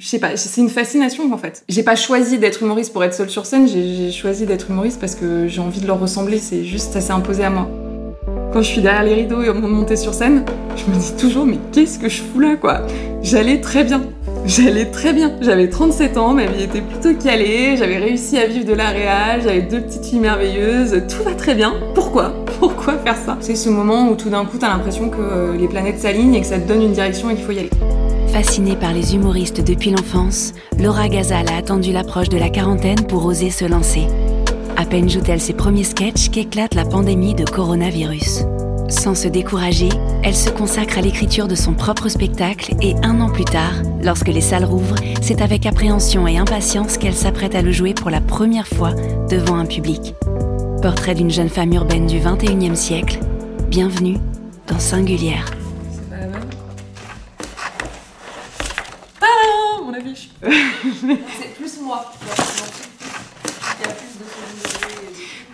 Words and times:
je 0.00 0.06
sais 0.06 0.18
pas, 0.18 0.34
c'est 0.34 0.60
une 0.62 0.70
fascination 0.70 1.30
en 1.30 1.36
fait. 1.36 1.62
J'ai 1.68 1.82
pas 1.82 1.94
choisi 1.94 2.38
d'être 2.38 2.62
humoriste 2.62 2.90
pour 2.90 3.04
être 3.04 3.12
seule 3.12 3.28
sur 3.28 3.44
scène, 3.44 3.68
j'ai 3.68 4.10
choisi 4.10 4.46
d'être 4.46 4.70
humoriste 4.70 4.98
parce 4.98 5.14
que 5.14 5.46
j'ai 5.46 5.60
envie 5.60 5.82
de 5.82 5.86
leur 5.86 6.00
ressembler, 6.00 6.38
c'est 6.38 6.64
juste, 6.64 6.94
ça 6.94 7.02
s'est 7.02 7.12
imposé 7.12 7.44
à 7.44 7.50
moi. 7.50 7.68
Quand 8.50 8.62
je 8.62 8.66
suis 8.66 8.80
derrière 8.80 9.04
les 9.04 9.12
rideaux 9.12 9.42
et 9.42 9.52
monter 9.52 9.96
sur 9.96 10.14
scène, 10.14 10.46
je 10.74 10.90
me 10.90 10.98
dis 10.98 11.12
toujours, 11.20 11.44
mais 11.44 11.58
qu'est-ce 11.70 11.98
que 11.98 12.08
je 12.08 12.22
fous 12.22 12.40
là 12.40 12.56
quoi? 12.56 12.80
J'allais 13.22 13.60
très 13.60 13.84
bien. 13.84 14.00
J'allais 14.46 14.86
très 14.86 15.12
bien. 15.12 15.36
J'avais 15.42 15.68
37 15.68 16.16
ans, 16.16 16.32
ma 16.32 16.46
vie 16.46 16.62
était 16.62 16.80
plutôt 16.80 17.14
calée, 17.22 17.76
j'avais 17.76 17.98
réussi 17.98 18.38
à 18.38 18.46
vivre 18.46 18.64
de 18.64 18.72
la 18.72 18.88
réal, 18.88 19.42
j'avais 19.44 19.62
deux 19.62 19.82
petites 19.82 20.06
filles 20.06 20.20
merveilleuses, 20.20 21.02
tout 21.10 21.22
va 21.24 21.34
très 21.34 21.54
bien. 21.54 21.74
Pourquoi? 21.94 22.34
Pourquoi 22.58 22.96
faire 22.96 23.16
ça? 23.16 23.36
C'est 23.40 23.54
ce 23.54 23.68
moment 23.68 24.08
où 24.08 24.14
tout 24.14 24.30
d'un 24.30 24.46
coup 24.46 24.56
t'as 24.58 24.70
l'impression 24.70 25.10
que 25.10 25.20
euh, 25.20 25.56
les 25.58 25.68
planètes 25.68 25.98
s'alignent 25.98 26.34
et 26.34 26.40
que 26.40 26.46
ça 26.46 26.58
te 26.58 26.66
donne 26.66 26.80
une 26.80 26.92
direction 26.92 27.28
et 27.28 27.34
qu'il 27.34 27.44
faut 27.44 27.52
y 27.52 27.58
aller. 27.58 27.70
Fascinée 28.32 28.76
par 28.76 28.92
les 28.92 29.16
humoristes 29.16 29.60
depuis 29.60 29.90
l'enfance, 29.90 30.52
Laura 30.78 31.08
Gazal 31.08 31.48
a 31.48 31.56
attendu 31.56 31.90
l'approche 31.90 32.28
de 32.28 32.38
la 32.38 32.48
quarantaine 32.48 33.06
pour 33.08 33.26
oser 33.26 33.50
se 33.50 33.64
lancer. 33.64 34.06
À 34.76 34.84
peine 34.84 35.10
joue-t-elle 35.10 35.40
ses 35.40 35.52
premiers 35.52 35.82
sketchs 35.82 36.30
qu'éclate 36.30 36.74
la 36.74 36.84
pandémie 36.84 37.34
de 37.34 37.44
coronavirus. 37.44 38.44
Sans 38.88 39.16
se 39.16 39.26
décourager, 39.26 39.88
elle 40.22 40.36
se 40.36 40.48
consacre 40.48 40.98
à 40.98 41.00
l'écriture 41.00 41.48
de 41.48 41.56
son 41.56 41.74
propre 41.74 42.08
spectacle 42.08 42.74
et 42.80 42.94
un 43.02 43.20
an 43.20 43.30
plus 43.30 43.44
tard, 43.44 43.74
lorsque 44.00 44.28
les 44.28 44.40
salles 44.40 44.64
rouvrent, 44.64 44.94
c'est 45.20 45.42
avec 45.42 45.66
appréhension 45.66 46.28
et 46.28 46.38
impatience 46.38 46.98
qu'elle 46.98 47.14
s'apprête 47.14 47.56
à 47.56 47.62
le 47.62 47.72
jouer 47.72 47.94
pour 47.94 48.10
la 48.10 48.20
première 48.20 48.68
fois 48.68 48.92
devant 49.28 49.56
un 49.56 49.66
public. 49.66 50.14
Portrait 50.82 51.16
d'une 51.16 51.30
jeune 51.30 51.48
femme 51.48 51.72
urbaine 51.72 52.06
du 52.06 52.20
21e 52.20 52.76
siècle, 52.76 53.18
bienvenue 53.68 54.18
dans 54.68 54.78
Singulière. 54.78 55.59
C'est 60.42 61.54
plus 61.56 61.80
moi. 61.82 62.10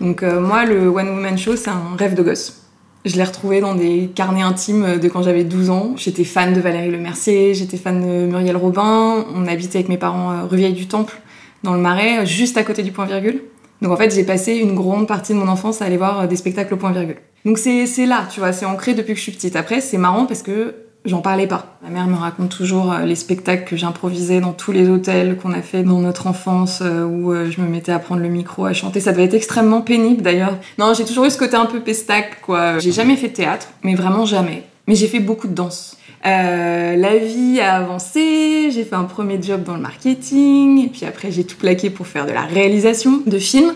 Donc 0.00 0.22
euh, 0.22 0.41
moi, 0.41 0.64
le 0.64 0.88
One 0.88 1.08
Woman 1.08 1.38
Show, 1.38 1.56
c'est 1.56 1.70
un 1.70 1.97
rêve 1.98 2.14
de 2.14 2.22
gosse. 2.22 2.62
Je 3.05 3.16
l'ai 3.16 3.24
retrouvé 3.24 3.61
dans 3.61 3.74
des 3.74 4.11
carnets 4.14 4.42
intimes 4.42 4.98
de 4.98 5.08
quand 5.08 5.22
j'avais 5.22 5.44
12 5.44 5.70
ans. 5.70 5.94
J'étais 5.96 6.24
fan 6.24 6.52
de 6.52 6.61
Valérie 6.61 6.91
Lemercier, 6.91 7.55
j'étais 7.55 7.77
fan 7.77 8.00
de 8.00 8.27
Muriel 8.27 8.56
Robin. 8.56 9.24
On 9.34 9.46
habitait 9.46 9.78
avec 9.78 9.88
mes 9.88 9.98
parents 9.98 10.33
euh, 10.33 10.44
rue 10.44 10.58
Vieille 10.58 10.72
du 10.72 10.86
Temple, 10.86 11.16
dans 11.62 11.74
le 11.74 11.80
Marais, 11.80 12.27
juste 12.27 12.56
à 12.56 12.64
côté 12.64 12.83
du 12.83 12.92
point 12.92 13.06
virgule. 13.06 13.42
Donc 13.83 13.92
en 13.92 13.96
fait, 13.96 14.14
j'ai 14.14 14.24
passé 14.24 14.55
une 14.55 14.74
grande 14.74 15.06
partie 15.06 15.34
de 15.34 15.39
mon 15.39 15.48
enfance 15.48 15.83
à 15.83 15.86
aller 15.86 15.96
voir 15.96 16.20
euh, 16.20 16.27
des 16.27 16.36
spectacles 16.36 16.74
au 16.74 16.77
point 16.77 16.92
virgule. 16.92 17.18
Donc 17.44 17.58
c'est 17.58 17.86
là, 18.06 18.27
tu 18.33 18.41
vois, 18.41 18.52
c'est 18.52 18.66
ancré 18.66 18.94
depuis 18.94 19.12
que 19.12 19.18
je 19.18 19.22
suis 19.22 19.33
petite. 19.33 19.56
Après, 19.56 19.80
c'est 19.80 19.98
marrant 19.98 20.27
parce 20.27 20.42
que 20.42 20.74
j'en 21.06 21.20
parlais 21.20 21.46
pas. 21.46 21.78
Ma 21.82 21.88
mère 21.88 22.06
me 22.06 22.16
raconte 22.16 22.50
toujours 22.50 22.92
euh, 22.92 23.04
les 23.04 23.14
spectacles 23.14 23.64
que 23.64 23.76
j'improvisais 23.76 24.40
dans 24.40 24.52
tous 24.52 24.72
les 24.72 24.88
hôtels 24.88 25.36
qu'on 25.36 25.52
a 25.52 25.62
fait 25.62 25.82
dans 25.82 26.00
notre 26.00 26.26
enfance, 26.26 26.80
euh, 26.82 27.04
où 27.04 27.32
euh, 27.32 27.50
je 27.50 27.60
me 27.60 27.68
mettais 27.68 27.92
à 27.92 27.98
prendre 27.98 28.20
le 28.20 28.28
micro, 28.28 28.64
à 28.64 28.72
chanter. 28.72 29.00
Ça 29.00 29.12
devait 29.12 29.24
être 29.24 29.34
extrêmement 29.34 29.80
pénible 29.80 30.22
d'ailleurs. 30.22 30.56
Non, 30.78 30.92
j'ai 30.94 31.04
toujours 31.04 31.24
eu 31.24 31.30
ce 31.30 31.38
côté 31.38 31.56
un 31.56 31.66
peu 31.66 31.80
pestac, 31.80 32.40
quoi. 32.42 32.78
J'ai 32.78 32.92
jamais 32.92 33.16
fait 33.16 33.28
de 33.28 33.34
théâtre, 33.34 33.68
mais 33.82 33.94
vraiment 33.94 34.27
jamais. 34.27 34.64
Mais 34.88 34.94
j'ai 34.94 35.06
fait 35.06 35.20
beaucoup 35.20 35.48
de 35.48 35.54
danse. 35.54 35.96
la 36.24 37.16
vie 37.16 37.60
a 37.60 37.77
avancé, 37.77 38.70
j'ai 38.70 38.84
fait 38.84 38.94
un 38.94 39.04
premier 39.04 39.40
job 39.40 39.62
dans 39.62 39.74
le 39.74 39.80
marketing, 39.80 40.84
et 40.84 40.88
puis 40.88 41.06
après 41.06 41.30
j'ai 41.30 41.44
tout 41.44 41.56
plaqué 41.56 41.90
pour 41.90 42.06
faire 42.06 42.27
de 42.27 42.32
la 42.32 42.42
réalisation 42.42 43.22
de 43.27 43.38
films. 43.38 43.72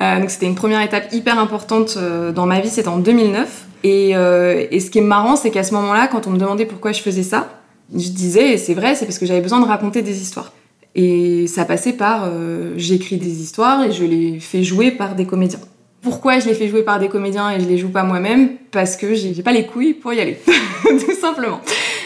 donc 0.00 0.30
c'était 0.30 0.46
une 0.46 0.54
première 0.54 0.80
étape 0.80 1.12
hyper 1.12 1.38
importante 1.38 1.98
dans 2.34 2.46
ma 2.46 2.60
vie, 2.60 2.70
c'était 2.70 2.88
en 2.88 2.98
2009. 2.98 3.66
Euh, 3.84 4.66
et, 4.70 4.80
ce 4.80 4.90
qui 4.90 4.98
est 4.98 5.02
marrant, 5.02 5.36
c'est 5.36 5.50
qu'à 5.50 5.62
ce 5.62 5.74
moment-là, 5.74 6.08
quand 6.08 6.26
on 6.26 6.30
me 6.30 6.38
demandait 6.38 6.66
pourquoi 6.66 6.92
je 6.92 7.02
faisais 7.02 7.22
ça, 7.22 7.48
je 7.92 8.08
disais, 8.08 8.56
c'est 8.56 8.74
vrai, 8.74 8.94
c'est 8.94 9.04
parce 9.04 9.18
que 9.18 9.26
j'avais 9.26 9.42
besoin 9.42 9.60
de 9.60 9.66
raconter 9.66 10.02
des 10.02 10.22
histoires. 10.22 10.52
Et 10.94 11.46
ça 11.48 11.64
passait 11.64 11.92
par, 11.92 12.24
euh, 12.24 12.72
j'écris 12.76 13.16
des 13.16 13.42
histoires 13.42 13.84
et 13.84 13.92
je 13.92 14.04
les 14.04 14.40
fais 14.40 14.62
jouer 14.62 14.90
par 14.90 15.14
des 15.14 15.26
comédiens. 15.26 15.60
Pourquoi 16.04 16.38
je 16.38 16.46
les 16.46 16.54
fais 16.54 16.68
jouer 16.68 16.82
par 16.82 17.00
des 17.00 17.08
comédiens 17.08 17.50
et 17.50 17.58
je 17.58 17.66
les 17.66 17.78
joue 17.78 17.88
pas 17.88 18.04
moi-même 18.04 18.50
Parce 18.70 18.96
que 18.96 19.14
j'ai 19.14 19.42
pas 19.42 19.52
les 19.52 19.64
couilles 19.64 19.94
pour 19.94 20.12
y 20.12 20.20
aller, 20.20 20.38
tout 20.84 21.14
simplement. 21.18 21.60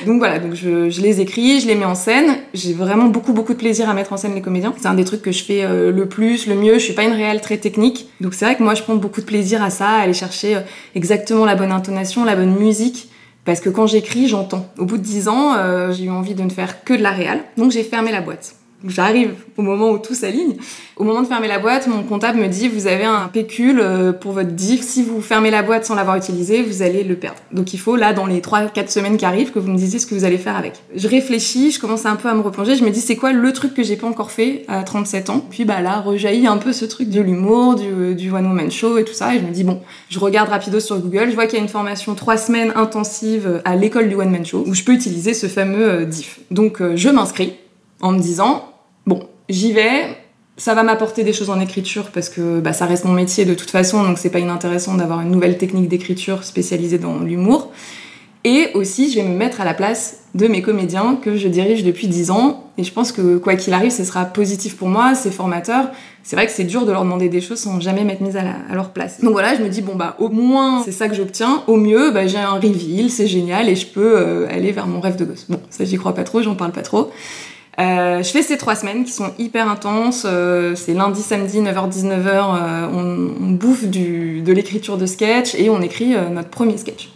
Donc 0.07 0.19
voilà, 0.19 0.39
donc 0.39 0.55
je, 0.55 0.89
je, 0.89 1.01
les 1.01 1.21
écris, 1.21 1.61
je 1.61 1.67
les 1.67 1.75
mets 1.75 1.85
en 1.85 1.97
scène. 1.97 2.37
J'ai 2.55 2.73
vraiment 2.73 3.07
beaucoup 3.07 3.33
beaucoup 3.33 3.53
de 3.53 3.59
plaisir 3.59 3.91
à 3.91 3.95
mettre 3.95 4.13
en 4.13 4.17
scène 4.17 4.35
les 4.37 4.41
comédiens. 4.41 4.73
C'est 4.79 4.87
un 4.87 4.95
des 4.95 5.05
trucs 5.05 5.23
que 5.23 5.33
je 5.33 5.43
fais 5.43 5.65
euh, 5.65 5.91
le 5.91 6.07
plus, 6.07 6.47
le 6.47 6.55
mieux. 6.55 6.75
Je 6.75 6.85
suis 6.85 6.93
pas 6.93 7.03
une 7.03 7.13
réelle 7.13 7.41
très 7.41 7.57
technique, 7.57 8.09
donc 8.21 8.35
c'est 8.35 8.45
vrai 8.45 8.55
que 8.55 8.63
moi 8.63 8.75
je 8.75 8.85
prends 8.85 8.95
beaucoup 8.95 9.21
de 9.21 9.27
plaisir 9.27 9.63
à 9.63 9.71
ça, 9.71 9.89
à 9.89 10.03
aller 10.03 10.15
chercher 10.15 10.57
euh, 10.57 10.61
exactement 10.95 11.45
la 11.45 11.57
bonne 11.57 11.73
intonation, 11.73 12.25
la 12.25 12.37
bonne 12.37 12.55
musique. 12.55 13.09
Parce 13.45 13.61
que 13.61 13.71
quand 13.71 13.87
j'écris, 13.87 14.29
j'entends. 14.29 14.67
Au 14.79 14.85
bout 14.85 14.99
de 14.99 15.03
dix 15.03 15.27
ans, 15.27 15.55
euh, 15.57 15.91
j'ai 15.93 16.05
eu 16.05 16.11
envie 16.11 16.35
de 16.35 16.43
ne 16.43 16.51
faire 16.51 16.85
que 16.85 16.95
de 16.95 17.03
la 17.03 17.11
réal, 17.11 17.41
donc 17.57 17.73
j'ai 17.73 17.83
fermé 17.83 18.13
la 18.13 18.21
boîte. 18.21 18.55
J'arrive 18.87 19.35
au 19.57 19.63
moment 19.63 19.91
où 19.91 19.99
tout 19.99 20.15
s'aligne. 20.15 20.55
Au 20.97 21.03
moment 21.03 21.23
de 21.23 21.27
fermer 21.27 21.49
la 21.49 21.59
boîte, 21.59 21.89
mon 21.89 22.05
comptable 22.05 22.39
me 22.39 22.47
dit 22.47 22.69
vous 22.69 22.87
avez 22.87 23.05
un 23.05 23.27
pécule 23.27 23.81
euh, 23.81 24.13
pour 24.13 24.31
votre 24.31 24.51
diff. 24.51 24.83
Si 24.83 25.03
vous 25.03 25.21
fermez 25.21 25.51
la 25.51 25.65
boîte 25.65 25.85
sans 25.85 25.97
l'avoir 25.97 26.17
utilisé, 26.17 26.63
vous 26.63 26.83
allez 26.83 27.03
le 27.03 27.17
perdre. 27.17 27.39
Donc 27.51 27.75
il 27.75 27.79
faut 27.79 27.97
là 27.97 28.13
dans 28.13 28.27
les 28.27 28.41
3-4 28.41 28.89
semaines 28.89 29.17
qui 29.17 29.25
arrivent 29.25 29.51
que 29.51 29.59
vous 29.59 29.69
me 29.69 29.77
disiez 29.77 29.99
ce 29.99 30.07
que 30.07 30.15
vous 30.15 30.25
allez 30.25 30.39
faire 30.39 30.57
avec. 30.57 30.75
Je 30.95 31.09
réfléchis, 31.09 31.73
je 31.73 31.81
commence 31.81 32.07
un 32.07 32.15
peu 32.15 32.29
à 32.29 32.35
me 32.35 32.41
replonger. 32.41 32.77
Je 32.77 32.85
me 32.85 32.91
dis 32.91 33.01
c'est 33.01 33.17
quoi 33.17 33.33
le 33.33 33.53
truc 33.53 33.75
que 33.75 33.83
j'ai 33.83 33.97
pas 33.97 34.07
encore 34.07 34.31
fait 34.31 34.65
à 34.69 34.85
37 34.85 35.31
ans? 35.31 35.45
Puis 35.51 35.65
bah 35.65 35.81
là 35.81 36.01
rejaillit 36.01 36.47
un 36.47 36.59
peu 36.59 36.73
ce 36.73 36.85
truc 36.85 37.11
de 37.11 37.21
l'humour, 37.21 37.75
du, 37.75 38.15
du 38.15 38.31
one 38.31 38.47
woman 38.47 38.71
show 38.71 38.97
et 38.97 39.05
tout 39.05 39.15
ça. 39.15 39.35
Et 39.35 39.41
je 39.41 39.45
me 39.45 39.51
dis 39.51 39.65
bon, 39.65 39.81
je 40.09 40.21
regarde 40.21 40.51
rapido 40.51 40.79
sur 40.79 40.99
Google, 41.01 41.31
je 41.31 41.35
vois 41.35 41.47
qu'il 41.47 41.59
y 41.59 41.61
a 41.61 41.65
une 41.65 41.69
formation 41.69 42.15
3 42.15 42.37
semaines 42.37 42.73
intensive 42.77 43.61
à 43.65 43.75
l'école 43.75 44.09
du 44.09 44.15
one 44.15 44.31
man 44.31 44.47
show 44.47 44.63
où 44.67 44.75
je 44.75 44.85
peux 44.85 44.93
utiliser 44.93 45.35
ce 45.35 45.49
fameux 45.49 45.89
euh, 45.89 46.05
diff. 46.05 46.39
Donc 46.53 46.81
euh, 46.81 46.95
je 46.95 47.09
m'inscris 47.09 47.55
en 48.01 48.13
me 48.13 48.19
disant 48.19 48.65
bon, 49.07 49.21
j'y 49.49 49.73
vais. 49.73 50.17
Ça 50.57 50.75
va 50.75 50.83
m'apporter 50.83 51.23
des 51.23 51.33
choses 51.33 51.51
en 51.51 51.61
écriture 51.61 52.11
parce 52.13 52.29
que 52.29 52.59
bah, 52.59 52.73
ça 52.73 52.87
reste 52.87 53.05
mon 53.05 53.13
métier 53.13 53.45
de 53.45 53.55
toute 53.55 53.71
façon, 53.71 54.03
donc 54.03 54.19
c'est 54.19 54.31
pas 54.31 54.41
inintéressant 54.41 54.97
d'avoir 54.97 55.21
une 55.21 55.31
nouvelle 55.31 55.57
technique 55.57 55.89
d'écriture 55.89 56.43
spécialisée 56.43 56.99
dans 56.99 57.21
l'humour. 57.21 57.71
Et 58.45 58.71
aussi, 58.75 59.11
je 59.11 59.17
vais 59.17 59.27
me 59.27 59.37
mettre 59.37 59.61
à 59.61 59.65
la 59.65 59.75
place 59.75 60.21
de 60.35 60.47
mes 60.47 60.63
comédiens 60.63 61.19
que 61.21 61.37
je 61.37 61.49
dirige 61.49 61.83
depuis 61.83 62.07
10 62.07 62.31
ans. 62.31 62.71
Et 62.79 62.85
je 62.85 62.93
pense 62.93 63.11
que 63.11 63.37
quoi 63.37 63.57
qu'il 63.57 63.73
arrive, 63.73 63.91
ce 63.91 64.05
sera 64.05 64.25
positif 64.25 64.77
pour 64.77 64.89
moi, 64.89 65.15
c'est 65.15 65.33
formateur. 65.33 65.91
C'est 66.23 66.37
vrai 66.37 66.47
que 66.47 66.53
c'est 66.53 66.65
dur 66.65 66.87
de 66.87 66.93
leur 66.93 67.03
demander 67.03 67.29
des 67.29 67.41
choses 67.41 67.59
sans 67.59 67.81
jamais 67.81 68.05
m'être 68.05 68.21
mise 68.21 68.37
à, 68.37 68.75
leur 68.75 68.91
place. 68.91 69.21
Donc 69.21 69.33
voilà, 69.33 69.57
je 69.57 69.63
me 69.63 69.69
dis, 69.69 69.83
bon 69.83 69.97
bah 69.97 70.17
au 70.21 70.29
moins 70.29 70.83
c'est 70.85 70.93
ça 70.93 71.09
que 71.09 71.15
j'obtiens. 71.15 71.63
Au 71.67 71.77
mieux, 71.77 72.11
bah, 72.11 72.27
j'ai 72.27 72.39
un 72.39 72.53
reveal, 72.53 73.11
c'est 73.11 73.27
génial 73.27 73.69
et 73.69 73.75
je 73.75 73.87
peux 73.87 74.17
euh, 74.17 74.47
aller 74.49 74.71
vers 74.71 74.87
mon 74.87 75.01
rêve 75.01 75.17
de 75.17 75.25
gosse. 75.25 75.47
Bon, 75.49 75.61
ça 75.71 75.85
j'y 75.85 75.97
crois 75.97 76.15
pas 76.15 76.25
trop, 76.25 76.41
j'en 76.41 76.55
parle 76.55 76.73
pas 76.73 76.83
trop. 76.83 77.11
Euh, 77.79 78.23
je 78.25 78.31
fais 78.31 78.43
ces 78.43 78.59
trois 78.59 78.75
semaines 78.75 79.05
qui 79.05 79.13
sont 79.13 79.33
hyper 79.39 79.69
intenses. 79.69 80.25
Euh, 80.27 80.75
c'est 80.75 80.95
lundi, 80.95 81.23
samedi, 81.23 81.61
9h-19h. 81.61 82.27
Euh, 82.27 82.89
on, 82.93 83.53
bouffe 83.53 83.85
de 83.85 84.53
l'écriture 84.53 84.99
de 84.99 85.07
sketch 85.07 85.55
et 85.55 85.69
on 85.71 85.81
écrit 85.81 86.15
notre 86.31 86.49
premier 86.49 86.79
sketch. 86.79 87.11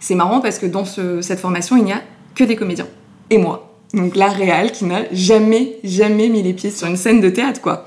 C'est 0.00 0.14
marrant 0.14 0.40
parce 0.40 0.58
que 0.58 0.66
dans 0.66 0.84
cette 0.84 1.40
formation, 1.40 1.76
il 1.76 1.84
n'y 1.84 1.92
a 1.92 2.02
que 2.34 2.44
des 2.44 2.56
comédiens. 2.56 2.86
Et 3.30 3.38
moi. 3.38 3.74
Donc 3.94 4.16
la 4.16 4.28
réal 4.28 4.70
qui 4.70 4.84
n'a 4.84 5.02
jamais, 5.12 5.78
jamais 5.82 6.28
mis 6.28 6.42
les 6.42 6.52
pieds 6.52 6.70
sur 6.70 6.86
une 6.86 6.96
scène 6.96 7.20
de 7.20 7.30
théâtre, 7.30 7.60
quoi. 7.60 7.84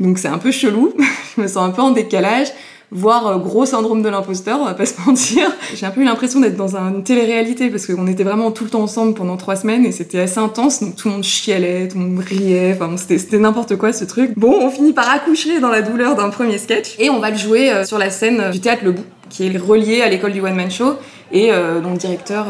Donc 0.00 0.18
c'est 0.18 0.28
un 0.28 0.38
peu 0.38 0.50
chelou. 0.50 0.94
je 1.36 1.42
me 1.42 1.46
sens 1.46 1.68
un 1.68 1.70
peu 1.70 1.82
en 1.82 1.90
décalage 1.90 2.48
voire 2.92 3.26
euh, 3.26 3.38
gros 3.38 3.66
syndrome 3.66 4.02
de 4.02 4.08
l'imposteur, 4.08 4.60
on 4.60 4.66
va 4.66 4.74
pas 4.74 4.86
se 4.86 4.94
mentir. 5.06 5.50
J'ai 5.74 5.86
un 5.86 5.90
peu 5.90 6.02
eu 6.02 6.04
l'impression 6.04 6.40
d'être 6.40 6.56
dans 6.56 6.76
une 6.76 7.02
télé-réalité 7.02 7.70
parce 7.70 7.86
qu'on 7.86 8.06
était 8.06 8.22
vraiment 8.22 8.50
tout 8.50 8.64
le 8.64 8.70
temps 8.70 8.82
ensemble 8.82 9.14
pendant 9.14 9.36
trois 9.36 9.56
semaines 9.56 9.84
et 9.84 9.92
c'était 9.92 10.20
assez 10.20 10.38
intense, 10.38 10.82
donc 10.82 10.96
tout 10.96 11.08
le 11.08 11.14
monde 11.14 11.24
chialait, 11.24 11.88
tout 11.88 11.98
le 11.98 12.04
monde 12.04 12.24
riait, 12.24 12.76
enfin 12.78 12.94
c'était 12.96 13.38
n'importe 13.38 13.76
quoi 13.76 13.92
ce 13.92 14.04
truc. 14.04 14.32
Bon, 14.36 14.54
on 14.60 14.70
finit 14.70 14.92
par 14.92 15.08
accoucher 15.10 15.58
dans 15.58 15.70
la 15.70 15.82
douleur 15.82 16.14
d'un 16.14 16.28
premier 16.28 16.58
sketch 16.58 16.94
et 16.98 17.10
on 17.10 17.18
va 17.18 17.30
le 17.30 17.38
jouer 17.38 17.70
euh, 17.70 17.84
sur 17.84 17.98
la 17.98 18.10
scène 18.10 18.50
du 18.50 18.60
théâtre 18.60 18.84
Le 18.84 18.92
Bout 18.92 19.04
qui 19.30 19.46
est 19.46 19.56
relié 19.56 20.02
à 20.02 20.08
l'école 20.10 20.32
du 20.32 20.42
One 20.42 20.54
Man 20.54 20.70
Show 20.70 20.96
et 21.32 21.50
euh, 21.52 21.80
dont 21.80 21.92
le 21.92 21.96
directeur 21.96 22.48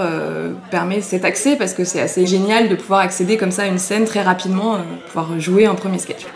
permet 0.72 1.00
cet 1.00 1.24
accès 1.24 1.54
parce 1.54 1.74
que 1.74 1.84
c'est 1.84 2.00
assez 2.00 2.26
génial 2.26 2.68
de 2.68 2.74
pouvoir 2.74 2.98
accéder 2.98 3.36
comme 3.36 3.52
ça 3.52 3.62
à 3.62 3.66
une 3.66 3.78
scène 3.78 4.04
très 4.04 4.22
rapidement, 4.22 4.78
pouvoir 5.06 5.38
jouer 5.38 5.66
un 5.66 5.76
premier 5.76 5.98
sketch. 5.98 6.26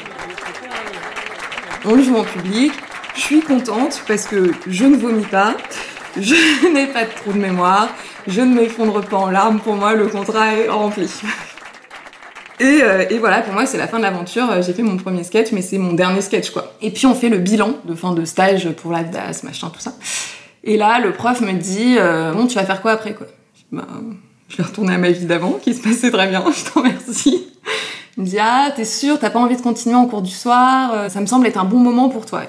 On 1.85 1.97
le 1.97 2.02
joue 2.02 2.17
en 2.17 2.23
public, 2.23 2.73
je 3.17 3.21
suis 3.21 3.41
contente 3.41 4.03
parce 4.07 4.27
que 4.27 4.53
je 4.69 4.85
ne 4.85 4.97
vomis 4.97 5.25
pas, 5.25 5.57
je 6.21 6.69
n'ai 6.73 6.87
pas 6.87 7.05
de 7.05 7.11
trou 7.11 7.33
de 7.33 7.39
mémoire, 7.39 7.89
je 8.27 8.41
ne 8.41 8.55
m'effondre 8.55 9.01
pas 9.03 9.17
en 9.17 9.31
larmes. 9.31 9.59
Pour 9.59 9.75
moi, 9.75 9.95
le 9.95 10.07
contrat 10.07 10.53
est 10.55 10.69
rempli. 10.69 11.11
Et, 12.59 12.81
euh, 12.83 13.05
et, 13.11 13.19
voilà, 13.19 13.41
pour 13.43 13.53
moi, 13.53 13.67
c'est 13.67 13.79
la 13.79 13.87
fin 13.87 13.99
de 13.99 14.03
l'aventure. 14.03 14.63
J'ai 14.63 14.73
fait 14.73 14.83
mon 14.83 14.97
premier 14.97 15.25
sketch, 15.25 15.53
mais 15.53 15.63
c'est 15.63 15.79
mon 15.79 15.93
dernier 15.93 16.23
sketch, 16.23 16.51
quoi. 16.51 16.73
Et 16.81 16.91
puis, 16.91 17.07
on 17.07 17.15
fait 17.15 17.29
le 17.29 17.39
bilan 17.39 17.75
de 17.85 17.95
fin 17.95 18.13
de 18.13 18.25
stage 18.25 18.71
pour 18.73 18.93
la 18.93 19.03
DAS, 19.05 19.43
machin, 19.43 19.69
tout 19.69 19.81
ça. 19.81 19.93
Et 20.65 20.77
là, 20.77 20.99
le 20.99 21.12
prof 21.12 21.41
me 21.43 21.53
dit 21.53 21.97
euh, 21.99 22.33
Bon, 22.33 22.47
tu 22.47 22.55
vas 22.55 22.65
faire 22.65 22.81
quoi 22.81 22.93
après, 22.93 23.15
quoi? 23.15 23.27
Bah, 23.73 23.87
Je 24.49 24.57
vais 24.57 24.62
retourner 24.62 24.95
à 24.95 24.99
ma 24.99 25.11
vie 25.11 25.27
d'avant, 25.27 25.59
qui 25.62 25.75
se 25.75 25.83
passait 25.83 26.11
très 26.11 26.29
bien, 26.29 26.45
je 26.51 26.71
t'en 26.71 26.81
remercie. 26.81 27.47
Il 28.17 28.23
me 28.23 28.27
dit 28.27 28.39
Ah, 28.41 28.71
t'es 28.75 28.87
sûr, 28.87 29.19
t'as 29.19 29.31
pas 29.31 29.39
envie 29.39 29.57
de 29.57 29.62
continuer 29.62 29.97
en 29.97 30.07
cours 30.07 30.23
du 30.23 30.31
soir 30.31 30.93
euh, 30.95 31.09
Ça 31.11 31.21
me 31.21 31.27
semble 31.27 31.47
être 31.47 31.59
un 31.59 31.65
bon 31.65 31.79
moment 31.79 32.09
pour 32.09 32.25
toi. 32.25 32.43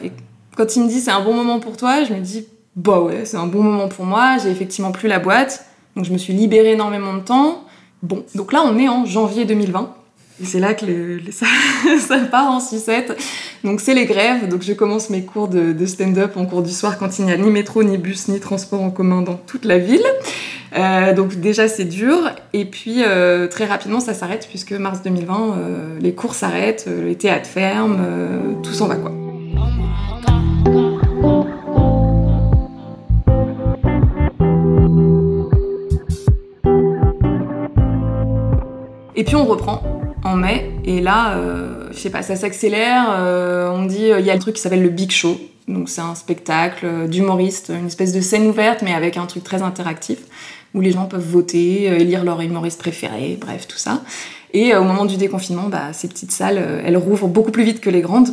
Quand 0.58 0.76
il 0.76 0.84
me 0.84 0.90
dit 0.90 1.00
c'est 1.00 1.12
un 1.12 1.22
bon 1.22 1.34
moment 1.34 1.60
pour 1.60 1.78
toi, 1.78 2.04
je 2.04 2.14
me 2.14 2.20
dis 2.20 2.48
bah 2.76 3.00
ouais, 3.00 3.26
c'est 3.26 3.38
un 3.38 3.48
bon 3.48 3.64
moment 3.64 3.88
pour 3.88 4.06
moi. 4.06 4.38
J'ai 4.42 4.50
effectivement 4.50 4.92
plus 4.92 5.08
la 5.08 5.20
boîte, 5.20 5.66
donc 5.96 6.06
je 6.06 6.12
me 6.12 6.18
suis 6.18 6.34
libérée 6.34 6.74
énormément 6.74 7.14
de 7.14 7.22
temps. 7.22 7.64
Bon, 8.04 8.24
donc 8.36 8.54
là 8.54 8.64
on 8.66 8.78
est 8.78 8.90
en 8.90 9.06
janvier 9.06 9.46
2020. 9.46 9.94
Et 10.40 10.46
c'est 10.46 10.60
là 10.60 10.76
que 10.76 10.86
ça, 11.32 12.18
part 12.30 12.52
en 12.52 12.60
sucette. 12.60 13.18
Donc 13.64 13.82
c'est 13.82 13.96
les 13.96 14.06
grèves. 14.06 14.48
Donc 14.48 14.62
je 14.62 14.74
commence 14.74 15.10
mes 15.10 15.24
cours 15.24 15.48
de, 15.48 15.86
stand-up 15.86 16.38
en 16.38 16.46
cours 16.46 16.62
du 16.62 16.72
soir 16.72 16.98
quand 16.98 17.18
il 17.18 17.26
n'y 17.26 17.32
a 17.32 17.38
ni 17.38 17.50
métro, 17.50 17.84
ni 17.84 17.98
bus, 17.98 18.28
ni 18.28 18.40
transport 18.40 18.82
en 18.82 18.92
commun 18.92 19.22
dans 19.22 19.36
toute 19.36 19.66
la 19.66 19.80
ville. 19.80 20.06
Euh, 20.76 21.14
donc 21.14 21.36
déjà 21.36 21.68
c'est 21.68 21.86
dur. 21.86 22.30
Et 22.54 22.66
puis 22.66 23.04
euh, 23.04 23.48
très 23.48 23.66
rapidement 23.66 24.00
ça 24.00 24.14
s'arrête 24.14 24.48
puisque 24.48 24.74
mars 24.74 25.02
2020, 25.04 25.36
euh, 25.36 26.00
les 26.00 26.14
cours 26.14 26.36
s'arrêtent, 26.36 26.88
les 26.88 27.16
théâtres 27.16 27.50
ferment, 27.50 27.98
tout 28.62 28.74
s'en 28.74 28.88
va 28.88 28.96
quoi. 28.98 29.17
Puis 39.28 39.36
on 39.36 39.46
reprend 39.46 39.84
en 40.24 40.36
mai. 40.38 40.72
Et 40.86 41.02
là, 41.02 41.36
euh, 41.36 41.90
je 41.92 41.98
sais 41.98 42.10
pas, 42.10 42.24
ça 42.24 42.38
s'accélère. 42.38 43.08
Euh, 43.12 43.70
on 43.70 43.86
dit, 43.86 44.10
il 44.18 44.26
y 44.26 44.32
a 44.32 44.34
un 44.34 44.38
truc 44.40 44.56
qui 44.56 44.62
s'appelle 44.62 44.82
le 44.82 44.90
Big 44.90 45.12
Show. 45.12 45.38
Donc 45.68 45.90
c'est 45.90 46.02
un 46.02 46.16
spectacle 46.16 46.86
euh, 46.86 47.08
d'humoriste, 47.08 47.74
une 47.78 47.88
espèce 47.88 48.14
de 48.14 48.22
scène 48.22 48.48
ouverte, 48.48 48.82
mais 48.84 48.94
avec 48.94 49.18
un 49.18 49.26
truc 49.26 49.44
très 49.44 49.62
interactif, 49.62 50.20
où 50.74 50.80
les 50.80 50.92
gens 50.92 51.06
peuvent 51.06 51.30
voter, 51.30 51.84
élire 51.84 52.24
leur 52.24 52.40
humoriste 52.40 52.80
préféré, 52.80 53.38
bref, 53.40 53.68
tout 53.68 53.78
ça. 53.78 54.02
Et 54.54 54.74
au 54.74 54.86
moment 54.86 55.04
du 55.04 55.18
déconfinement, 55.18 55.68
bah, 55.68 55.92
ces 55.92 56.08
petites 56.08 56.32
salles, 56.32 56.82
elles 56.86 56.96
rouvrent 56.96 57.28
beaucoup 57.28 57.52
plus 57.52 57.66
vite 57.66 57.82
que 57.82 57.90
les 57.90 58.00
grandes. 58.00 58.30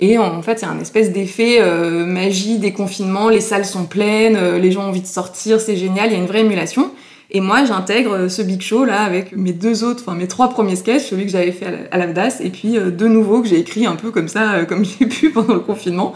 Et 0.00 0.18
en 0.18 0.42
fait, 0.42 0.60
il 0.60 0.64
y 0.64 0.68
un 0.68 0.80
espèce 0.80 1.12
d'effet 1.12 1.60
magie, 2.04 2.58
déconfinement, 2.58 3.28
les 3.28 3.40
salles 3.40 3.64
sont 3.64 3.84
pleines, 3.84 4.56
les 4.56 4.72
gens 4.72 4.82
ont 4.82 4.88
envie 4.88 5.02
de 5.02 5.06
sortir, 5.06 5.60
c'est 5.60 5.76
génial, 5.76 6.10
il 6.10 6.14
y 6.14 6.16
a 6.16 6.18
une 6.18 6.26
vraie 6.26 6.40
émulation. 6.40 6.90
Et 7.34 7.40
moi, 7.40 7.64
j'intègre 7.64 8.12
euh, 8.12 8.28
ce 8.28 8.42
Big 8.42 8.60
Show 8.60 8.84
là 8.84 9.00
avec 9.00 9.34
mes 9.34 9.54
deux 9.54 9.84
autres, 9.84 10.04
enfin 10.06 10.14
mes 10.14 10.28
trois 10.28 10.50
premiers 10.50 10.76
sketchs, 10.76 11.04
celui 11.04 11.24
que 11.24 11.30
j'avais 11.30 11.50
fait 11.50 11.88
à 11.90 11.96
l'Avdas 11.96 12.40
et 12.40 12.50
puis 12.50 12.76
euh, 12.76 12.90
deux 12.90 13.08
nouveaux 13.08 13.40
que 13.40 13.48
j'ai 13.48 13.58
écrits 13.58 13.86
un 13.86 13.96
peu 13.96 14.10
comme 14.10 14.28
ça, 14.28 14.52
euh, 14.52 14.64
comme 14.66 14.84
j'ai 15.00 15.06
pu 15.06 15.30
pendant 15.30 15.54
le 15.54 15.60
confinement. 15.60 16.12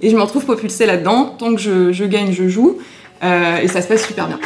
Et 0.00 0.08
je 0.08 0.16
me 0.16 0.22
retrouve 0.22 0.44
propulsée 0.44 0.86
là-dedans. 0.86 1.36
Tant 1.38 1.54
que 1.54 1.60
je, 1.60 1.92
je, 1.92 2.04
gagne, 2.04 2.32
je 2.32 2.48
joue. 2.48 2.78
et 3.22 3.68
ça 3.68 3.82
se 3.82 3.88
passe 3.88 4.06
super 4.06 4.26
bien. 4.26 4.40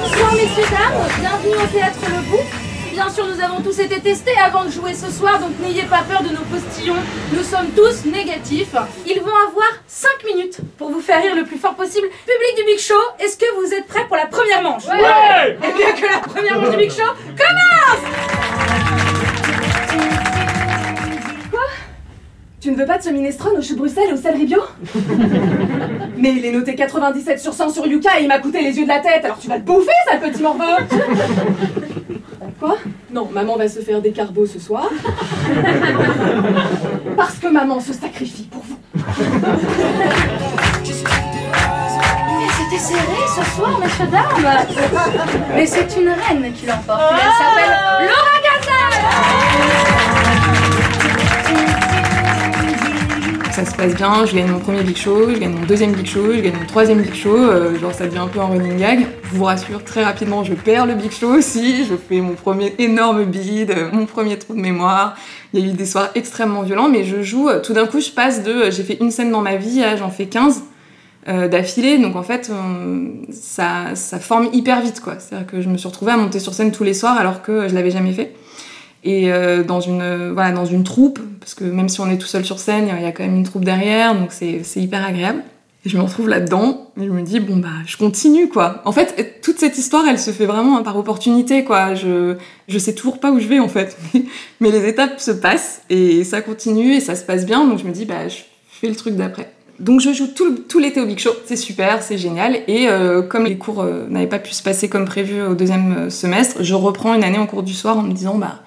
Bonsoir 0.00 0.34
messieurs, 0.34 0.64
dames, 0.70 1.08
bienvenue 1.20 1.62
au 1.62 1.66
Théâtre 1.72 1.98
Le 2.08 2.30
Bout 2.30 2.61
bien 3.04 3.12
sûr, 3.12 3.26
nous 3.26 3.42
avons 3.42 3.60
tous 3.60 3.80
été 3.80 4.00
testés 4.00 4.36
avant 4.44 4.64
de 4.64 4.70
jouer 4.70 4.94
ce 4.94 5.10
soir, 5.10 5.40
donc 5.40 5.50
n'ayez 5.60 5.82
pas 5.82 6.02
peur 6.08 6.22
de 6.22 6.28
nos 6.28 6.42
postillons. 6.42 6.94
Nous 7.32 7.42
sommes 7.42 7.68
tous 7.74 8.04
négatifs. 8.08 8.74
Ils 9.06 9.20
vont 9.20 9.34
avoir 9.48 9.66
5 9.88 10.08
minutes 10.24 10.58
pour 10.78 10.90
vous 10.90 11.00
faire 11.00 11.20
rire 11.20 11.34
le 11.34 11.42
plus 11.44 11.58
fort 11.58 11.74
possible. 11.74 12.06
Public 12.06 12.56
du 12.56 12.64
Big 12.64 12.78
Show, 12.78 12.94
est-ce 13.18 13.36
que 13.36 13.46
vous 13.56 13.74
êtes 13.74 13.86
prêts 13.86 14.06
pour 14.06 14.16
la 14.16 14.26
première 14.26 14.62
manche 14.62 14.84
Ouais 14.86 15.58
Et 15.62 15.72
bien 15.76 15.92
que 15.92 16.12
la 16.12 16.20
première 16.20 16.60
manche 16.60 16.70
du 16.70 16.76
Big 16.76 16.90
Show 16.90 17.10
commence 17.36 18.04
Quoi? 21.50 21.60
Tu 22.60 22.70
ne 22.70 22.76
veux 22.76 22.86
pas 22.86 22.98
de 22.98 23.02
ce 23.02 23.10
minestrone 23.10 23.56
au 23.58 23.62
chou 23.62 23.74
de 23.74 23.78
Bruxelles 23.78 24.10
et 24.10 24.12
au 24.12 24.16
céleri 24.16 24.46
bio 24.46 24.60
Mais 26.16 26.34
il 26.36 26.44
est 26.44 26.52
noté 26.52 26.76
97 26.76 27.40
sur 27.40 27.52
100 27.52 27.70
sur 27.70 27.86
Yuka 27.86 28.20
et 28.20 28.22
il 28.22 28.28
m'a 28.28 28.38
coûté 28.38 28.62
les 28.62 28.76
yeux 28.78 28.84
de 28.84 28.88
la 28.88 29.00
tête, 29.00 29.24
alors 29.24 29.40
tu 29.40 29.48
vas 29.48 29.56
le 29.56 29.62
bouffer, 29.62 29.90
ça, 30.08 30.18
petit 30.18 30.40
morveux 30.40 30.62
Quoi? 32.62 32.78
Non, 33.10 33.28
maman 33.32 33.56
va 33.56 33.66
se 33.66 33.80
faire 33.80 34.00
des 34.00 34.12
carbos 34.12 34.46
ce 34.46 34.60
soir. 34.60 34.88
Parce 37.16 37.34
que 37.34 37.48
maman 37.48 37.80
se 37.80 37.92
sacrifie 37.92 38.48
pour 38.48 38.62
vous. 38.62 38.78
C'était 42.56 42.78
serré 42.78 43.26
ce 43.36 43.56
soir, 43.56 43.80
messieurs 43.80 44.06
dames. 44.06 44.46
Mais 45.56 45.66
c'est 45.66 45.96
une 46.00 46.10
reine 46.10 46.52
qui 46.52 46.66
l'emporte. 46.66 47.00
Elle 47.10 47.32
s'appelle 47.36 47.76
Laura 48.06 48.32
ça 53.52 53.66
se 53.66 53.74
passe 53.74 53.94
bien, 53.94 54.24
je 54.24 54.34
gagne 54.34 54.50
mon 54.50 54.60
premier 54.60 54.82
big 54.82 54.96
show, 54.96 55.28
je 55.28 55.38
gagne 55.38 55.52
mon 55.52 55.66
deuxième 55.66 55.92
big 55.92 56.06
show, 56.06 56.32
je 56.32 56.40
gagne 56.40 56.54
mon 56.58 56.64
troisième 56.64 57.02
big 57.02 57.14
show, 57.14 57.36
euh, 57.36 57.78
genre 57.78 57.92
ça 57.92 58.06
devient 58.06 58.20
un 58.20 58.26
peu 58.26 58.40
un 58.40 58.46
running 58.46 58.78
gag. 58.78 59.06
Je 59.24 59.36
vous 59.36 59.44
rassure, 59.44 59.84
très 59.84 60.02
rapidement, 60.02 60.42
je 60.42 60.54
perds 60.54 60.86
le 60.86 60.94
big 60.94 61.12
show 61.12 61.34
aussi, 61.34 61.84
je 61.84 61.94
fais 61.94 62.22
mon 62.22 62.32
premier 62.32 62.74
énorme 62.78 63.26
bide, 63.26 63.72
euh, 63.76 63.90
mon 63.92 64.06
premier 64.06 64.38
trou 64.38 64.54
de 64.54 64.60
mémoire. 64.60 65.16
Il 65.52 65.60
y 65.60 65.68
a 65.68 65.70
eu 65.70 65.74
des 65.74 65.84
soirs 65.84 66.08
extrêmement 66.14 66.62
violents, 66.62 66.88
mais 66.88 67.04
je 67.04 67.22
joue, 67.22 67.50
euh, 67.50 67.60
tout 67.60 67.74
d'un 67.74 67.86
coup, 67.86 68.00
je 68.00 68.10
passe 68.10 68.42
de 68.42 68.70
j'ai 68.70 68.84
fait 68.84 68.96
une 69.00 69.10
scène 69.10 69.30
dans 69.30 69.42
ma 69.42 69.56
vie 69.56 69.82
à 69.84 69.96
j'en 69.96 70.10
fais 70.10 70.26
15 70.26 70.62
d'affilée, 71.24 71.98
donc 71.98 72.16
en 72.16 72.24
fait, 72.24 72.50
ça, 73.30 73.94
ça 73.94 74.18
forme 74.18 74.48
hyper 74.52 74.80
vite, 74.80 75.00
quoi. 75.00 75.20
C'est-à-dire 75.20 75.46
que 75.46 75.60
je 75.60 75.68
me 75.68 75.76
suis 75.76 75.86
retrouvée 75.86 76.10
à 76.10 76.16
monter 76.16 76.40
sur 76.40 76.52
scène 76.52 76.72
tous 76.72 76.82
les 76.82 76.94
soirs 76.94 77.16
alors 77.16 77.42
que 77.42 77.68
je 77.68 77.74
l'avais 77.76 77.92
jamais 77.92 78.12
fait 78.12 78.34
et 79.04 79.32
euh, 79.32 79.62
dans 79.64 79.80
une 79.80 80.30
voilà 80.32 80.52
dans 80.52 80.64
une 80.64 80.84
troupe 80.84 81.18
parce 81.40 81.54
que 81.54 81.64
même 81.64 81.88
si 81.88 82.00
on 82.00 82.08
est 82.08 82.18
tout 82.18 82.26
seul 82.26 82.44
sur 82.44 82.58
scène 82.58 82.88
il 82.96 83.02
y 83.02 83.06
a 83.06 83.12
quand 83.12 83.24
même 83.24 83.36
une 83.36 83.44
troupe 83.44 83.64
derrière 83.64 84.14
donc 84.14 84.32
c'est 84.32 84.62
hyper 84.76 85.04
agréable. 85.04 85.42
Je 85.84 85.96
me 85.96 86.02
retrouve 86.04 86.28
là-dedans 86.28 86.92
et 86.96 87.04
je 87.04 87.10
me 87.10 87.22
dis 87.22 87.40
bon 87.40 87.56
bah 87.56 87.68
je 87.86 87.96
continue 87.96 88.48
quoi. 88.48 88.82
En 88.84 88.92
fait 88.92 89.40
toute 89.42 89.58
cette 89.58 89.76
histoire 89.76 90.04
elle 90.06 90.20
se 90.20 90.30
fait 90.30 90.46
vraiment 90.46 90.80
par 90.84 90.96
opportunité 90.96 91.64
quoi. 91.64 91.94
Je 91.94 92.36
je 92.68 92.78
sais 92.78 92.94
toujours 92.94 93.18
pas 93.18 93.32
où 93.32 93.40
je 93.40 93.48
vais 93.48 93.58
en 93.58 93.68
fait. 93.68 93.96
Mais 94.60 94.70
les 94.70 94.86
étapes 94.86 95.18
se 95.18 95.32
passent 95.32 95.82
et 95.90 96.22
ça 96.22 96.40
continue 96.40 96.94
et 96.94 97.00
ça 97.00 97.16
se 97.16 97.24
passe 97.24 97.44
bien 97.44 97.66
donc 97.66 97.80
je 97.80 97.84
me 97.84 97.90
dis 97.92 98.04
bah 98.04 98.28
je 98.28 98.36
fais 98.68 98.88
le 98.88 98.94
truc 98.94 99.16
d'après. 99.16 99.50
Donc 99.80 100.00
je 100.00 100.12
joue 100.12 100.28
tout, 100.28 100.58
tout 100.68 100.78
l'été 100.78 101.00
au 101.00 101.06
Big 101.06 101.18
Show, 101.18 101.32
c'est 101.44 101.56
super, 101.56 102.04
c'est 102.04 102.18
génial. 102.18 102.60
Et 102.68 102.88
euh, 102.88 103.22
comme 103.22 103.46
les 103.46 103.56
cours 103.56 103.80
euh, 103.80 104.06
n'avaient 104.08 104.28
pas 104.28 104.38
pu 104.38 104.52
se 104.52 104.62
passer 104.62 104.88
comme 104.88 105.06
prévu 105.06 105.42
au 105.42 105.54
deuxième 105.54 106.08
semestre, 106.08 106.62
je 106.62 106.74
reprends 106.74 107.14
une 107.14 107.24
année 107.24 107.38
en 107.38 107.46
cours 107.46 107.64
du 107.64 107.74
soir 107.74 107.98
en 107.98 108.02
me 108.02 108.12
disant 108.12 108.36
bah 108.36 108.60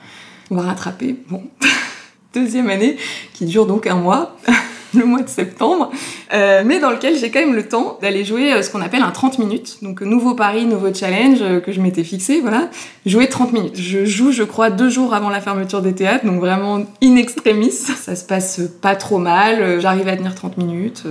on 0.49 0.55
va 0.55 0.63
rattraper. 0.63 1.15
Bon, 1.29 1.43
deuxième 2.33 2.69
année 2.69 2.97
qui 3.33 3.45
dure 3.45 3.65
donc 3.65 3.87
un 3.87 3.95
mois. 3.95 4.37
le 4.95 5.05
mois 5.05 5.21
de 5.21 5.29
septembre, 5.29 5.91
euh, 6.33 6.63
mais 6.65 6.79
dans 6.79 6.91
lequel 6.91 7.17
j'ai 7.17 7.31
quand 7.31 7.39
même 7.39 7.55
le 7.55 7.67
temps 7.67 7.97
d'aller 8.01 8.25
jouer 8.25 8.53
euh, 8.53 8.61
ce 8.61 8.69
qu'on 8.69 8.81
appelle 8.81 9.01
un 9.01 9.11
30 9.11 9.39
minutes. 9.39 9.77
Donc 9.81 10.01
nouveau 10.01 10.33
pari, 10.33 10.65
nouveau 10.65 10.93
challenge 10.93 11.39
euh, 11.41 11.59
que 11.59 11.71
je 11.71 11.81
m'étais 11.81 12.03
fixé, 12.03 12.41
voilà. 12.41 12.69
Jouer 13.05 13.27
30 13.27 13.53
minutes. 13.53 13.79
Je 13.79 14.05
joue, 14.05 14.31
je 14.31 14.43
crois, 14.43 14.69
deux 14.69 14.89
jours 14.89 15.13
avant 15.13 15.29
la 15.29 15.41
fermeture 15.41 15.81
des 15.81 15.93
théâtres, 15.93 16.25
donc 16.25 16.39
vraiment 16.39 16.85
in 17.03 17.15
extremis. 17.15 17.71
Ça 17.71 18.15
se 18.15 18.23
passe 18.23 18.61
pas 18.81 18.95
trop 18.95 19.17
mal, 19.17 19.79
j'arrive 19.79 20.07
à 20.07 20.15
tenir 20.15 20.35
30 20.35 20.57
minutes, 20.57 21.03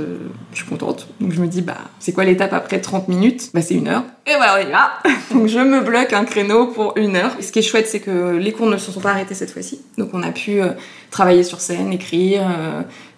je 0.53 0.57
suis 0.57 0.67
contente. 0.67 1.09
Donc 1.21 1.33
je 1.33 1.41
me 1.41 1.47
dis, 1.47 1.63
bah, 1.63 1.77
c'est 1.99 2.13
quoi 2.13 2.25
l'étape 2.25 2.53
après 2.53 2.81
30 2.81 3.09
minutes? 3.09 3.51
Bah 3.55 3.63
c'est 3.63 3.75
une 3.75 3.89
heure. 3.89 4.05
Et 4.27 4.35
voilà, 4.37 4.57
on 4.59 4.69
y 4.69 4.71
va 4.71 4.93
Donc 5.35 5.49
je 5.49 5.59
me 5.59 5.81
bloque 5.81 6.13
un 6.13 6.25
créneau 6.25 6.69
pour 6.69 6.95
une 6.97 7.17
heure. 7.17 7.33
Ce 7.41 7.53
qui 7.53 7.61
est 7.61 7.63
chouette, 7.63 7.87
c'est 7.87 8.01
que 8.01 8.37
les 8.37 8.53
cours 8.53 8.67
ne 8.67 8.77
se 8.77 8.91
sont 8.91 9.01
pas 9.01 9.11
arrêtés 9.11 9.35
cette 9.35 9.51
fois-ci. 9.51 9.81
Donc 9.99 10.11
on 10.13 10.23
a 10.23 10.31
pu 10.31 10.61
travailler 11.11 11.43
sur 11.43 11.61
scène, 11.61 11.93
écrire, 11.93 12.43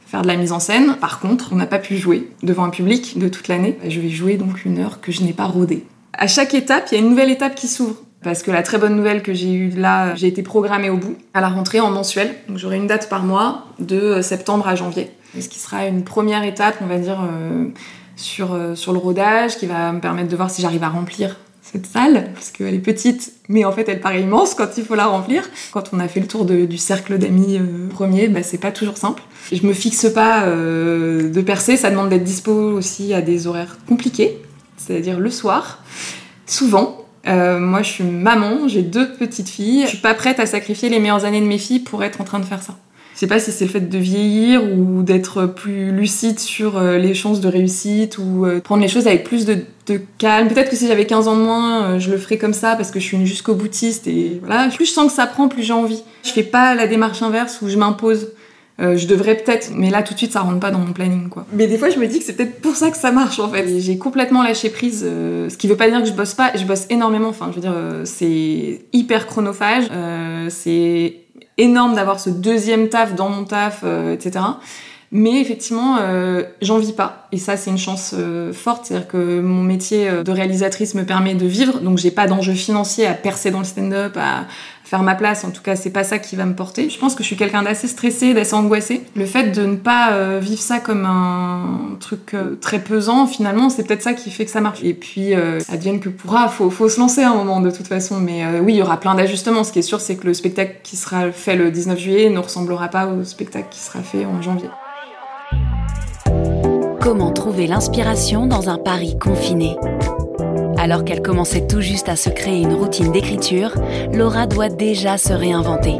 faire 0.07 0.23
de 0.23 0.29
la 0.29 0.37
mise 0.37 0.53
en 0.53 0.61
scène. 0.61 0.97
Par 1.01 1.21
contre, 1.21 1.51
on 1.53 1.57
n'a 1.57 1.67
pas 1.67 1.79
pu 1.79 1.97
jouer 1.97 2.31
devant 2.43 2.65
un 2.65 2.71
public 2.71 3.19
de 3.19 3.29
toute 3.29 3.49
l'année. 3.49 3.79
Je 3.87 4.01
vais 4.01 4.09
jouer 4.09 4.37
donc 4.37 4.65
une 4.65 4.79
heure 4.79 5.01
que 5.01 5.13
je 5.13 5.23
n'ai 5.23 5.33
pas 5.33 5.47
rodée. 5.47 5.85
À 6.15 6.27
chaque 6.27 6.55
étape, 6.55 6.89
il 6.91 6.95
y 6.95 6.99
a 6.99 7.01
une 7.01 7.11
nouvelle 7.11 7.31
étape 7.31 7.55
qui 7.55 7.69
s'ouvre. 7.69 7.97
Parce 8.23 8.43
que 8.43 8.51
la 8.51 8.63
très 8.63 8.79
bonne 8.79 8.97
nouvelle 8.97 9.23
que 9.23 9.35
j'ai 9.35 9.53
eue 9.53 9.71
là, 9.71 10.15
j'ai 10.15 10.27
été 10.27 10.43
programmée 10.43 10.91
au 10.91 10.97
bout, 10.97 11.17
à 11.35 11.41
la 11.41 11.49
rentrée 11.49 11.81
en 11.81 11.91
mensuel. 11.91 12.35
Donc 12.49 12.59
j'aurai 12.59 12.77
une 12.77 12.87
date 12.87 13.09
par 13.09 13.23
mois, 13.23 13.67
de 13.79 14.23
septembre 14.23 14.67
à 14.67 14.75
janvier. 14.75 15.11
Ce 15.39 15.49
qui 15.49 15.59
sera 15.59 15.87
une 15.87 16.03
première 16.03 16.43
étape, 16.43 16.77
on 16.81 16.87
va 16.87 16.99
dire, 16.99 17.21
euh, 17.21 17.67
euh, 18.41 18.75
sur 18.75 18.93
le 18.93 18.99
rodage, 18.99 19.59
qui 19.59 19.67
va 19.67 19.93
me 19.93 20.01
permettre 20.01 20.29
de 20.29 20.37
voir 20.37 20.51
si 20.51 20.63
j'arrive 20.63 20.83
à 20.83 20.89
remplir 20.89 21.37
cette 21.73 21.87
salle, 21.87 22.31
parce 22.33 22.51
qu'elle 22.51 22.75
est 22.75 22.79
petite, 22.79 23.33
mais 23.49 23.65
en 23.65 23.73
fait 23.73 23.89
elle 23.89 24.01
paraît 24.01 24.23
immense 24.23 24.55
quand 24.55 24.69
il 24.77 24.85
faut 24.85 24.95
la 24.95 25.07
remplir. 25.07 25.49
Quand 25.73 25.91
on 25.93 25.99
a 25.99 26.09
fait 26.09 26.21
le 26.21 26.27
tour 26.27 26.45
du 26.45 26.79
cercle 26.79 27.19
d'amis 27.19 27.59
euh, 27.59 27.89
premier, 27.89 28.29
bah, 28.29 28.43
c'est 28.43 28.59
pas 28.59 28.71
toujours 28.71 28.97
simple. 28.97 29.23
Je 29.53 29.67
me 29.67 29.73
fixe 29.73 30.07
pas 30.13 30.45
euh, 30.45 31.31
de 31.31 31.41
percer, 31.41 31.77
ça 31.77 31.91
demande 31.91 32.09
d'être 32.09 32.25
dispo 32.25 32.53
aussi 32.53 33.15
à 33.15 33.21
des 33.21 33.47
horaires 33.47 33.79
compliqués, 33.89 34.39
c'est-à-dire 34.77 35.19
le 35.19 35.31
soir, 35.31 35.83
souvent. 36.47 37.03
Euh, 37.27 37.59
moi 37.59 37.83
je 37.83 37.91
suis 37.91 38.05
maman, 38.05 38.69
j'ai 38.69 38.83
deux 38.83 39.13
petites 39.15 39.49
filles, 39.49 39.83
je 39.83 39.89
suis 39.89 39.99
pas 39.99 40.15
prête 40.15 40.39
à 40.39 40.47
sacrifier 40.47 40.89
les 40.89 41.01
meilleures 41.01 41.25
années 41.25 41.41
de 41.41 41.47
mes 41.47 41.59
filles 41.59 41.81
pour 41.81 42.05
être 42.05 42.21
en 42.21 42.25
train 42.25 42.39
de 42.39 42.45
faire 42.45 42.63
ça. 42.63 42.77
Je 43.17 43.21
sais 43.21 43.27
pas 43.27 43.39
si 43.39 43.51
c'est 43.51 43.65
le 43.65 43.71
fait 43.71 43.89
de 43.89 43.97
vieillir 43.97 44.63
ou 44.63 45.03
d'être 45.03 45.47
plus 45.47 45.91
lucide 45.91 46.39
sur 46.39 46.77
euh, 46.77 46.99
les 46.99 47.15
chances 47.15 47.41
de 47.41 47.49
réussite 47.49 48.19
ou 48.19 48.45
euh, 48.45 48.61
prendre 48.61 48.83
les 48.83 48.89
choses 48.89 49.07
avec 49.07 49.25
plus 49.25 49.47
de, 49.47 49.57
calme. 50.19 50.49
Peut-être 50.49 50.69
que 50.69 50.77
si 50.77 50.87
j'avais 50.87 51.07
15 51.07 51.27
ans 51.27 51.37
de 51.37 51.41
moins, 51.41 51.85
euh, 51.85 51.99
je 51.99 52.11
le 52.11 52.19
ferais 52.19 52.37
comme 52.37 52.53
ça 52.53 52.77
parce 52.77 52.91
que 52.91 53.01
je 53.01 53.05
suis 53.07 53.17
une 53.17 53.25
jusqu'au 53.25 53.55
boutiste 53.55 54.07
et 54.07 54.39
voilà. 54.45 54.69
Plus 54.69 54.85
je 54.85 54.91
sens 54.91 55.07
que 55.07 55.17
ça 55.17 55.27
prend, 55.27 55.49
plus 55.49 55.63
j'ai 55.63 55.73
envie. 55.73 56.03
Je 56.25 56.31
fais 56.31 56.43
pas 56.43 56.75
la 56.75 56.87
démarche 56.87 57.23
inverse 57.23 57.63
où 57.63 57.71
je 57.71 57.79
m'impose. 57.79 58.33
je 58.79 59.07
devrais 59.07 59.37
peut-être, 59.37 59.71
mais 59.75 59.89
là 59.89 60.03
tout 60.03 60.13
de 60.13 60.19
suite 60.19 60.33
ça 60.33 60.41
rentre 60.41 60.61
pas 60.61 60.71
dans 60.71 60.81
mon 60.81 60.93
planning 60.93 61.31
quoi. 61.31 61.47
Mais 61.55 61.69
des 61.69 61.79
fois 61.79 61.89
je 61.89 61.99
me 61.99 62.07
dis 62.07 62.19
que 62.19 62.25
c'est 62.27 62.35
peut-être 62.35 62.61
pour 62.61 62.77
ça 62.77 62.91
que 62.91 62.99
ça 62.99 63.13
marche 63.13 63.39
en 63.39 63.49
fait. 63.49 63.81
J'ai 63.81 63.97
complètement 63.97 64.43
lâché 64.43 64.69
prise, 64.69 65.01
ce 65.01 65.57
qui 65.57 65.69
veut 65.69 65.77
pas 65.77 65.89
dire 65.89 66.03
que 66.03 66.09
je 66.09 66.13
bosse 66.13 66.35
pas, 66.35 66.53
je 66.55 66.65
bosse 66.65 66.85
énormément. 66.91 67.29
Enfin, 67.29 67.49
je 67.51 67.55
veux 67.55 67.63
dire, 67.63 67.77
c'est 68.05 68.83
hyper 68.93 69.27
chronophage, 69.27 69.85
c'est 70.51 71.26
énorme 71.59 71.95
d'avoir 71.95 72.21
ce 72.21 72.31
deuxième 72.31 72.89
taf 72.89 73.15
dans 73.15 73.29
mon 73.29 73.45
taf, 73.45 73.81
euh, 73.85 74.13
etc. 74.13 74.41
Mais 75.13 75.41
effectivement, 75.41 75.99
euh, 76.01 76.43
j'en 76.63 76.79
vis 76.79 76.93
pas. 76.93 77.29
Et 77.31 77.39
ça, 77.39 77.57
c'est 77.57 77.71
une 77.71 77.79
chance 77.79 78.13
euh, 78.19 78.53
forte. 78.53 78.87
C'est-à-dire 78.87 79.07
que 79.07 79.41
mon 79.41 79.63
métier 79.63 80.09
euh, 80.09 80.23
de 80.25 80.33
réalisatrice 80.33 80.95
me 80.95 81.05
permet 81.05 81.35
de 81.35 81.47
vivre. 81.47 81.79
Donc, 81.81 81.99
j'ai 81.99 82.11
pas 82.11 82.27
d'enjeu 82.27 82.55
financier 82.55 83.07
à 83.07 83.15
percer 83.15 83.53
dans 83.53 83.61
le 83.61 83.65
stand-up, 83.65 84.17
à 84.17 84.47
faire 84.87 85.03
ma 85.03 85.15
place. 85.15 85.45
En 85.45 85.51
tout 85.51 85.63
cas, 85.63 85.77
c'est 85.77 85.91
pas 85.91 86.05
ça 86.05 86.19
qui 86.19 86.37
va 86.37 86.47
me 86.47 86.55
porter. 86.55 86.89
Je 86.89 86.99
pense 86.99 87.15
que 87.15 87.23
je 87.23 87.27
suis 87.27 87.37
quelqu'un 87.37 87.63
d'assez 87.63 87.89
stressé, 87.89 88.33
d'assez 88.35 88.55
angoissé. 88.55 89.03
Le 89.15 89.27
fait 89.27 89.51
de 89.51 89.67
ne 89.67 89.77
pas 89.77 90.39
vivre 90.39 90.61
ça 90.61 90.79
comme 90.79 91.05
un 91.05 91.97
truc 92.01 92.37
très 92.61 92.79
pesant, 92.79 93.27
finalement, 93.27 93.69
c'est 93.69 93.85
peut-être 93.85 94.03
ça 94.03 94.15
qui 94.15 94.31
fait 94.31 94.45
que 94.45 94.51
ça 94.51 94.61
marche. 94.61 94.79
Et 94.83 94.95
puis, 94.95 95.35
advienne 95.69 96.01
que 96.01 96.09
pourra, 96.09 96.49
faut, 96.49 96.71
faut 96.71 96.89
se 96.89 97.01
lancer 97.01 97.23
à 97.23 97.31
un 97.31 97.35
moment 97.35 97.61
de 97.61 97.71
toute 97.71 97.89
façon. 97.89 98.21
Mais 98.21 98.45
oui, 98.61 98.75
il 98.75 98.77
y 98.77 98.83
aura 98.83 98.99
plein 98.99 99.15
d'ajustements. 99.15 99.65
Ce 99.65 99.73
qui 99.73 99.81
est 99.81 99.83
sûr, 99.83 100.01
c'est 100.01 100.17
que 100.17 100.27
le 100.27 100.35
spectacle 100.35 100.77
qui 100.83 100.97
sera 100.97 101.33
fait 101.33 101.57
le 101.57 101.71
19 101.71 101.99
juillet 101.99 102.31
ne 102.31 102.39
ressemblera 102.39 102.89
pas 102.89 103.07
au 103.07 103.25
spectacle 103.25 103.69
qui 103.71 103.81
sera 103.81 104.01
fait 104.01 104.25
en 104.25 104.41
janvier. 104.41 104.71
Comment 107.01 107.31
trouver 107.33 107.67
l'inspiration 107.67 108.47
dans 108.47 108.69
un 108.69 108.79
Paris 108.79 109.17
confiné? 109.19 109.77
Alors 110.87 111.05
qu'elle 111.05 111.21
commençait 111.21 111.67
tout 111.67 111.81
juste 111.81 112.09
à 112.09 112.15
se 112.15 112.31
créer 112.31 112.61
une 112.61 112.73
routine 112.73 113.11
d'écriture, 113.11 113.75
Laura 114.15 114.47
doit 114.47 114.69
déjà 114.69 115.19
se 115.19 115.33
réinventer. 115.33 115.99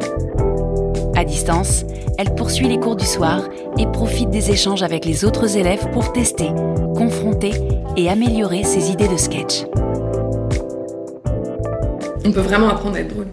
À 1.17 1.25
distance, 1.25 1.85
elle 2.19 2.37
poursuit 2.37 2.69
les 2.69 2.79
cours 2.79 2.95
du 2.95 3.05
soir 3.05 3.49
et 3.79 3.87
profite 3.87 4.31
des 4.31 4.53
échanges 4.53 4.85
avec 4.85 5.05
les 5.05 5.25
autres 5.25 5.57
élèves 5.57 5.91
pour 5.91 6.13
tester, 6.13 6.51
confronter 6.95 7.51
et 7.97 8.09
améliorer 8.09 8.63
ses 8.63 8.93
idées 8.93 9.09
de 9.09 9.17
sketch. 9.17 9.65
On 12.25 12.31
peut 12.31 12.41
vraiment 12.41 12.69
apprendre 12.69 12.95
à 12.95 13.01
être 13.01 13.13
drôle. 13.13 13.27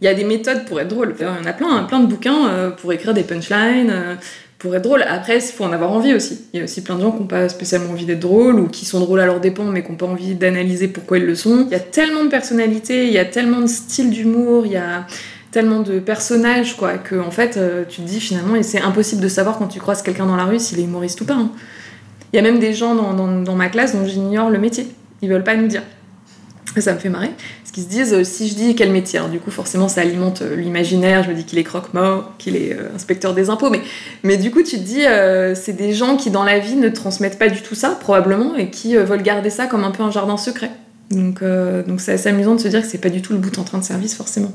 Il 0.00 0.06
y 0.06 0.08
a 0.08 0.14
des 0.14 0.24
méthodes 0.24 0.64
pour 0.64 0.80
être 0.80 0.88
drôle. 0.88 1.14
Il 1.20 1.24
y 1.24 1.28
en 1.28 1.46
a 1.46 1.52
plein, 1.52 1.84
plein 1.84 2.00
de 2.00 2.06
bouquins 2.06 2.48
euh, 2.48 2.70
pour 2.70 2.92
écrire 2.92 3.14
des 3.14 3.22
punchlines, 3.22 3.90
euh, 3.90 4.16
pour 4.58 4.74
être 4.74 4.82
drôle. 4.82 5.02
Après, 5.02 5.38
il 5.38 5.42
faut 5.42 5.64
en 5.64 5.72
avoir 5.72 5.92
envie 5.92 6.14
aussi. 6.14 6.40
Il 6.52 6.58
y 6.58 6.60
a 6.60 6.64
aussi 6.64 6.82
plein 6.82 6.96
de 6.96 7.02
gens 7.02 7.12
qui 7.12 7.20
n'ont 7.20 7.26
pas 7.26 7.48
spécialement 7.48 7.90
envie 7.90 8.06
d'être 8.06 8.20
drôles 8.20 8.58
ou 8.58 8.68
qui 8.68 8.84
sont 8.84 9.00
drôles 9.00 9.20
à 9.20 9.26
leur 9.26 9.40
dépens 9.40 9.64
mais 9.64 9.82
qui 9.82 9.90
n'ont 9.90 9.96
pas 9.96 10.06
envie 10.06 10.34
d'analyser 10.34 10.88
pourquoi 10.88 11.18
ils 11.18 11.26
le 11.26 11.34
sont. 11.34 11.66
Il 11.66 11.72
y 11.72 11.76
a 11.76 11.80
tellement 11.80 12.24
de 12.24 12.30
personnalités, 12.30 13.06
il 13.06 13.12
y 13.12 13.18
a 13.18 13.24
tellement 13.24 13.60
de 13.60 13.66
styles 13.66 14.10
d'humour, 14.10 14.64
il 14.66 14.72
y 14.72 14.76
a 14.76 15.06
tellement 15.50 15.80
de 15.80 15.98
personnages 16.00 16.76
quoi 16.76 16.98
que 16.98 17.16
en 17.16 17.30
fait 17.30 17.56
euh, 17.56 17.84
tu 17.88 18.02
te 18.02 18.06
dis 18.06 18.20
finalement 18.20 18.56
et 18.56 18.62
c'est 18.62 18.80
impossible 18.80 19.22
de 19.22 19.28
savoir 19.28 19.56
quand 19.56 19.68
tu 19.68 19.78
croises 19.78 20.02
quelqu'un 20.02 20.26
dans 20.26 20.36
la 20.36 20.44
rue 20.44 20.58
s'il 20.58 20.78
est 20.78 20.84
humoriste 20.84 21.20
ou 21.20 21.24
pas. 21.24 21.34
Hein. 21.34 21.50
Il 22.32 22.36
y 22.36 22.38
a 22.38 22.42
même 22.42 22.58
des 22.58 22.74
gens 22.74 22.94
dans, 22.94 23.14
dans 23.14 23.54
ma 23.54 23.68
classe 23.68 23.94
dont 23.94 24.04
j'ignore 24.04 24.50
le 24.50 24.58
métier. 24.58 24.88
Ils 25.22 25.30
veulent 25.30 25.44
pas 25.44 25.56
nous 25.56 25.68
dire. 25.68 25.82
Ça 26.78 26.92
me 26.92 26.98
fait 26.98 27.08
marrer 27.08 27.30
se 27.82 27.88
disent 27.88 28.14
euh, 28.14 28.24
si 28.24 28.48
je 28.48 28.54
dis 28.54 28.74
quel 28.74 28.90
métier, 28.90 29.20
du 29.30 29.38
coup 29.38 29.50
forcément 29.50 29.88
ça 29.88 30.00
alimente 30.00 30.42
euh, 30.42 30.56
l'imaginaire, 30.56 31.22
je 31.22 31.30
me 31.30 31.34
dis 31.34 31.44
qu'il 31.44 31.58
est 31.58 31.64
croque-mort, 31.64 32.32
qu'il 32.38 32.56
est 32.56 32.72
euh, 32.72 32.94
inspecteur 32.94 33.34
des 33.34 33.50
impôts, 33.50 33.70
mais, 33.70 33.80
mais 34.22 34.36
du 34.36 34.50
coup 34.50 34.62
tu 34.62 34.78
te 34.78 34.82
dis 34.82 35.04
c'est 35.54 35.76
des 35.76 35.92
gens 35.92 36.16
qui 36.16 36.30
dans 36.30 36.44
la 36.44 36.58
vie 36.58 36.76
ne 36.76 36.88
transmettent 36.88 37.38
pas 37.38 37.48
du 37.48 37.62
tout 37.62 37.74
ça 37.74 37.90
probablement 38.00 38.56
et 38.56 38.70
qui 38.70 38.96
veulent 38.96 39.22
garder 39.22 39.50
ça 39.50 39.66
comme 39.66 39.84
un 39.84 39.90
peu 39.90 40.02
un 40.02 40.10
jardin 40.10 40.36
secret. 40.36 40.70
Donc 41.10 41.42
donc 41.86 42.00
c'est 42.00 42.12
assez 42.12 42.28
amusant 42.28 42.54
de 42.54 42.60
se 42.60 42.68
dire 42.68 42.82
que 42.82 42.86
c'est 42.86 42.98
pas 42.98 43.10
du 43.10 43.22
tout 43.22 43.32
le 43.32 43.38
bout 43.38 43.58
en 43.58 43.64
train 43.64 43.78
de 43.78 43.84
service 43.84 44.14
forcément 44.14 44.52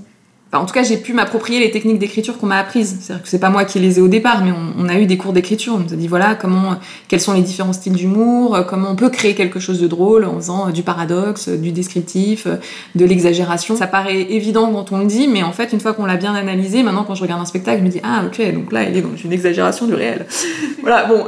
en 0.59 0.65
tout 0.65 0.73
cas, 0.73 0.83
j'ai 0.83 0.97
pu 0.97 1.13
m'approprier 1.13 1.59
les 1.61 1.71
techniques 1.71 1.97
d'écriture 1.97 2.37
qu'on 2.37 2.47
m'a 2.47 2.57
apprises. 2.57 2.97
C'est-à-dire 2.99 3.23
que 3.23 3.29
c'est 3.29 3.39
pas 3.39 3.49
moi 3.49 3.63
qui 3.63 3.79
les 3.79 3.99
ai 3.99 4.01
au 4.01 4.09
départ, 4.09 4.43
mais 4.43 4.51
on, 4.77 4.89
a 4.89 4.99
eu 4.99 5.05
des 5.05 5.15
cours 5.15 5.31
d'écriture. 5.31 5.75
On 5.75 5.79
nous 5.79 5.93
a 5.93 5.95
dit 5.95 6.09
voilà 6.09 6.35
comment, 6.35 6.75
quels 7.07 7.21
sont 7.21 7.31
les 7.31 7.41
différents 7.41 7.71
styles 7.71 7.93
d'humour, 7.93 8.55
euh, 8.55 8.63
comment 8.63 8.89
on 8.91 8.95
peut 8.97 9.09
créer 9.09 9.33
quelque 9.33 9.61
chose 9.61 9.79
de 9.79 9.87
drôle 9.87 10.25
en 10.25 10.35
faisant 10.35 10.67
euh, 10.67 10.71
du 10.71 10.83
paradoxe, 10.83 11.47
euh, 11.47 11.57
du 11.57 11.71
descriptif, 11.71 12.47
de 12.95 13.05
l'exagération. 13.05 13.77
Ça 13.77 13.87
paraît 13.87 14.19
évident 14.19 14.69
quand 14.73 14.91
on 14.91 14.97
le 14.97 15.05
dit, 15.05 15.29
mais 15.29 15.41
en 15.41 15.53
fait, 15.53 15.71
une 15.71 15.79
fois 15.79 15.93
qu'on 15.93 16.05
l'a 16.05 16.17
bien 16.17 16.35
analysé, 16.35 16.83
maintenant 16.83 17.05
quand 17.05 17.15
je 17.15 17.21
regarde 17.21 17.41
un 17.41 17.45
spectacle, 17.45 17.79
je 17.79 17.85
me 17.85 17.89
dis 17.89 18.01
ah 18.03 18.23
ok, 18.25 18.53
donc 18.53 18.73
là, 18.73 18.83
il 18.83 18.97
est 18.97 19.01
dans 19.01 19.15
une 19.15 19.31
exagération 19.31 19.87
du 19.87 19.93
réel. 19.93 20.25
voilà, 20.81 21.05
bon, 21.05 21.27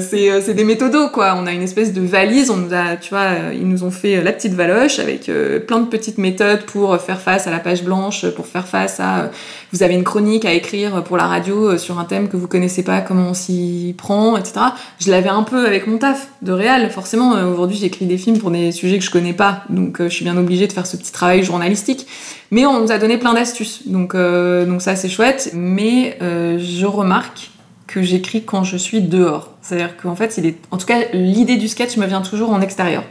c'est 0.00 0.54
des 0.54 0.64
méthodos 0.64 1.10
quoi. 1.10 1.36
On 1.38 1.46
a 1.46 1.52
une 1.52 1.62
espèce 1.62 1.92
de 1.92 2.00
valise. 2.00 2.48
On 2.48 2.56
nous 2.56 2.72
a, 2.72 2.96
tu 2.96 3.10
vois, 3.10 3.26
ils 3.52 3.68
nous 3.68 3.84
ont 3.84 3.90
fait 3.90 4.22
la 4.22 4.32
petite 4.32 4.54
valoche 4.54 4.98
avec 5.00 5.30
plein 5.66 5.80
de 5.80 5.86
petites 5.86 6.16
méthodes 6.16 6.62
pour 6.62 6.98
faire 6.98 7.20
face 7.20 7.46
à 7.46 7.50
la 7.50 7.58
page 7.58 7.84
blanche, 7.84 8.26
pour 8.30 8.46
face 8.62 9.00
à 9.00 9.30
vous 9.72 9.82
avez 9.82 9.94
une 9.94 10.04
chronique 10.04 10.44
à 10.44 10.52
écrire 10.52 11.02
pour 11.02 11.16
la 11.16 11.26
radio 11.26 11.70
euh, 11.70 11.78
sur 11.78 11.98
un 11.98 12.04
thème 12.04 12.28
que 12.28 12.36
vous 12.36 12.46
connaissez 12.46 12.84
pas, 12.84 13.00
comment 13.00 13.30
on 13.30 13.34
s'y 13.34 13.94
prend, 13.98 14.36
etc. 14.36 14.66
Je 15.00 15.10
l'avais 15.10 15.28
un 15.28 15.42
peu 15.42 15.66
avec 15.66 15.86
mon 15.86 15.98
taf 15.98 16.28
de 16.42 16.52
réel. 16.52 16.90
Forcément, 16.90 17.34
euh, 17.34 17.50
aujourd'hui, 17.50 17.76
j'écris 17.76 18.06
des 18.06 18.18
films 18.18 18.38
pour 18.38 18.50
des 18.50 18.70
sujets 18.70 18.98
que 18.98 19.04
je 19.04 19.10
connais 19.10 19.32
pas, 19.32 19.64
donc 19.70 20.00
euh, 20.00 20.08
je 20.08 20.14
suis 20.14 20.24
bien 20.24 20.36
obligée 20.36 20.66
de 20.66 20.72
faire 20.72 20.86
ce 20.86 20.96
petit 20.96 21.12
travail 21.12 21.42
journalistique. 21.42 22.06
Mais 22.50 22.66
on 22.66 22.80
nous 22.80 22.92
a 22.92 22.98
donné 22.98 23.18
plein 23.18 23.34
d'astuces, 23.34 23.82
donc, 23.86 24.14
donc 24.14 24.80
ça 24.80 24.94
c'est 24.94 25.08
chouette. 25.08 25.50
Mais 25.54 26.16
je 26.20 26.86
remarque 26.86 27.50
que 27.88 28.00
j'écris 28.00 28.44
quand 28.44 28.62
je 28.62 28.76
suis 28.76 29.00
dehors. 29.00 29.53
C'est-à-dire 29.64 29.96
qu'en 29.96 30.14
fait, 30.14 30.36
il 30.36 30.44
est... 30.44 30.56
en 30.70 30.76
tout 30.76 30.84
cas, 30.84 30.98
l'idée 31.14 31.56
du 31.56 31.68
sketch 31.68 31.96
me 31.96 32.06
vient 32.06 32.20
toujours 32.20 32.50
en 32.50 32.60
extérieur. 32.60 33.02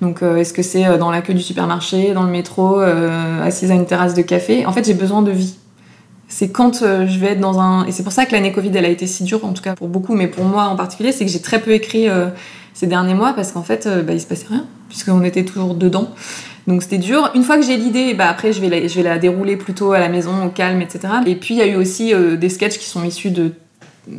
Donc, 0.00 0.22
euh, 0.22 0.36
est-ce 0.36 0.54
que 0.54 0.62
c'est 0.62 0.86
euh, 0.86 0.96
dans 0.96 1.10
la 1.10 1.20
queue 1.20 1.34
du 1.34 1.42
supermarché, 1.42 2.14
dans 2.14 2.22
le 2.22 2.30
métro, 2.30 2.80
euh, 2.80 3.42
assise 3.44 3.70
à 3.70 3.74
une 3.74 3.84
terrasse 3.84 4.14
de 4.14 4.22
café? 4.22 4.64
En 4.64 4.72
fait, 4.72 4.86
j'ai 4.86 4.94
besoin 4.94 5.20
de 5.20 5.30
vie. 5.30 5.56
C'est 6.26 6.48
quand 6.48 6.80
je 6.82 7.18
vais 7.18 7.28
être 7.28 7.40
dans 7.40 7.60
un. 7.60 7.84
Et 7.86 7.92
c'est 7.92 8.02
pour 8.02 8.12
ça 8.12 8.24
que 8.24 8.32
l'année 8.32 8.52
Covid, 8.52 8.70
elle 8.74 8.86
a 8.86 8.88
été 8.88 9.06
si 9.06 9.24
dure, 9.24 9.44
en 9.44 9.52
tout 9.52 9.62
cas 9.62 9.74
pour 9.74 9.88
beaucoup, 9.88 10.14
mais 10.14 10.28
pour 10.28 10.44
moi 10.44 10.64
en 10.64 10.76
particulier, 10.76 11.10
c'est 11.10 11.24
que 11.24 11.30
j'ai 11.30 11.40
très 11.40 11.58
peu 11.58 11.70
écrit 11.70 12.06
ces 12.74 12.86
derniers 12.86 13.14
mois 13.14 13.32
parce 13.32 13.52
qu'en 13.52 13.62
fait, 13.62 13.88
bah, 14.04 14.12
il 14.12 14.20
se 14.20 14.26
passait 14.26 14.44
rien, 14.46 14.66
puisqu'on 14.90 15.24
était 15.24 15.46
toujours 15.46 15.74
dedans. 15.74 16.10
Donc 16.66 16.82
c'était 16.82 16.98
dur. 16.98 17.30
Une 17.34 17.44
fois 17.44 17.56
que 17.56 17.64
j'ai 17.64 17.78
l'idée, 17.78 18.12
bah 18.12 18.28
après 18.28 18.52
je 18.52 18.60
vais, 18.60 18.68
la, 18.68 18.86
je 18.86 18.94
vais 18.94 19.02
la 19.02 19.16
dérouler 19.16 19.56
plutôt 19.56 19.92
à 19.92 20.00
la 20.00 20.10
maison, 20.10 20.44
au 20.44 20.50
calme, 20.50 20.82
etc. 20.82 21.14
Et 21.24 21.34
puis 21.34 21.54
il 21.54 21.58
y 21.60 21.62
a 21.62 21.66
eu 21.66 21.76
aussi 21.76 22.12
des 22.14 22.48
sketchs 22.50 22.76
qui 22.76 22.90
sont 22.90 23.04
issus 23.04 23.30
de 23.30 23.54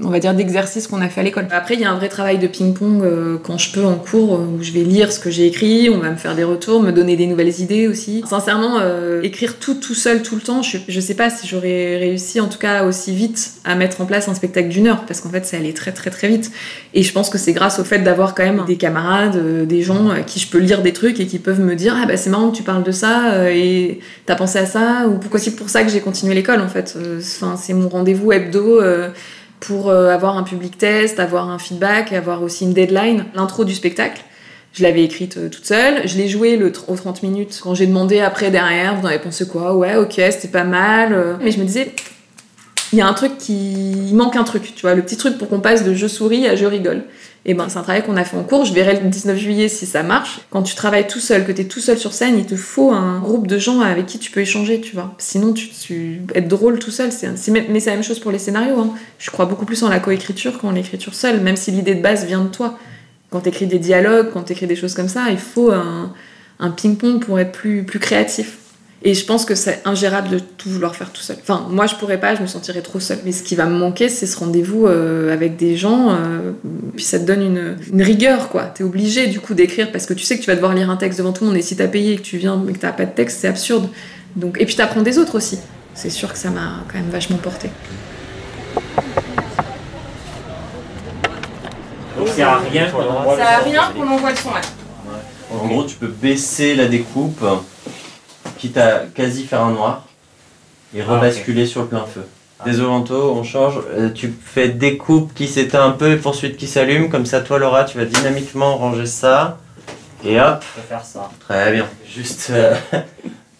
on 0.04 0.10
va 0.10 0.20
dire, 0.20 0.34
d'exercice 0.34 0.88
qu'on 0.88 1.02
a 1.02 1.10
fait 1.10 1.22
à 1.22 1.24
l'école. 1.24 1.48
Après, 1.52 1.74
il 1.74 1.82
y 1.82 1.86
a 1.86 1.92
un 1.92 1.96
vrai 1.96 2.10
travail 2.10 2.38
de 2.38 2.48
ping-pong 2.48 3.02
euh, 3.04 3.38
quand 3.42 3.58
je 3.58 3.72
peux 3.72 3.84
en 3.84 3.96
cours, 3.96 4.36
euh, 4.36 4.58
où 4.58 4.64
je 4.64 4.72
vais 4.72 4.82
lire 4.82 5.12
ce 5.12 5.20
que 5.20 5.30
j'ai 5.30 5.48
écrit, 5.48 5.90
on 5.90 5.98
va 5.98 6.10
me 6.12 6.16
faire 6.16 6.36
des 6.36 6.44
retours, 6.44 6.82
me 6.82 6.92
donner 6.92 7.16
des 7.16 7.28
nouvelles 7.28 7.60
idées 7.60 7.88
aussi. 7.88 8.24
Sincèrement, 8.28 8.78
euh, 8.80 9.22
écrire 9.24 9.58
tout 9.58 9.76
tout 9.76 9.94
seul 9.94 10.22
tout 10.22 10.36
le 10.36 10.42
temps, 10.42 10.62
je, 10.62 10.78
je 10.88 11.00
sais 11.00 11.16
pas 11.16 11.30
si 11.30 11.48
j'aurais 11.48 11.98
réussi, 11.98 12.40
en 12.40 12.48
tout 12.48 12.60
cas 12.60 12.84
aussi 12.84 13.14
vite, 13.14 13.54
à 13.66 13.76
mettre 13.76 14.02
en 14.02 14.06
place 14.06 14.28
un 14.28 14.34
spectacle 14.34 14.70
d'une 14.70 14.88
heure, 14.88 15.06
parce 15.06 15.22
qu'en 15.22 15.30
fait, 15.30 15.46
ça 15.46 15.58
allait 15.58 15.74
très 15.74 15.92
très 15.92 16.10
très 16.10 16.28
vite. 16.28 16.52
Et 16.94 17.04
je 17.04 17.12
pense 17.12 17.30
que 17.30 17.38
c'est 17.38 17.54
grâce 17.54 17.80
au 17.80 17.84
fait 17.84 18.00
d'avoir 18.00 18.36
quand 18.36 18.44
même 18.44 18.64
des 18.68 18.78
camarades, 18.78 19.68
des 19.68 19.82
gens 19.82 20.10
à 20.10 20.22
qui 20.22 20.40
je 20.40 20.48
peux 20.50 20.60
lire 20.60 20.82
des 20.82 20.94
trucs 20.94 21.20
et 21.20 21.26
qui 21.26 21.40
peuvent 21.40 21.62
me 21.62 21.76
dire, 21.76 21.96
ah 22.02 22.06
bah 22.06 22.18
c'est 22.18 22.30
marrant 22.30 22.52
que 22.52 22.58
tu 22.58 22.64
parles 22.64 22.84
de 22.84 22.92
ça, 22.92 23.52
et 23.52 24.00
t'as 24.26 24.36
pensé 24.36 24.60
à 24.60 24.66
ça, 24.66 25.08
ou 25.08 25.18
pourquoi 25.18 25.40
c'est 25.40 25.56
pour 25.56 25.70
ça 25.70 25.84
que 25.84 25.90
j'ai 25.90 26.02
continué 26.02 26.36
l'école 26.36 26.62
en 26.62 26.68
fait. 26.68 26.98
Enfin, 27.18 27.56
c'est 27.58 27.74
mon 27.74 27.90
rendez-vous 27.90 28.32
hebdo 28.32 28.82
pour 29.60 29.90
euh, 29.90 30.10
avoir 30.10 30.38
un 30.38 30.44
public 30.44 30.78
test, 30.78 31.20
avoir 31.20 31.50
un 31.50 31.60
feedback, 31.60 32.14
avoir 32.14 32.44
aussi 32.44 32.64
une 32.64 32.74
deadline. 32.74 33.26
L'intro 33.36 33.66
du 33.66 33.76
spectacle, 33.76 34.22
je 34.74 34.84
l'avais 34.84 35.04
écrite 35.04 35.38
euh, 35.38 35.50
toute 35.50 35.66
seule. 35.66 36.08
Je 36.08 36.18
l'ai 36.18 36.28
joué 36.28 36.58
le, 36.58 36.72
aux 36.88 36.96
30 36.96 37.24
minutes. 37.24 37.60
Quand 37.62 37.76
j'ai 37.76 37.88
demandé 37.88 38.20
après 38.20 38.52
derrière, 38.52 38.96
vous 38.96 39.06
en 39.06 39.10
avez 39.10 39.20
pensé 39.20 39.48
quoi? 39.48 39.76
Ouais, 39.76 39.96
ok, 39.96 40.14
c'était 40.16 40.48
pas 40.48 40.64
mal. 40.64 41.14
Euh. 41.14 41.34
Mais 41.42 41.52
je 41.52 41.60
me 41.60 41.66
disais, 41.66 41.94
il 42.94 43.00
y 43.00 43.02
a 43.02 43.08
un 43.08 43.14
truc 43.14 43.38
qui. 43.38 43.92
Il 43.92 44.16
manque 44.16 44.36
un 44.36 44.44
truc, 44.44 44.74
tu 44.76 44.82
vois, 44.82 44.96
le 44.96 45.02
petit 45.02 45.18
truc 45.18 45.38
pour 45.38 45.50
qu'on 45.50 45.60
passe 45.60 45.84
de 45.84 45.94
je 45.94 46.08
souris 46.08 46.48
à 46.48 46.56
je 46.56 46.66
rigole. 46.66 47.04
Et 47.46 47.54
ben, 47.54 47.70
c'est 47.70 47.78
un 47.78 47.84
travail 47.84 48.04
qu'on 48.04 48.18
a 48.18 48.26
fait 48.26 48.38
en 48.38 48.44
cours. 48.44 48.66
Je 48.66 48.74
verrai 48.74 49.00
le 49.00 49.10
19 49.10 49.38
juillet 49.38 49.70
si 49.70 49.86
ça 49.86 50.04
marche. 50.04 50.42
Quand 50.50 50.62
tu 50.62 50.76
travailles 50.76 51.08
tout 51.08 51.20
seul, 51.20 51.46
que 51.46 51.52
tu 51.52 51.62
es 51.62 51.66
tout 51.66 51.80
seul 51.80 51.98
sur 51.98 52.14
scène, 52.14 52.38
il 52.38 52.46
te 52.46 52.56
faut 52.56 52.92
un 52.92 53.20
groupe 53.20 53.48
de 53.48 53.58
gens 53.58 53.80
avec 53.80 54.06
qui 54.06 54.20
tu 54.20 54.30
peux 54.32 54.42
échanger, 54.42 54.82
tu 54.82 54.96
vois. 54.96 55.16
Sinon, 55.18 55.54
tu, 55.54 55.70
tu 55.70 56.22
être 56.36 56.48
drôle 56.48 56.80
tout 56.80 56.92
seul, 56.92 57.12
c'est, 57.12 57.30
mais 57.50 57.80
c'est 57.80 57.90
la 57.90 57.96
même 57.96 58.04
chose 58.04 58.20
pour 58.20 58.32
les 58.32 58.40
scénarios. 58.40 58.80
Hein. 58.80 58.94
Je 59.18 59.32
crois 59.32 59.46
beaucoup 59.46 59.66
plus 59.66 59.82
en 59.84 59.90
la 59.90 60.00
coécriture 60.00 60.60
qu'en 60.60 60.72
l'écriture 60.72 61.16
seule, 61.16 61.40
même 61.40 61.56
si 61.56 61.72
l'idée 61.72 61.96
de 61.96 62.02
base 62.02 62.26
vient 62.26 62.44
de 62.44 62.50
toi. 62.50 62.78
Quand 63.30 63.42
tu 63.42 63.50
écris 63.50 63.68
des 63.68 63.80
dialogues, 63.80 64.32
quand 64.34 64.44
tu 64.44 64.54
écris 64.54 64.68
des 64.68 64.76
choses 64.76 64.94
comme 64.94 65.10
ça, 65.10 65.28
il 65.30 65.38
faut 65.38 65.72
un, 65.72 66.72
ping-pong 66.72 67.24
pour 67.24 67.40
être 67.40 67.52
plus 67.52 68.00
créatif. 68.00 68.58
Et 69.02 69.14
je 69.14 69.26
pense 69.26 69.46
que 69.46 69.56
c'est 69.56 69.82
ingérable 69.86 70.28
de 70.28 70.40
tout 70.40 70.70
vouloir 70.70 70.94
faire 70.94 71.12
tout 71.12 71.22
seul. 71.22 71.38
Enfin, 71.42 71.66
moi, 71.70 71.88
je 71.88 71.96
pourrais 71.96 72.20
pas, 72.20 72.36
je 72.36 72.42
me 72.42 72.48
sentirais 72.48 72.82
trop 72.82 73.00
seule. 73.00 73.20
Mais 73.24 73.32
ce 73.32 73.44
qui 73.44 73.56
va 73.56 73.66
me 73.66 73.78
manquer, 73.78 74.10
c'est 74.10 74.26
ce 74.26 74.38
rendez-vous 74.38 74.88
euh, 74.88 75.34
avec 75.34 75.56
des 75.56 75.78
gens. 75.78 76.10
Euh, 76.10 76.52
puis 76.96 77.06
ça 77.06 77.18
te 77.18 77.24
donne 77.24 77.42
une, 77.42 77.78
une 77.94 78.02
rigueur, 78.02 78.50
quoi. 78.50 78.64
T'es 78.64 78.84
obligé, 78.84 79.28
du 79.28 79.40
coup, 79.40 79.54
d'écrire 79.54 79.92
parce 79.94 80.06
que 80.06 80.14
tu 80.14 80.26
sais 80.26 80.38
que 80.38 80.44
tu 80.44 80.48
vas 80.48 80.56
devoir 80.56 80.74
lire 80.74 80.90
un 80.90 80.98
texte 80.98 81.18
devant 81.20 81.32
tout 81.32 81.46
le 81.46 81.52
monde. 81.52 81.58
Et 81.58 81.62
si 81.62 81.78
t'as 81.78 81.88
payé 81.88 82.14
et 82.14 82.18
que 82.18 82.24
tu 82.24 82.38
viens 82.38 82.58
mais 82.58 82.74
que 82.74 82.80
t'as 82.80 82.92
pas 82.92 83.06
de 83.06 83.12
texte, 83.12 83.40
c'est 83.40 83.48
absurde. 83.48 83.88
Donc, 84.36 84.60
et 84.60 84.66
puis 84.66 84.76
t'apprends 84.76 85.02
des 85.02 85.18
autres 85.18 85.36
aussi. 85.36 85.60
C'est 85.94 86.10
sûr 86.10 86.32
que 86.34 86.38
ça 86.38 86.50
m'a 86.50 86.84
quand 86.92 86.98
même 86.98 87.10
vachement 87.10 87.38
porté. 87.38 87.70
Donc, 92.18 92.28
ça 92.28 92.34
sert 92.34 92.50
à 92.50 92.60
rien 92.60 92.92
qu'on 92.92 93.00
envoie 93.00 93.38
Ça 93.38 93.48
a 93.48 93.58
rien 93.60 93.82
qu'on 93.96 94.08
envoie 94.08 94.32
le 94.32 94.36
son, 94.36 94.50
là. 94.50 94.62
En 95.52 95.68
gros, 95.68 95.84
tu 95.86 95.96
peux 95.96 96.08
baisser 96.08 96.76
la 96.76 96.88
découpe 96.88 97.44
quitte 98.60 98.78
à 98.78 99.04
quasi 99.16 99.46
faire 99.46 99.62
un 99.64 99.72
noir 99.72 100.04
et 100.94 101.02
ah, 101.02 101.06
rebasculer 101.14 101.66
sur 101.66 101.82
le 101.82 101.88
plein 101.88 102.06
feu. 102.06 102.26
Ah. 102.60 102.64
Désolé 102.66 102.90
Anto, 102.90 103.32
on 103.34 103.44
change. 103.44 103.76
Euh, 103.96 104.10
tu 104.10 104.34
fais 104.44 104.68
découpe 104.70 105.34
qui 105.34 105.48
s'éteint 105.48 105.86
un 105.86 105.92
peu 105.92 106.12
et 106.12 106.18
poursuite 106.18 106.58
qui 106.58 106.68
s'allume. 106.68 107.10
Comme 107.10 107.26
ça, 107.26 107.40
toi 107.40 107.58
Laura, 107.58 107.86
tu 107.86 107.98
vas 107.98 108.06
dynamiquement 108.06 108.76
ranger 108.78 109.06
ça. 109.06 109.58
Et 110.26 110.40
hop. 110.42 110.64
Je 110.76 110.82
vais 110.82 110.88
faire 110.88 111.06
ça. 111.06 111.30
Très 111.40 111.72
bien. 111.72 111.86
Juste. 112.06 112.48
Euh, 112.50 112.76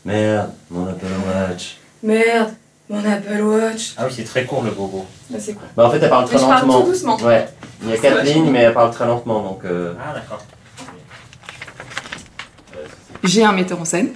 merde, 0.06 0.52
mon 0.70 0.88
Apple 0.88 1.06
Watch. 1.28 1.78
Merde. 2.04 2.50
mon 2.90 3.00
Apple 3.06 3.42
Watch. 3.42 3.94
Ah 3.98 4.04
oui, 4.06 4.12
c'est 4.14 4.26
très 4.26 4.44
court 4.44 4.64
le 4.64 4.72
gogo. 4.72 5.06
Là, 5.32 5.38
c'est 5.40 5.54
quoi 5.54 5.68
Bah 5.78 5.88
en 5.88 5.92
fait 5.92 6.00
elle 6.02 6.10
parle 6.10 6.26
très 6.26 6.36
Mais 6.36 6.42
je 6.42 6.46
parle 6.48 6.62
lentement. 6.68 6.82
tout 6.82 6.88
doucement. 6.88 7.18
Ouais. 7.22 7.48
Il 7.84 7.90
y 7.90 7.94
a 7.94 7.98
quatre 7.98 8.16
vachement 8.18 8.34
lignes 8.34 8.52
mais 8.52 8.60
elle 8.64 8.74
parle 8.74 8.92
très 8.92 9.06
lentement 9.06 9.42
donc. 9.42 9.62
euh, 9.64 9.94
Ah 10.06 10.14
d'accord. 10.14 10.44
J'ai 13.24 13.44
un 13.44 13.52
metteur 13.54 13.80
en 13.80 13.86
scène. 13.86 14.10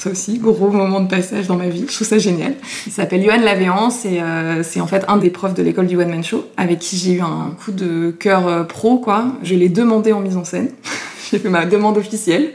Ça 0.00 0.08
aussi, 0.08 0.38
gros 0.38 0.70
moment 0.70 1.00
de 1.00 1.10
passage 1.10 1.46
dans 1.46 1.56
ma 1.56 1.68
vie. 1.68 1.84
Je 1.86 1.94
trouve 1.94 2.06
ça 2.06 2.16
génial. 2.16 2.54
Il 2.86 2.90
s'appelle 2.90 3.22
Johan 3.22 3.42
Lavéance 3.42 4.06
et 4.06 4.22
euh, 4.22 4.62
c'est 4.62 4.80
en 4.80 4.86
fait 4.86 5.04
un 5.08 5.18
des 5.18 5.28
profs 5.28 5.52
de 5.52 5.62
l'école 5.62 5.88
du 5.88 5.98
One 5.98 6.08
Man 6.08 6.24
Show 6.24 6.46
avec 6.56 6.78
qui 6.78 6.96
j'ai 6.96 7.12
eu 7.16 7.20
un 7.20 7.54
coup 7.62 7.70
de 7.70 8.10
cœur 8.10 8.48
euh, 8.48 8.62
pro, 8.62 8.96
quoi. 8.96 9.26
Je 9.42 9.54
l'ai 9.54 9.68
demandé 9.68 10.14
en 10.14 10.20
mise 10.20 10.38
en 10.38 10.44
scène. 10.44 10.70
j'ai 11.30 11.38
fait 11.38 11.50
ma 11.50 11.66
demande 11.66 11.98
officielle. 11.98 12.52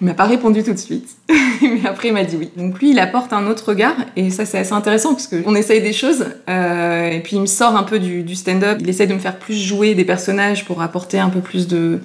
Il 0.00 0.08
m'a 0.08 0.14
pas 0.14 0.24
répondu 0.24 0.64
tout 0.64 0.72
de 0.72 0.78
suite. 0.78 1.08
Mais 1.62 1.86
après, 1.86 2.08
il 2.08 2.14
m'a 2.14 2.24
dit 2.24 2.36
oui. 2.36 2.50
Donc 2.56 2.80
lui, 2.80 2.90
il 2.90 2.98
apporte 2.98 3.32
un 3.32 3.46
autre 3.46 3.68
regard 3.68 3.94
et 4.16 4.30
ça, 4.30 4.44
c'est 4.44 4.58
assez 4.58 4.72
intéressant 4.72 5.10
parce 5.10 5.28
qu'on 5.28 5.54
essaye 5.54 5.80
des 5.80 5.92
choses 5.92 6.24
euh, 6.48 7.08
et 7.08 7.20
puis 7.20 7.36
il 7.36 7.42
me 7.42 7.46
sort 7.46 7.76
un 7.76 7.84
peu 7.84 8.00
du, 8.00 8.24
du 8.24 8.34
stand-up. 8.34 8.78
Il 8.80 8.88
essaye 8.88 9.06
de 9.06 9.14
me 9.14 9.20
faire 9.20 9.38
plus 9.38 9.54
jouer 9.54 9.94
des 9.94 10.04
personnages 10.04 10.64
pour 10.64 10.82
apporter 10.82 11.20
un 11.20 11.28
peu 11.28 11.40
plus 11.40 11.68
de, 11.68 12.00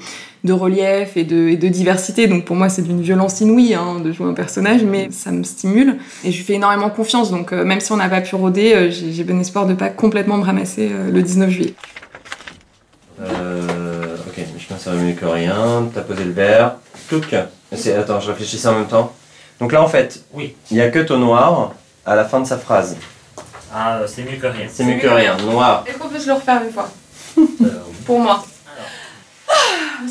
de 0.46 0.54
relief 0.54 1.18
et 1.18 1.24
de, 1.24 1.50
et 1.50 1.58
de 1.58 1.68
diversité. 1.68 2.28
Donc 2.28 2.46
pour 2.46 2.56
moi, 2.56 2.70
c'est 2.70 2.82
d'une 2.84 3.02
violence 3.02 3.42
inouïe 3.42 3.74
hein, 3.74 4.00
de 4.04 4.12
jouer 4.12 4.28
un 4.28 4.34
personnage, 4.34 4.84
mais 4.84 5.10
ça 5.12 5.32
me 5.32 5.44
stimule. 5.44 5.98
Et 6.24 6.32
je 6.32 6.38
lui 6.38 6.44
fais 6.44 6.54
énormément 6.54 6.90
confiance. 6.90 7.32
Donc 7.32 7.52
euh, 7.52 7.66
même 7.66 7.80
si 7.82 7.92
on 7.92 7.98
n'a 7.98 8.08
pas 8.10 8.22
pu 8.22 8.36
rôder, 8.36 8.74
euh, 8.74 8.90
j'ai 8.92 9.24
bon 9.24 9.40
espoir 9.40 9.66
de 9.66 9.74
pas 9.74 9.90
complètement 9.90 10.38
me 10.38 10.44
ramasser 10.46 10.90
euh, 10.92 11.12
le 11.12 11.22
19 11.22 11.50
juillet. 11.50 11.74
Euh, 13.22 14.18
ok, 14.28 14.34
je 14.58 14.68
pense 14.68 14.78
que 14.78 14.84
ça 14.84 14.92
va 14.92 14.98
mieux 15.02 15.14
que 15.14 15.26
rien. 15.26 15.90
T'as 15.94 16.02
posé 16.02 16.24
le 16.24 16.32
verre. 16.32 16.76
Touc. 17.10 17.36
C'est- 17.74 17.94
Attends, 17.96 18.20
je 18.20 18.28
réfléchissais 18.30 18.68
en 18.68 18.76
même 18.76 18.88
temps. 18.88 19.14
Donc 19.60 19.72
là, 19.72 19.82
en 19.82 19.88
fait, 19.88 20.24
Oui. 20.34 20.56
il 20.72 20.78
y 20.78 20.82
a 20.82 20.90
que 20.90 21.00
ton 21.00 21.18
noir 21.18 21.74
à 22.06 22.16
la 22.16 22.26
fin 22.26 22.40
de 22.40 22.46
sa 22.46 22.58
phrase. 22.58 22.98
Ah, 23.74 24.02
c'est 24.08 24.24
mieux 24.24 24.38
que 24.38 24.48
rien. 24.48 24.68
C'est 24.72 24.84
mieux 24.84 25.00
que 25.00 25.08
rien. 25.08 25.36
Noir. 25.38 25.84
Est-ce 25.88 25.98
qu'on 25.98 26.08
peut 26.10 26.20
se 26.20 26.28
le 26.28 26.34
refaire 26.34 26.62
une 26.64 26.72
fois 26.74 26.90
Euh, 27.38 27.42
oui. 27.62 27.96
Pour 28.06 28.20
moi. 28.20 28.46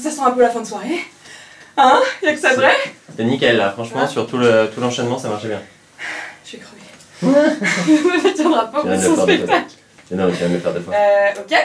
Ça 0.02 0.10
sent 0.10 0.20
un 0.24 0.30
peu 0.32 0.40
la 0.42 0.50
fin 0.50 0.60
de 0.60 0.66
soirée. 0.66 1.00
Hein 1.76 2.00
Y'a 2.22 2.32
que 2.34 2.38
ça 2.40 2.50
de 2.50 2.56
vrai 2.56 2.76
C'est 3.16 3.24
nickel 3.24 3.56
là, 3.56 3.70
franchement, 3.72 4.06
sur 4.06 4.26
tout 4.26 4.38
le- 4.38 4.70
tout 4.72 4.80
l'enchaînement, 4.80 5.18
ça 5.18 5.28
marchait 5.28 5.48
bien. 5.48 5.60
Je 6.44 6.52
vais 6.56 6.62
crever. 6.62 6.80
ne 8.28 8.30
tiendra 8.34 8.66
pas 8.70 8.80
pour 8.80 8.90
de 8.90 8.96
son 8.98 9.22
spectacle. 9.22 9.74
Non, 10.12 10.30
tu 10.30 10.44
de 10.44 10.52
le 10.54 10.58
faire 10.60 10.72
deux 10.72 10.80
fois. 10.80 10.94
Euh, 10.94 11.30
ok. 11.40 11.56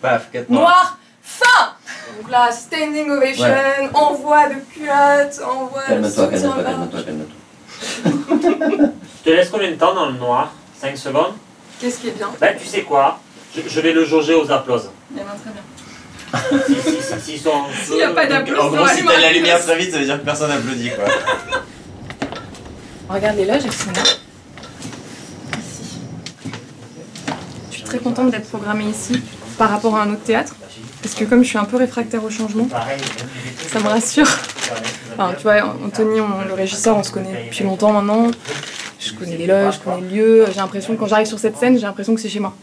Paf, 0.00 0.30
4 0.32 0.46
points. 0.46 0.56
Noir, 0.56 0.98
fin 1.22 1.74
Donc 2.20 2.30
là, 2.30 2.50
standing 2.50 3.10
ovation, 3.10 3.44
envoi 3.94 4.48
de 4.48 4.54
culotte, 4.72 5.40
envoi 5.46 5.82
de 5.82 5.88
Calme-toi, 5.88 6.26
calme-toi, 6.28 6.62
calme-toi, 6.64 7.02
calme-toi. 7.02 8.88
Je 9.18 9.24
te 9.24 9.30
laisse 9.30 9.50
combien 9.50 9.70
de 9.70 9.76
temps 9.76 9.94
dans 9.94 10.06
le 10.06 10.12
noir? 10.18 10.52
5 10.80 10.96
secondes? 10.96 11.34
Qu'est-ce 11.80 12.00
qui 12.00 12.08
est 12.08 12.12
bien? 12.12 12.28
Ben 12.40 12.56
tu 12.58 12.66
sais 12.66 12.82
quoi? 12.82 13.20
Je, 13.54 13.60
je 13.68 13.80
vais 13.80 13.92
le 13.92 14.04
jauger 14.04 14.34
aux 14.34 14.50
applauses. 14.50 14.90
Il 15.12 15.18
y 15.18 15.20
en 15.20 15.28
a 15.28 15.32
un 15.32 15.36
très 15.36 15.50
bien. 15.50 15.62
S'il 17.24 17.96
y 17.96 18.02
a 18.02 18.08
feu, 18.08 18.14
pas 18.14 18.26
d'applaudissements, 18.26 18.66
En 18.66 18.70
gros, 18.70 18.88
si 18.88 19.04
t'as 19.04 19.20
la 19.20 19.32
lumière 19.32 19.60
très 19.62 19.78
vite, 19.78 19.92
ça 19.92 19.98
veut 19.98 20.04
dire 20.04 20.18
que 20.20 20.24
personne 20.24 20.50
applaudit 20.50 20.90
quoi. 20.90 21.04
Regarde 23.08 23.36
les 23.36 23.44
loges, 23.46 23.62
elles 23.64 23.72
sont 23.72 23.90
là. 23.92 24.02
Ici. 25.58 25.98
Je 27.70 27.74
suis 27.76 27.84
très 27.84 27.98
contente 27.98 28.30
d'être 28.30 28.48
programmée 28.48 28.84
ici 28.84 29.22
par 29.56 29.70
rapport 29.70 29.96
à 29.96 30.02
un 30.02 30.10
autre 30.12 30.22
théâtre. 30.24 30.54
Parce 31.02 31.14
que 31.14 31.24
comme 31.24 31.42
je 31.42 31.48
suis 31.48 31.58
un 31.58 31.64
peu 31.64 31.76
réfractaire 31.76 32.22
au 32.24 32.30
changement, 32.30 32.68
ça 33.72 33.80
me 33.80 33.88
rassure. 33.88 34.26
Enfin, 35.14 35.32
tu 35.36 35.42
vois, 35.44 35.74
Anthony, 35.84 36.20
on- 36.20 36.46
le 36.46 36.54
régisseur, 36.54 36.96
on 36.96 37.02
se 37.02 37.10
connaît 37.10 37.44
depuis 37.46 37.64
longtemps 37.64 37.92
maintenant. 37.92 38.30
Je 39.00 39.12
connais 39.14 39.36
les 39.36 39.46
loges, 39.46 39.74
je 39.76 39.78
connais 39.80 40.00
le 40.02 40.08
lieu. 40.08 40.44
J'ai 40.48 40.56
l'impression 40.60 40.94
que 40.94 40.98
quand 41.00 41.06
j'arrive 41.06 41.26
sur 41.28 41.38
cette 41.38 41.56
scène, 41.56 41.76
j'ai 41.76 41.86
l'impression 41.86 42.14
que 42.14 42.20
c'est 42.20 42.28
chez 42.28 42.40
moi. 42.40 42.54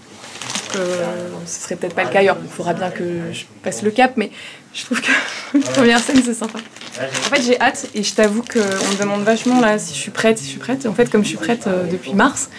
Ce 1.46 1.62
serait 1.62 1.76
peut-être 1.76 1.96
pas 1.96 2.04
le 2.04 2.10
cas 2.10 2.20
ailleurs. 2.20 2.38
Il 2.42 2.50
faudra 2.50 2.74
bien 2.74 2.90
que 2.90 3.04
je 3.32 3.46
passe 3.64 3.82
le 3.82 3.92
cap, 3.92 4.14
mais 4.18 4.32
je 4.74 4.84
trouve 4.86 5.02
que 5.02 5.12
la 5.54 5.72
première 5.72 6.00
scène, 6.00 6.22
c'est 6.24 6.34
sympa. 6.34 6.60
En 7.00 7.36
fait, 7.36 7.42
j'ai 7.42 7.60
hâte 7.60 7.88
et 7.94 8.04
je 8.04 8.14
t'avoue 8.14 8.42
qu'on 8.44 8.60
me 8.60 9.00
demande 9.00 9.24
vachement 9.24 9.60
là 9.60 9.78
si 9.78 9.94
je 9.94 10.00
suis 10.00 10.12
prête, 10.12 10.38
si 10.38 10.46
je 10.46 10.50
suis 10.52 10.60
prête. 10.60 10.86
En 10.86 10.94
fait, 10.94 11.10
comme 11.10 11.24
je 11.24 11.30
suis 11.30 11.38
prête 11.38 11.68
euh, 11.68 11.86
depuis 11.90 12.14
mars, 12.14 12.50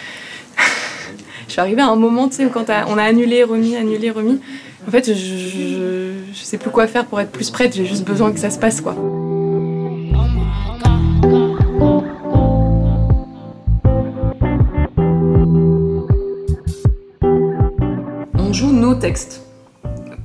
je 1.47 1.51
suis 1.51 1.61
arrivée 1.61 1.81
à 1.81 1.87
un 1.87 1.95
moment, 1.95 2.25
où 2.25 2.49
quand 2.49 2.69
on 2.87 2.97
a 2.97 3.03
annulé, 3.03 3.43
remis, 3.43 3.75
annulé, 3.75 4.11
remis. 4.11 4.39
En 4.87 4.91
fait, 4.91 5.07
je, 5.07 5.13
je, 5.13 6.11
je 6.33 6.43
sais 6.43 6.57
plus 6.57 6.69
quoi 6.69 6.87
faire 6.87 7.05
pour 7.05 7.19
être 7.19 7.31
plus 7.31 7.49
prête. 7.49 7.75
J'ai 7.75 7.85
juste 7.85 8.05
besoin 8.05 8.31
que 8.31 8.39
ça 8.39 8.49
se 8.49 8.57
passe, 8.57 8.79
quoi. 8.79 8.95
Textes. 18.99 19.41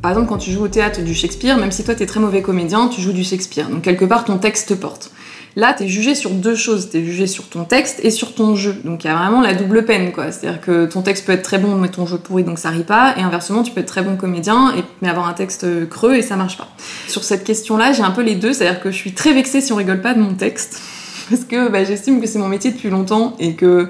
Par 0.00 0.10
exemple, 0.10 0.28
quand 0.28 0.38
tu 0.38 0.50
joues 0.50 0.64
au 0.64 0.68
théâtre 0.68 1.02
du 1.02 1.14
Shakespeare, 1.14 1.56
même 1.58 1.70
si 1.70 1.84
toi 1.84 1.94
t'es 1.94 2.06
très 2.06 2.20
mauvais 2.20 2.42
comédien, 2.42 2.88
tu 2.88 3.00
joues 3.00 3.12
du 3.12 3.22
Shakespeare. 3.22 3.68
Donc 3.68 3.82
quelque 3.82 4.04
part, 4.04 4.24
ton 4.24 4.38
texte 4.38 4.70
te 4.70 4.74
porte. 4.74 5.10
Là, 5.54 5.74
t'es 5.74 5.86
jugé 5.86 6.14
sur 6.14 6.30
deux 6.30 6.54
choses. 6.54 6.88
T'es 6.88 7.04
jugé 7.04 7.26
sur 7.26 7.48
ton 7.48 7.64
texte 7.64 8.00
et 8.02 8.10
sur 8.10 8.34
ton 8.34 8.54
jeu. 8.56 8.74
Donc 8.84 9.04
il 9.04 9.08
y 9.08 9.10
a 9.10 9.14
vraiment 9.14 9.42
la 9.42 9.52
double 9.52 9.84
peine, 9.84 10.10
quoi. 10.12 10.32
C'est-à-dire 10.32 10.60
que 10.60 10.86
ton 10.86 11.02
texte 11.02 11.26
peut 11.26 11.32
être 11.32 11.42
très 11.42 11.58
bon, 11.58 11.76
mais 11.76 11.88
ton 11.88 12.06
jeu 12.06 12.16
pourri, 12.16 12.42
donc 12.42 12.58
ça 12.58 12.70
rit 12.70 12.84
pas. 12.84 13.14
Et 13.18 13.20
inversement, 13.20 13.62
tu 13.62 13.72
peux 13.72 13.80
être 13.80 13.86
très 13.86 14.02
bon 14.02 14.16
comédien, 14.16 14.74
et, 14.76 14.82
mais 15.02 15.08
avoir 15.08 15.28
un 15.28 15.34
texte 15.34 15.66
creux 15.90 16.14
et 16.14 16.22
ça 16.22 16.36
marche 16.36 16.56
pas. 16.56 16.68
Sur 17.06 17.22
cette 17.22 17.44
question-là, 17.44 17.92
j'ai 17.92 18.02
un 18.02 18.10
peu 18.10 18.22
les 18.22 18.34
deux. 18.34 18.54
C'est-à-dire 18.54 18.80
que 18.80 18.90
je 18.90 18.96
suis 18.96 19.12
très 19.12 19.34
vexée 19.34 19.60
si 19.60 19.72
on 19.72 19.76
rigole 19.76 20.00
pas 20.00 20.14
de 20.14 20.20
mon 20.20 20.34
texte. 20.34 20.80
Parce 21.30 21.44
que 21.44 21.68
bah, 21.68 21.84
j'estime 21.84 22.20
que 22.20 22.26
c'est 22.26 22.38
mon 22.38 22.48
métier 22.48 22.70
depuis 22.70 22.90
longtemps 22.90 23.36
et 23.38 23.54
que 23.54 23.88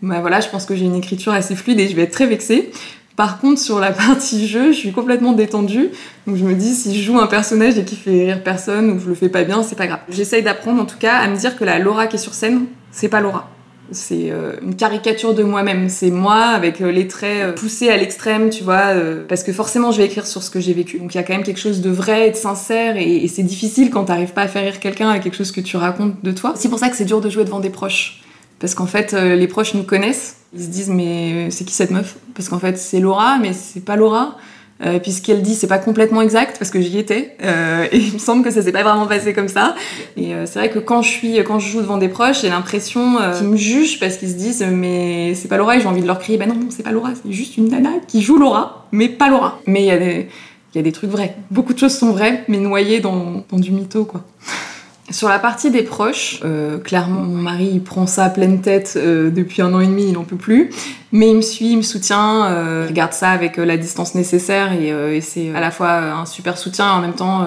bah, 0.00 0.20
voilà, 0.20 0.40
je 0.40 0.48
pense 0.48 0.64
que 0.64 0.74
j'ai 0.74 0.86
une 0.86 0.96
écriture 0.96 1.32
assez 1.32 1.54
fluide 1.54 1.78
et 1.78 1.88
je 1.88 1.94
vais 1.94 2.02
être 2.02 2.12
très 2.12 2.26
vexée. 2.26 2.70
Par 3.16 3.40
contre, 3.40 3.60
sur 3.60 3.78
la 3.78 3.92
partie 3.92 4.46
jeu, 4.46 4.72
je 4.72 4.76
suis 4.76 4.92
complètement 4.92 5.32
détendue. 5.32 5.90
Donc 6.26 6.36
je 6.36 6.44
me 6.44 6.54
dis, 6.54 6.74
si 6.74 6.96
je 6.96 7.02
joue 7.02 7.18
un 7.18 7.26
personnage 7.26 7.78
et 7.78 7.84
qui 7.84 7.96
fait 7.96 8.26
rire 8.26 8.42
personne 8.42 8.90
ou 8.90 9.00
je 9.00 9.08
le 9.08 9.14
fais 9.14 9.28
pas 9.28 9.44
bien, 9.44 9.62
c'est 9.62 9.76
pas 9.76 9.86
grave. 9.86 10.00
J'essaye 10.08 10.42
d'apprendre 10.42 10.80
en 10.80 10.86
tout 10.86 10.98
cas 10.98 11.16
à 11.16 11.28
me 11.28 11.36
dire 11.36 11.56
que 11.56 11.64
la 11.64 11.78
Laura 11.78 12.06
qui 12.06 12.16
est 12.16 12.18
sur 12.18 12.34
scène, 12.34 12.66
c'est 12.90 13.08
pas 13.08 13.20
Laura. 13.20 13.50
C'est 13.90 14.30
euh, 14.30 14.54
une 14.62 14.74
caricature 14.74 15.34
de 15.34 15.42
moi-même. 15.42 15.90
C'est 15.90 16.10
moi 16.10 16.44
avec 16.44 16.80
euh, 16.80 16.90
les 16.90 17.08
traits 17.08 17.42
euh, 17.42 17.52
poussés 17.52 17.90
à 17.90 17.96
l'extrême, 17.98 18.48
tu 18.48 18.64
vois. 18.64 18.94
parce 19.28 19.42
que 19.42 19.52
forcément, 19.52 19.92
je 19.92 19.98
vais 19.98 20.06
écrire 20.06 20.26
sur 20.26 20.42
ce 20.42 20.50
que 20.50 20.60
j'ai 20.60 20.72
vécu. 20.72 20.98
Donc 20.98 21.14
il 21.14 21.18
y 21.18 21.20
a 21.20 21.24
quand 21.24 21.34
même 21.34 21.42
quelque 21.42 21.60
chose 21.60 21.82
de 21.82 21.90
vrai 21.90 22.28
et 22.28 22.30
de 22.30 22.36
sincère. 22.36 22.96
Et, 22.96 23.16
et 23.16 23.28
c'est 23.28 23.42
difficile 23.42 23.90
quand 23.90 24.04
t'arrives 24.04 24.32
pas 24.32 24.42
à 24.42 24.48
faire 24.48 24.62
rire 24.62 24.80
quelqu'un 24.80 25.10
avec 25.10 25.22
quelque 25.22 25.36
chose 25.36 25.52
que 25.52 25.60
tu 25.60 25.76
racontes 25.76 26.22
de 26.22 26.32
toi. 26.32 26.54
C'est 26.56 26.70
pour 26.70 26.78
ça 26.78 26.88
que 26.88 26.96
c'est 26.96 27.04
dur 27.04 27.20
de 27.20 27.28
jouer 27.28 27.44
devant 27.44 27.60
des 27.60 27.70
proches. 27.70 28.22
Parce 28.62 28.76
qu'en 28.76 28.86
fait, 28.86 29.12
euh, 29.12 29.34
les 29.34 29.48
proches 29.48 29.74
nous 29.74 29.82
connaissent. 29.82 30.36
Ils 30.54 30.62
se 30.62 30.68
disent, 30.68 30.88
mais 30.88 31.50
c'est 31.50 31.64
qui 31.64 31.74
cette 31.74 31.90
meuf? 31.90 32.16
Parce 32.32 32.48
qu'en 32.48 32.60
fait, 32.60 32.78
c'est 32.78 33.00
Laura, 33.00 33.38
mais 33.40 33.52
c'est 33.52 33.84
pas 33.84 33.96
Laura. 33.96 34.36
Euh, 34.86 35.00
puis 35.00 35.10
ce 35.10 35.20
qu'elle 35.20 35.42
dit, 35.42 35.56
c'est 35.56 35.66
pas 35.66 35.78
complètement 35.78 36.22
exact 36.22 36.58
parce 36.60 36.70
que 36.70 36.80
j'y 36.80 36.96
étais. 36.96 37.36
Euh, 37.42 37.88
et 37.92 37.98
il 37.98 38.12
me 38.12 38.18
semble 38.18 38.44
que 38.44 38.52
ça 38.52 38.62
s'est 38.62 38.70
pas 38.70 38.84
vraiment 38.84 39.08
passé 39.08 39.32
comme 39.32 39.48
ça. 39.48 39.74
Et 40.16 40.32
euh, 40.32 40.46
c'est 40.46 40.60
vrai 40.60 40.70
que 40.70 40.78
quand 40.78 41.02
je 41.02 41.08
suis, 41.08 41.38
quand 41.38 41.58
je 41.58 41.72
joue 41.72 41.80
devant 41.80 41.98
des 41.98 42.08
proches, 42.08 42.42
j'ai 42.42 42.50
l'impression 42.50 43.16
qu'ils 43.36 43.48
me 43.48 43.56
jugent 43.56 43.98
parce 43.98 44.16
qu'ils 44.16 44.30
se 44.30 44.36
disent, 44.36 44.64
mais 44.70 45.34
c'est 45.34 45.48
pas 45.48 45.56
Laura. 45.56 45.76
Et 45.76 45.80
j'ai 45.80 45.88
envie 45.88 46.02
de 46.02 46.06
leur 46.06 46.20
crier, 46.20 46.38
bah 46.38 46.46
non, 46.46 46.54
c'est 46.70 46.84
pas 46.84 46.92
Laura, 46.92 47.10
c'est 47.20 47.32
juste 47.32 47.56
une 47.56 47.68
nana 47.68 47.90
qui 48.06 48.22
joue 48.22 48.38
Laura, 48.38 48.86
mais 48.92 49.08
pas 49.08 49.28
Laura. 49.28 49.58
Mais 49.66 49.82
il 49.82 49.86
y 49.86 49.90
a 49.90 49.98
des, 49.98 50.28
il 50.72 50.76
y 50.76 50.78
a 50.78 50.82
des 50.82 50.92
trucs 50.92 51.10
vrais. 51.10 51.34
Beaucoup 51.50 51.74
de 51.74 51.80
choses 51.80 51.98
sont 51.98 52.12
vraies, 52.12 52.44
mais 52.46 52.58
noyées 52.58 53.00
dans, 53.00 53.44
dans 53.50 53.58
du 53.58 53.72
mytho, 53.72 54.04
quoi. 54.04 54.24
Sur 55.10 55.28
la 55.28 55.40
partie 55.40 55.70
des 55.70 55.82
proches, 55.82 56.40
euh, 56.44 56.78
clairement, 56.78 57.22
mon 57.22 57.42
mari 57.42 57.68
il 57.72 57.82
prend 57.82 58.06
ça 58.06 58.24
à 58.24 58.30
pleine 58.30 58.60
tête 58.60 58.94
euh, 58.96 59.30
depuis 59.30 59.60
un 59.60 59.74
an 59.74 59.80
et 59.80 59.86
demi, 59.86 60.04
il 60.06 60.12
n'en 60.12 60.22
peut 60.22 60.36
plus. 60.36 60.70
Mais 61.10 61.28
il 61.30 61.36
me 61.36 61.42
suit, 61.42 61.72
il 61.72 61.78
me 61.78 61.82
soutient, 61.82 62.46
euh, 62.46 62.86
il 62.88 62.94
garde 62.94 63.12
ça 63.12 63.30
avec 63.30 63.58
euh, 63.58 63.64
la 63.64 63.76
distance 63.76 64.14
nécessaire 64.14 64.72
et, 64.72 64.88
et 65.16 65.20
c'est 65.20 65.54
à 65.54 65.60
la 65.60 65.70
fois 65.70 65.90
un 65.92 66.24
super 66.24 66.56
soutien 66.56 66.86
et 66.86 66.90
en 66.92 67.00
même 67.00 67.14
temps 67.14 67.46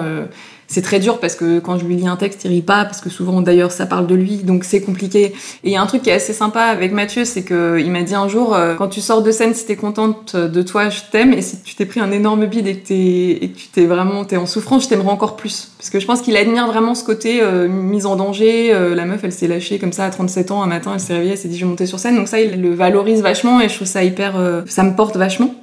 c'est 0.68 0.82
très 0.82 0.98
dur 0.98 1.18
parce 1.18 1.34
que 1.34 1.58
quand 1.58 1.78
je 1.78 1.84
lui 1.84 1.96
lis 1.96 2.08
un 2.08 2.16
texte, 2.16 2.44
il 2.44 2.48
rit 2.48 2.62
pas 2.62 2.84
parce 2.84 3.00
que 3.00 3.10
souvent 3.10 3.40
d'ailleurs 3.40 3.72
ça 3.72 3.86
parle 3.86 4.06
de 4.06 4.14
lui 4.14 4.38
donc 4.38 4.64
c'est 4.64 4.80
compliqué. 4.80 5.24
Et 5.24 5.34
il 5.64 5.70
y 5.72 5.76
a 5.76 5.82
un 5.82 5.86
truc 5.86 6.02
qui 6.02 6.10
est 6.10 6.14
assez 6.14 6.32
sympa 6.32 6.62
avec 6.62 6.92
Mathieu, 6.92 7.24
c'est 7.24 7.42
que 7.42 7.78
il 7.78 7.90
m'a 7.90 8.02
dit 8.02 8.14
un 8.14 8.28
jour 8.28 8.54
euh, 8.54 8.74
quand 8.74 8.88
tu 8.88 9.00
sors 9.00 9.22
de 9.22 9.30
scène, 9.30 9.54
si 9.54 9.66
t'es 9.66 9.76
contente 9.76 10.36
de 10.36 10.62
toi, 10.62 10.88
je 10.88 11.00
t'aime 11.10 11.32
et 11.32 11.42
si 11.42 11.62
tu 11.62 11.74
t'es 11.74 11.86
pris 11.86 12.00
un 12.00 12.10
énorme 12.10 12.46
bide 12.46 12.66
et 12.66 12.76
que 12.76 12.86
t'es 12.88 13.38
et 13.44 13.50
que 13.50 13.58
tu 13.58 13.68
t'es 13.68 13.86
vraiment 13.86 14.24
t'es 14.24 14.36
en 14.36 14.46
souffrance, 14.46 14.84
je 14.84 14.88
t'aimerais 14.88 15.10
encore 15.10 15.36
plus 15.36 15.70
parce 15.78 15.90
que 15.90 16.00
je 16.00 16.06
pense 16.06 16.20
qu'il 16.20 16.36
admire 16.36 16.66
vraiment 16.66 16.94
ce 16.94 17.04
côté 17.04 17.40
euh, 17.42 17.68
mise 17.68 18.06
en 18.06 18.16
danger. 18.16 18.74
Euh, 18.74 18.94
la 18.94 19.04
meuf, 19.04 19.20
elle 19.22 19.32
s'est 19.32 19.48
lâchée 19.48 19.78
comme 19.78 19.92
ça 19.92 20.04
à 20.04 20.10
37 20.10 20.50
ans 20.50 20.62
un 20.62 20.66
matin, 20.66 20.92
elle 20.94 21.00
s'est 21.00 21.12
réveillée, 21.12 21.32
elle 21.32 21.38
s'est 21.38 21.48
dit 21.48 21.56
je 21.56 21.64
vais 21.64 21.70
monter 21.70 21.86
sur 21.86 21.98
scène 21.98 22.16
donc 22.16 22.28
ça 22.28 22.40
il 22.40 22.60
le 22.60 22.74
valorise 22.74 23.22
vachement 23.22 23.60
et 23.60 23.68
je 23.68 23.74
trouve 23.74 23.88
ça 23.88 24.02
hyper 24.02 24.36
euh, 24.36 24.62
ça 24.66 24.82
me 24.82 24.94
porte 24.94 25.16
vachement. 25.16 25.54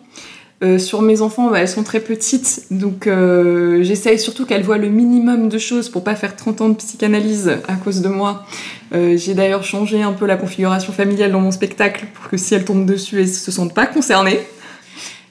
Euh, 0.63 0.79
sur 0.79 1.01
mes 1.01 1.21
enfants, 1.21 1.49
bah, 1.49 1.59
elles 1.59 1.67
sont 1.67 1.83
très 1.83 1.99
petites, 1.99 2.67
donc 2.71 3.05
euh, 3.07 3.83
j'essaye 3.83 4.17
surtout 4.17 4.45
qu'elles 4.45 4.63
voient 4.63 4.77
le 4.77 4.87
minimum 4.87 5.49
de 5.49 5.57
choses 5.57 5.89
pour 5.89 6.05
pas 6.05 6.15
faire 6.15 6.37
30 6.37 6.61
ans 6.61 6.69
de 6.69 6.75
psychanalyse 6.75 7.57
à 7.67 7.75
cause 7.75 8.01
de 8.01 8.07
moi. 8.07 8.45
Euh, 8.93 9.17
J'ai 9.17 9.33
d'ailleurs 9.33 9.65
changé 9.65 10.01
un 10.01 10.13
peu 10.13 10.25
la 10.25 10.37
configuration 10.37 10.93
familiale 10.93 11.33
dans 11.33 11.41
mon 11.41 11.51
spectacle 11.51 12.05
pour 12.13 12.29
que 12.29 12.37
si 12.37 12.55
elles 12.55 12.63
tombent 12.63 12.85
dessus, 12.85 13.19
elles 13.19 13.27
se 13.27 13.51
sentent 13.51 13.73
pas 13.73 13.87
concernées. 13.87 14.39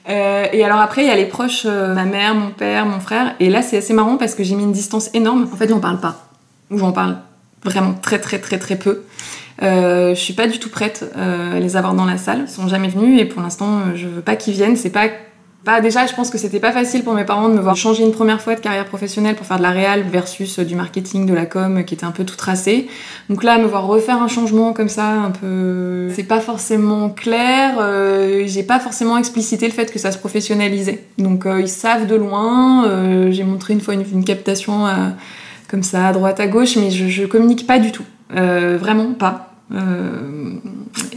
Et 0.05 0.63
alors 0.63 0.81
après, 0.81 1.03
il 1.03 1.07
y 1.07 1.11
a 1.11 1.15
les 1.15 1.25
proches, 1.25 1.65
ma 1.65 2.03
mère, 2.03 2.35
mon 2.35 2.51
père, 2.51 2.85
mon 2.85 2.99
frère, 2.99 3.35
et 3.39 3.49
là 3.49 3.61
c'est 3.61 3.77
assez 3.77 3.93
marrant 3.93 4.17
parce 4.17 4.35
que 4.35 4.43
j'ai 4.43 4.53
mis 4.53 4.63
une 4.63 4.73
distance 4.73 5.09
énorme. 5.13 5.47
En 5.51 5.55
fait, 5.55 5.69
j'en 5.69 5.79
parle 5.79 6.01
pas, 6.01 6.27
ou 6.69 6.77
j'en 6.77 6.91
parle 6.91 7.15
vraiment 7.63 7.93
très 7.93 8.19
très 8.19 8.37
très 8.37 8.59
très 8.59 8.75
peu. 8.75 9.03
Euh, 9.61 10.15
je 10.15 10.19
suis 10.19 10.33
pas 10.33 10.47
du 10.47 10.59
tout 10.59 10.69
prête 10.69 11.05
euh, 11.15 11.57
à 11.57 11.59
les 11.59 11.75
avoir 11.77 11.93
dans 11.93 12.05
la 12.05 12.17
salle. 12.17 12.45
Ils 12.47 12.51
sont 12.51 12.67
jamais 12.67 12.87
venus 12.87 13.21
et 13.21 13.25
pour 13.25 13.41
l'instant, 13.41 13.79
euh, 13.79 13.95
je 13.95 14.07
veux 14.07 14.21
pas 14.21 14.35
qu'ils 14.35 14.53
viennent. 14.53 14.75
C'est 14.75 14.89
pas 14.89 15.07
bah 15.65 15.79
déjà, 15.79 16.05
je 16.05 16.13
pense 16.13 16.29
que 16.29 16.37
c'était 16.37 16.59
pas 16.59 16.73
facile 16.73 17.05
pour 17.05 17.13
mes 17.13 17.23
parents 17.23 17.47
de 17.47 17.53
me 17.53 17.61
voir 17.61 17.77
changer 17.77 18.03
une 18.03 18.11
première 18.11 18.41
fois 18.41 18.55
de 18.55 18.59
carrière 18.59 18.83
professionnelle 18.83 19.35
pour 19.37 19.45
faire 19.45 19.55
de 19.59 19.61
la 19.61 19.69
réal 19.69 20.01
versus 20.01 20.59
euh, 20.59 20.65
du 20.65 20.75
marketing, 20.75 21.25
de 21.25 21.33
la 21.33 21.45
com 21.45 21.85
qui 21.85 21.93
était 21.93 22.03
un 22.03 22.11
peu 22.11 22.25
tout 22.25 22.35
tracé. 22.35 22.89
Donc 23.29 23.45
là, 23.45 23.57
me 23.57 23.65
voir 23.65 23.87
refaire 23.87 24.21
un 24.21 24.27
changement 24.27 24.73
comme 24.73 24.89
ça, 24.89 25.07
un 25.07 25.31
peu, 25.31 26.09
c'est 26.13 26.23
pas 26.23 26.41
forcément 26.41 27.09
clair. 27.09 27.75
J'ai 28.45 28.63
pas 28.63 28.81
forcément 28.81 29.17
explicité 29.17 29.65
le 29.65 29.71
fait 29.71 29.89
que 29.89 29.99
ça 29.99 30.11
se 30.11 30.17
professionnalisait. 30.17 31.05
Donc 31.17 31.45
ils 31.45 31.69
savent 31.69 32.07
de 32.07 32.15
loin. 32.15 33.29
J'ai 33.31 33.45
montré 33.45 33.73
une 33.73 33.79
fois 33.79 33.93
une, 33.93 34.25
captation 34.25 34.85
comme 35.69 35.83
ça 35.83 36.07
à 36.07 36.11
droite 36.11 36.41
à 36.41 36.47
gauche, 36.47 36.75
mais 36.75 36.91
je, 36.91 37.07
je 37.07 37.25
communique 37.25 37.65
pas 37.65 37.79
du 37.79 37.93
tout. 37.93 38.03
Euh, 38.35 38.77
vraiment 38.79 39.13
pas. 39.13 39.49
Euh, 39.73 40.53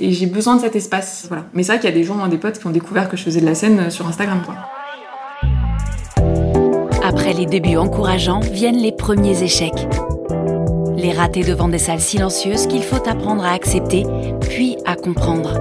et 0.01 0.13
j'ai 0.13 0.27
besoin 0.27 0.57
de 0.57 0.61
cet 0.61 0.77
espace. 0.77 1.27
Voilà. 1.29 1.45
Mais 1.55 1.63
c'est 1.63 1.73
vrai 1.73 1.81
qu'il 1.81 1.91
y 1.91 1.93
a 1.93 1.97
des 1.97 2.05
gens, 2.05 2.19
hein, 2.23 2.29
des 2.29 2.39
potes 2.39 2.59
qui 2.59 2.67
ont 2.67 2.71
découvert 2.71 3.09
que 3.09 3.17
je 3.17 3.23
faisais 3.23 3.41
de 3.41 3.47
la 3.47 3.55
scène 3.55 3.81
euh, 3.81 3.91
sur 3.91 4.07
Instagram. 4.07 4.43
Quoi. 4.45 4.55
Après 7.05 7.33
les 7.33 7.47
débuts 7.47 7.77
encourageants 7.77 8.41
viennent 8.41 8.79
les 8.79 8.93
premiers 8.93 9.43
échecs. 9.43 9.89
Les 10.97 11.13
ratés 11.13 11.45
devant 11.45 11.69
des 11.69 11.79
salles 11.79 12.01
silencieuses 12.01 12.67
qu'il 12.67 12.83
faut 12.83 13.07
apprendre 13.09 13.45
à 13.45 13.51
accepter, 13.51 14.05
puis 14.41 14.77
à 14.87 14.97
comprendre. 14.97 15.61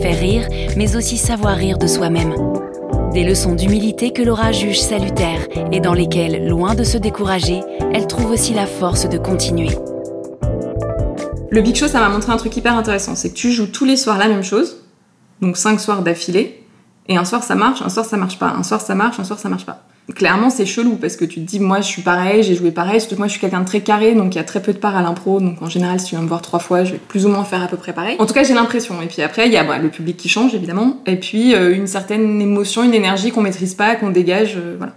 Faire 0.00 0.18
rire, 0.18 0.48
mais 0.76 0.96
aussi 0.96 1.16
savoir 1.16 1.56
rire 1.56 1.78
de 1.78 1.86
soi-même. 1.86 2.34
Des 3.12 3.24
leçons 3.24 3.54
d'humilité 3.54 4.12
que 4.12 4.22
Laura 4.22 4.52
juge 4.52 4.80
salutaires 4.80 5.46
et 5.70 5.80
dans 5.80 5.92
lesquelles, 5.92 6.48
loin 6.48 6.74
de 6.74 6.84
se 6.84 6.96
décourager, 6.96 7.60
elle 7.92 8.06
trouve 8.06 8.30
aussi 8.30 8.54
la 8.54 8.66
force 8.66 9.08
de 9.08 9.18
continuer. 9.18 9.68
Le 11.52 11.60
Big 11.60 11.76
Show, 11.76 11.86
ça 11.86 12.00
m'a 12.00 12.08
montré 12.08 12.32
un 12.32 12.38
truc 12.38 12.56
hyper 12.56 12.74
intéressant. 12.78 13.14
C'est 13.14 13.28
que 13.28 13.34
tu 13.34 13.52
joues 13.52 13.66
tous 13.66 13.84
les 13.84 13.98
soirs 13.98 14.16
la 14.16 14.26
même 14.26 14.42
chose, 14.42 14.78
donc 15.42 15.58
cinq 15.58 15.80
soirs 15.80 16.00
d'affilée, 16.00 16.64
et 17.08 17.18
un 17.18 17.26
soir 17.26 17.42
ça 17.42 17.54
marche, 17.54 17.82
un 17.82 17.90
soir 17.90 18.06
ça 18.06 18.16
marche 18.16 18.38
pas, 18.38 18.54
un 18.58 18.62
soir 18.62 18.80
ça 18.80 18.94
marche, 18.94 19.20
un 19.20 19.24
soir 19.24 19.38
ça 19.38 19.50
marche 19.50 19.66
pas. 19.66 19.84
Clairement, 20.14 20.48
c'est 20.48 20.64
chelou 20.64 20.96
parce 20.96 21.16
que 21.16 21.26
tu 21.26 21.40
te 21.40 21.44
dis, 21.44 21.60
moi 21.60 21.82
je 21.82 21.86
suis 21.88 22.00
pareil, 22.00 22.42
j'ai 22.42 22.54
joué 22.54 22.70
pareil, 22.70 23.00
surtout 23.00 23.16
que 23.16 23.20
moi 23.20 23.26
je 23.26 23.32
suis 23.32 23.40
quelqu'un 23.40 23.60
de 23.60 23.66
très 23.66 23.82
carré, 23.82 24.14
donc 24.14 24.34
il 24.34 24.38
y 24.38 24.40
a 24.40 24.44
très 24.44 24.62
peu 24.62 24.72
de 24.72 24.78
part 24.78 24.96
à 24.96 25.02
l'impro, 25.02 25.40
donc 25.40 25.60
en 25.60 25.68
général, 25.68 26.00
si 26.00 26.06
tu 26.06 26.14
viens 26.14 26.22
me 26.22 26.28
voir 26.28 26.40
trois 26.40 26.58
fois, 26.58 26.84
je 26.84 26.92
vais 26.92 27.00
plus 27.06 27.26
ou 27.26 27.28
moins 27.28 27.44
faire 27.44 27.62
à 27.62 27.68
peu 27.68 27.76
près 27.76 27.92
pareil. 27.92 28.16
En 28.18 28.24
tout 28.24 28.32
cas, 28.32 28.44
j'ai 28.44 28.54
l'impression. 28.54 29.02
Et 29.02 29.06
puis 29.06 29.20
après, 29.20 29.46
il 29.46 29.52
y 29.52 29.58
a 29.58 29.64
bah, 29.64 29.76
le 29.76 29.90
public 29.90 30.16
qui 30.16 30.30
change, 30.30 30.54
évidemment, 30.54 31.02
et 31.04 31.16
puis 31.16 31.54
euh, 31.54 31.76
une 31.76 31.86
certaine 31.86 32.40
émotion, 32.40 32.82
une 32.82 32.94
énergie 32.94 33.30
qu'on 33.30 33.42
maîtrise 33.42 33.74
pas, 33.74 33.94
qu'on 33.96 34.08
dégage, 34.08 34.54
euh, 34.56 34.76
voilà. 34.78 34.94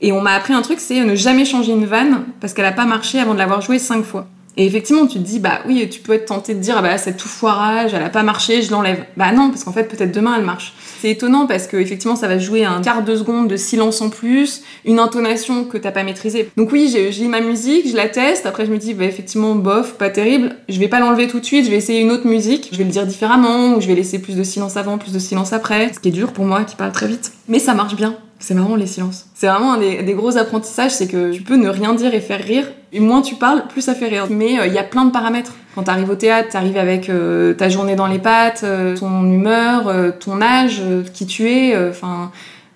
Et 0.00 0.12
on 0.12 0.20
m'a 0.20 0.34
appris 0.34 0.52
un 0.52 0.62
truc, 0.62 0.78
c'est 0.78 1.04
ne 1.04 1.16
jamais 1.16 1.44
changer 1.44 1.72
une 1.72 1.86
vanne 1.86 2.22
parce 2.40 2.54
qu'elle 2.54 2.66
a 2.66 2.72
pas 2.72 2.84
marché 2.84 3.18
avant 3.18 3.34
de 3.34 3.38
l'avoir 3.38 3.62
jouée 3.62 3.80
cinq 3.80 4.04
fois. 4.04 4.28
Et 4.58 4.66
effectivement, 4.66 5.06
tu 5.06 5.18
te 5.20 5.24
dis, 5.24 5.38
bah 5.38 5.60
oui, 5.66 5.88
tu 5.88 6.00
peux 6.00 6.12
être 6.12 6.26
tenté 6.26 6.52
de 6.52 6.58
dire, 6.58 6.74
ah 6.76 6.82
bah 6.82 6.98
cette 6.98 7.16
tout 7.16 7.28
foirage, 7.28 7.94
elle 7.94 8.02
a 8.02 8.10
pas 8.10 8.24
marché, 8.24 8.60
je 8.60 8.72
l'enlève. 8.72 9.04
Bah 9.16 9.30
non, 9.30 9.50
parce 9.50 9.62
qu'en 9.62 9.72
fait, 9.72 9.84
peut-être 9.84 10.12
demain, 10.12 10.34
elle 10.36 10.44
marche. 10.44 10.74
C'est 11.00 11.10
étonnant 11.10 11.46
parce 11.46 11.68
que 11.68 11.76
effectivement, 11.76 12.16
ça 12.16 12.26
va 12.26 12.38
jouer 12.38 12.64
un 12.64 12.82
quart 12.82 13.04
de 13.04 13.14
seconde 13.14 13.46
de 13.46 13.56
silence 13.56 14.00
en 14.00 14.10
plus, 14.10 14.62
une 14.84 14.98
intonation 14.98 15.64
que 15.64 15.78
t'as 15.78 15.92
pas 15.92 16.02
maîtrisée. 16.02 16.50
Donc 16.56 16.72
oui, 16.72 16.90
j'ai 16.92 17.12
j'ai 17.12 17.28
ma 17.28 17.40
musique, 17.40 17.88
je 17.88 17.94
la 17.94 18.08
teste, 18.08 18.46
après 18.46 18.66
je 18.66 18.72
me 18.72 18.78
dis, 18.78 18.94
bah 18.94 19.04
effectivement, 19.04 19.54
bof, 19.54 19.94
pas 19.94 20.10
terrible, 20.10 20.56
je 20.68 20.80
vais 20.80 20.88
pas 20.88 20.98
l'enlever 20.98 21.28
tout 21.28 21.38
de 21.38 21.44
suite, 21.44 21.64
je 21.64 21.70
vais 21.70 21.76
essayer 21.76 22.00
une 22.00 22.10
autre 22.10 22.26
musique, 22.26 22.70
je 22.72 22.78
vais 22.78 22.84
le 22.84 22.90
dire 22.90 23.06
différemment, 23.06 23.76
ou 23.76 23.80
je 23.80 23.86
vais 23.86 23.94
laisser 23.94 24.18
plus 24.18 24.34
de 24.34 24.42
silence 24.42 24.76
avant, 24.76 24.98
plus 24.98 25.12
de 25.12 25.20
silence 25.20 25.52
après, 25.52 25.92
ce 25.94 26.00
qui 26.00 26.08
est 26.08 26.12
dur 26.12 26.32
pour 26.32 26.46
moi 26.46 26.64
qui 26.64 26.74
parle 26.74 26.90
très 26.90 27.06
vite. 27.06 27.30
Mais 27.46 27.60
ça 27.60 27.74
marche 27.74 27.94
bien. 27.94 28.16
C'est 28.40 28.54
marrant 28.54 28.76
les 28.76 28.86
silences. 28.86 29.26
C'est 29.34 29.48
vraiment 29.48 29.74
un 29.74 29.78
des, 29.78 30.14
gros 30.14 30.36
apprentissages, 30.36 30.92
c'est 30.92 31.08
que 31.08 31.32
tu 31.32 31.42
peux 31.42 31.56
ne 31.56 31.68
rien 31.68 31.94
dire 31.94 32.14
et 32.14 32.20
faire 32.20 32.40
rire. 32.40 32.66
Et 32.92 33.00
moins 33.00 33.20
tu 33.20 33.34
parles, 33.34 33.64
plus 33.68 33.82
ça 33.82 33.94
fait 33.94 34.06
rire. 34.06 34.26
Mais 34.30 34.58
euh, 34.58 34.66
il 34.66 34.72
y 34.72 34.78
a 34.78 34.84
plein 34.84 35.04
de 35.04 35.10
paramètres. 35.10 35.54
Quand 35.74 35.82
t'arrives 35.84 36.10
au 36.10 36.14
théâtre, 36.14 36.48
t'arrives 36.50 36.76
avec 36.76 37.08
euh, 37.08 37.52
ta 37.54 37.68
journée 37.68 37.96
dans 37.96 38.06
les 38.06 38.18
pattes, 38.18 38.62
euh, 38.64 38.96
ton 38.96 39.24
humeur, 39.24 39.92
ton 40.20 40.40
âge, 40.40 40.82
qui 41.12 41.26
tu 41.26 41.48
es. 41.50 41.76
Enfin, 41.88 42.30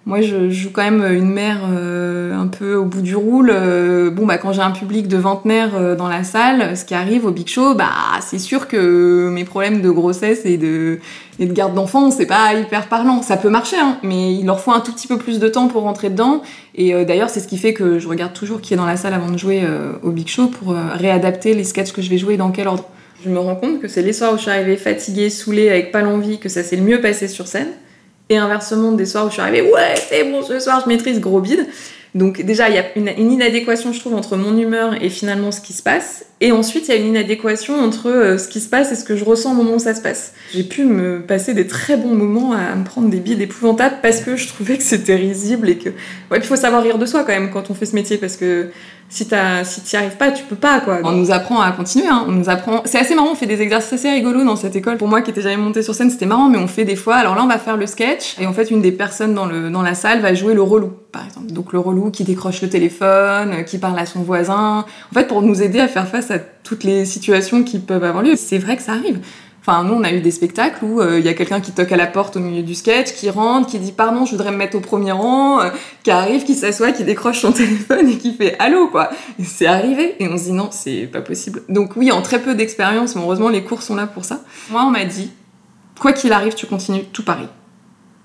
moi 0.05 0.21
je 0.21 0.51
joue 0.51 0.71
quand 0.73 0.83
même 0.83 1.05
une 1.12 1.31
mère 1.31 1.61
euh, 1.71 2.35
un 2.37 2.49
peu 2.49 2.75
au 2.75 2.85
bout 2.85 3.03
du 3.03 3.15
roule. 3.15 3.51
Euh, 3.53 4.11
bon 4.11 4.27
bah 4.27 4.37
quand 4.37 4.53
j'ai 4.53 4.61
un 4.61 4.73
public 4.73 5.07
de 5.07 5.17
vingtenaires 5.17 5.77
euh, 5.77 5.95
dans 5.95 6.09
la 6.09 6.25
salle, 6.25 6.77
ce 6.77 6.85
qui 6.85 6.95
arrive 6.95 7.25
au 7.25 7.31
Big 7.31 7.49
Show, 7.49 7.75
bah 7.75 7.91
c'est 8.21 8.41
sûr 8.41 8.67
que 8.67 9.29
mes 9.31 9.45
problèmes 9.45 9.81
de 9.81 9.91
grossesse 9.91 10.41
et 10.45 10.57
de 10.57 10.99
et 11.38 11.47
de 11.47 11.53
garde 11.53 11.75
d'enfants, 11.75 12.11
c'est 12.11 12.27
pas 12.27 12.55
hyper 12.55 12.88
parlant. 12.88 13.23
Ça 13.23 13.37
peut 13.37 13.49
marcher, 13.49 13.77
hein, 13.77 13.99
mais 14.03 14.35
il 14.35 14.45
leur 14.45 14.61
faut 14.61 14.73
un 14.73 14.81
tout 14.81 14.93
petit 14.93 15.07
peu 15.07 15.19
plus 15.19 15.38
de 15.38 15.49
temps 15.49 15.69
pour 15.69 15.83
rentrer 15.83 16.11
dedans. 16.11 16.43
Et 16.75 16.95
euh, 16.95 17.05
d'ailleurs, 17.05 17.31
c'est 17.31 17.41
ce 17.41 17.49
qui 17.49 17.57
fait 17.57 17.73
que 17.73 17.99
je 17.99 18.09
regarde 18.09 18.33
toujours 18.33 18.61
qui 18.61 18.75
est 18.75 18.77
dans 18.77 18.87
la 18.87 18.97
salle 18.97 19.15
avant 19.15 19.31
de 19.31 19.38
jouer 19.38 19.62
au 20.03 20.11
Big 20.11 20.29
Show 20.29 20.49
pour 20.49 20.75
réadapter 20.75 21.55
les 21.55 21.65
sketchs 21.65 21.93
que 21.93 22.03
je 22.03 22.11
vais 22.11 22.19
jouer 22.19 22.37
dans 22.37 22.51
quel 22.51 22.69
ordre. 22.69 22.85
Je 23.25 23.31
me 23.31 23.38
rends 23.38 23.55
compte 23.55 23.81
que 23.81 23.88
c'est 23.88 24.03
les 24.03 24.12
soirs 24.12 24.35
où 24.35 24.37
je 24.37 24.43
suis 24.43 24.51
arrivée 24.51 24.77
fatiguée, 24.77 25.31
saoulée, 25.31 25.69
avec 25.69 25.93
pas 25.93 26.03
l'envie, 26.03 26.38
que 26.38 26.49
ça 26.49 26.65
s'est 26.65 26.77
le 26.77 26.83
mieux 26.83 27.01
passé 27.01 27.29
sur 27.29 27.47
scène. 27.47 27.69
Et 28.33 28.38
inversement, 28.38 28.92
des 28.92 29.05
soirs 29.05 29.27
où 29.27 29.29
je 29.29 29.35
suis 29.35 29.42
arrivée, 29.42 29.61
ouais, 29.61 29.95
c'est 30.09 30.25
bon, 30.25 30.42
ce 30.42 30.59
soir, 30.59 30.81
je 30.83 30.88
maîtrise 30.88 31.21
gros 31.21 31.42
bide. 31.42 31.66
Donc 32.14 32.40
déjà, 32.40 32.71
il 32.71 32.77
y 32.77 32.79
a 32.79 32.85
une, 32.97 33.31
inadéquation, 33.31 33.92
je 33.92 34.01
trouve, 34.01 34.14
entre 34.14 34.38
mon 34.38 34.57
humeur 34.57 34.95
et 35.03 35.11
finalement 35.11 35.53
ce 35.53 35.61
qui 35.61 35.75
se 35.75 35.83
passe. 35.83 36.25
Et 36.40 36.51
ensuite, 36.51 36.88
il 36.88 36.95
y 36.95 36.95
a 36.95 36.97
une 36.97 37.09
inadéquation 37.09 37.75
entre 37.79 38.09
euh, 38.09 38.38
ce 38.38 38.49
qui 38.49 38.61
se 38.61 38.71
passe 38.71 38.90
et 38.90 38.95
ce 38.95 39.05
que 39.05 39.16
je 39.16 39.25
ressens 39.27 39.53
au 39.53 39.55
moment 39.55 39.75
où 39.75 39.79
ça 39.79 39.95
se 39.95 40.01
passe. 40.01 40.33
J'ai 40.55 40.62
pu 40.62 40.85
me 40.87 41.21
passer 41.21 41.53
des 41.53 41.66
très 41.66 41.99
bons 41.99 42.14
moments 42.14 42.55
à 42.55 42.75
me 42.75 42.85
prendre 42.85 43.11
des 43.11 43.21
bides 43.21 43.42
épouvantables 43.42 43.97
parce 44.01 44.23
que 44.23 44.37
je 44.37 44.49
trouvais 44.49 44.79
que 44.79 44.83
c'était 44.83 45.16
risible 45.16 45.68
et 45.68 45.77
que... 45.77 45.90
Ouais, 46.31 46.38
il 46.38 46.42
faut 46.42 46.57
savoir 46.57 46.83
rire 46.83 46.97
de 46.97 47.05
soi 47.05 47.25
quand 47.25 47.33
même 47.33 47.51
quand 47.51 47.68
on 47.68 47.75
fait 47.75 47.85
ce 47.85 47.95
métier 47.95 48.16
parce 48.16 48.38
que 48.38 48.71
si 49.12 49.27
t'as- 49.27 49.62
si 49.64 49.83
t'y 49.83 49.94
arrives 49.96 50.16
pas, 50.16 50.31
tu 50.31 50.42
peux 50.44 50.57
pas 50.57 50.81
quoi. 50.81 51.01
On 51.05 51.12
nous 51.12 51.31
apprend 51.31 51.61
à 51.61 51.70
continuer, 51.72 52.07
hein. 52.09 52.25
on 52.27 52.33
nous 52.33 52.48
apprend. 52.48 52.81
C'est 52.87 52.98
assez 52.98 53.14
marrant, 53.14 53.33
on 53.33 53.35
fait 53.35 53.46
des 53.46 53.61
exercices 53.61 53.92
assez 53.92 54.11
rigolos 54.11 54.44
dans 54.44 54.57
cette 54.57 54.75
école. 54.75 54.96
Pour 54.96 55.09
moi 55.09 55.20
qui 55.20 55.31
étais 55.31 55.42
jamais 55.42 55.59
montée 55.59 55.83
sur 55.83 55.94
scène, 55.94 56.11
c'était 56.11 56.25
marrant, 56.27 56.48
mais 56.48 56.57
on 56.59 56.66
fait 56.66 56.85
des 56.87 56.96
fois. 56.96 57.16
Alors 57.16 57.35
là, 57.35 57.42
on 57.44 57.46
va 57.48 57.59
faire 57.59 57.77
le 57.77 57.87
sketch 57.87 58.37
et 58.40 58.46
en 58.46 58.53
fait, 58.55 58.70
une 58.70 58.81
des 58.81 58.92
personnes 58.92 59.35
dans 59.35 59.44
le 59.46 59.68
dans 59.68 59.83
la 59.83 59.94
salle 59.94 60.20
va 60.20 60.33
jouer 60.33 60.55
le 60.55 60.62
relou, 60.62 60.92
par 61.12 61.27
exemple. 61.27 61.53
Donc 61.53 61.72
le 61.75 61.79
relou 61.79 62.11
qui 62.11 62.25
décroche 62.25 62.62
le 62.62 62.70
téléphone, 62.70 63.53
euh, 63.53 63.62
qui 63.62 63.77
parle 63.79 63.98
à 63.98 64.07
son 64.07 64.22
voisin. 64.22 64.87
En 65.11 65.14
fait, 65.14 65.27
pour 65.27 65.42
nous 65.42 65.62
aider 65.62 65.79
à 65.81 65.88
faire 65.88 66.09
face 66.09 66.31
à 66.31 66.38
toutes 66.38 66.85
les 66.85 67.05
situations 67.05 67.64
qui 67.64 67.79
peuvent 67.81 68.05
avoir 68.05 68.22
lieu. 68.25 68.35
C'est 68.37 68.59
vrai 68.59 68.77
que 68.77 68.83
ça 68.83 68.92
arrive. 68.92 69.18
Enfin, 69.64 69.85
nous, 69.85 69.94
on 69.94 70.03
a 70.03 70.12
eu 70.12 70.20
des 70.20 70.33
spectacles 70.33 70.85
où 70.85 71.01
euh, 71.01 71.20
il 71.20 71.25
y 71.25 71.29
a 71.29 71.35
quelqu'un 71.35 71.61
qui 71.61 71.70
toque 71.70 71.92
à 71.92 71.96
la 71.96 72.09
porte 72.09 72.37
au 72.37 72.40
milieu 72.40 72.64
du 72.64 72.75
sketch, 72.75 73.12
qui 73.14 73.31
rentre, 73.31 73.68
qui 73.68 73.79
dit 73.79 73.92
pardon, 73.92 74.25
je 74.25 74.33
voudrais 74.33 74.51
me 74.51 74.57
mettre 74.57 74.77
au 74.77 74.81
premier 74.81 75.12
rang, 75.12 75.61
euh, 75.61 75.70
qui 76.03 76.11
arrive, 76.11 76.42
qui 76.42 76.55
s'assoit, 76.55 76.90
qui 76.90 77.05
décroche 77.05 77.40
son 77.40 77.53
téléphone 77.53 78.09
et 78.09 78.18
qui 78.18 78.35
fait 78.35 78.57
allô, 78.59 78.88
quoi. 78.88 79.11
C'est 79.44 79.66
arrivé. 79.66 80.16
Et 80.18 80.27
on 80.27 80.37
se 80.37 80.44
dit 80.44 80.53
non, 80.53 80.68
c'est 80.72 81.07
pas 81.07 81.20
possible. 81.20 81.62
Donc 81.68 81.92
oui, 81.96 82.11
en 82.11 82.22
très 82.22 82.40
peu 82.40 82.57
d'expérience, 82.57 83.14
mais 83.14 83.22
heureusement, 83.22 83.51
les 83.51 83.62
cours 83.62 83.83
sont 83.83 83.94
là 83.94 84.09
pour 84.09 84.25
ça. 84.25 84.40
Moi, 84.70 84.83
on 84.85 84.90
m'a 84.90 85.05
dit, 85.05 85.31
quoi 86.01 86.12
qu'il 86.12 86.33
arrive, 86.33 86.55
tu 86.55 86.66
continues 86.66 87.05
tout 87.05 87.25
pareil. 87.25 87.48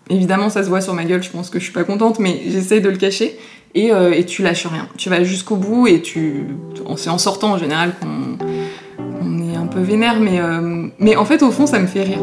Évidemment, 0.10 0.50
ça 0.50 0.63
se 0.63 0.69
voit 0.69 0.82
sur 0.82 0.95
ma 0.95 1.04
gueule, 1.04 1.21
je 1.21 1.30
pense 1.30 1.52
que 1.52 1.60
je 1.60 1.65
suis 1.65 1.73
pas 1.73 1.84
contente, 1.84 2.17
mais 2.17 2.41
j'essaye 2.47 2.82
de 2.82 2.89
le 2.89 2.97
cacher. 2.97 3.38
Et, 3.76 3.91
euh, 3.91 4.12
et 4.12 4.26
tu 4.26 4.41
lâches 4.41 4.65
rien. 4.65 4.88
Tu 4.97 5.10
vas 5.10 5.23
jusqu'au 5.23 5.56
bout 5.56 5.86
et 5.86 6.02
tu. 6.02 6.47
C'est 6.95 7.10
en 7.10 7.19
sortant 7.19 7.52
en 7.52 7.58
général 7.60 7.93
qu'on 8.02 8.38
on 9.00 9.40
est 9.50 9.56
un 9.56 9.68
peu 9.68 9.80
vénère, 9.80 10.20
mais, 10.20 10.40
euh, 10.40 10.88
mais 11.00 11.16
en 11.16 11.26
fait, 11.26 11.44
au 11.44 11.52
fond, 11.52 11.66
ça 11.68 11.80
me 11.80 11.88
fait 11.88 12.04
rire. 12.04 12.20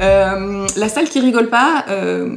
Euh, 0.00 0.66
la 0.76 0.88
salle 0.88 1.08
qui 1.08 1.20
rigole 1.20 1.48
pas, 1.48 1.84
euh, 1.88 2.36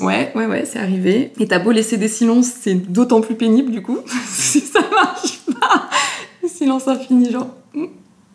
ouais, 0.00 0.32
ouais, 0.34 0.46
ouais, 0.46 0.64
c'est 0.64 0.78
arrivé. 0.78 1.32
Et 1.38 1.46
t'as 1.46 1.58
beau 1.58 1.70
laisser 1.70 1.96
des 1.96 2.08
silences, 2.08 2.50
c'est 2.60 2.74
d'autant 2.74 3.20
plus 3.20 3.34
pénible 3.34 3.70
du 3.70 3.82
coup. 3.82 3.98
si 4.28 4.60
ça 4.60 4.80
marche 4.80 5.40
pas, 5.60 5.88
le 6.42 6.48
silence 6.48 6.88
infini, 6.88 7.30
genre. 7.30 7.48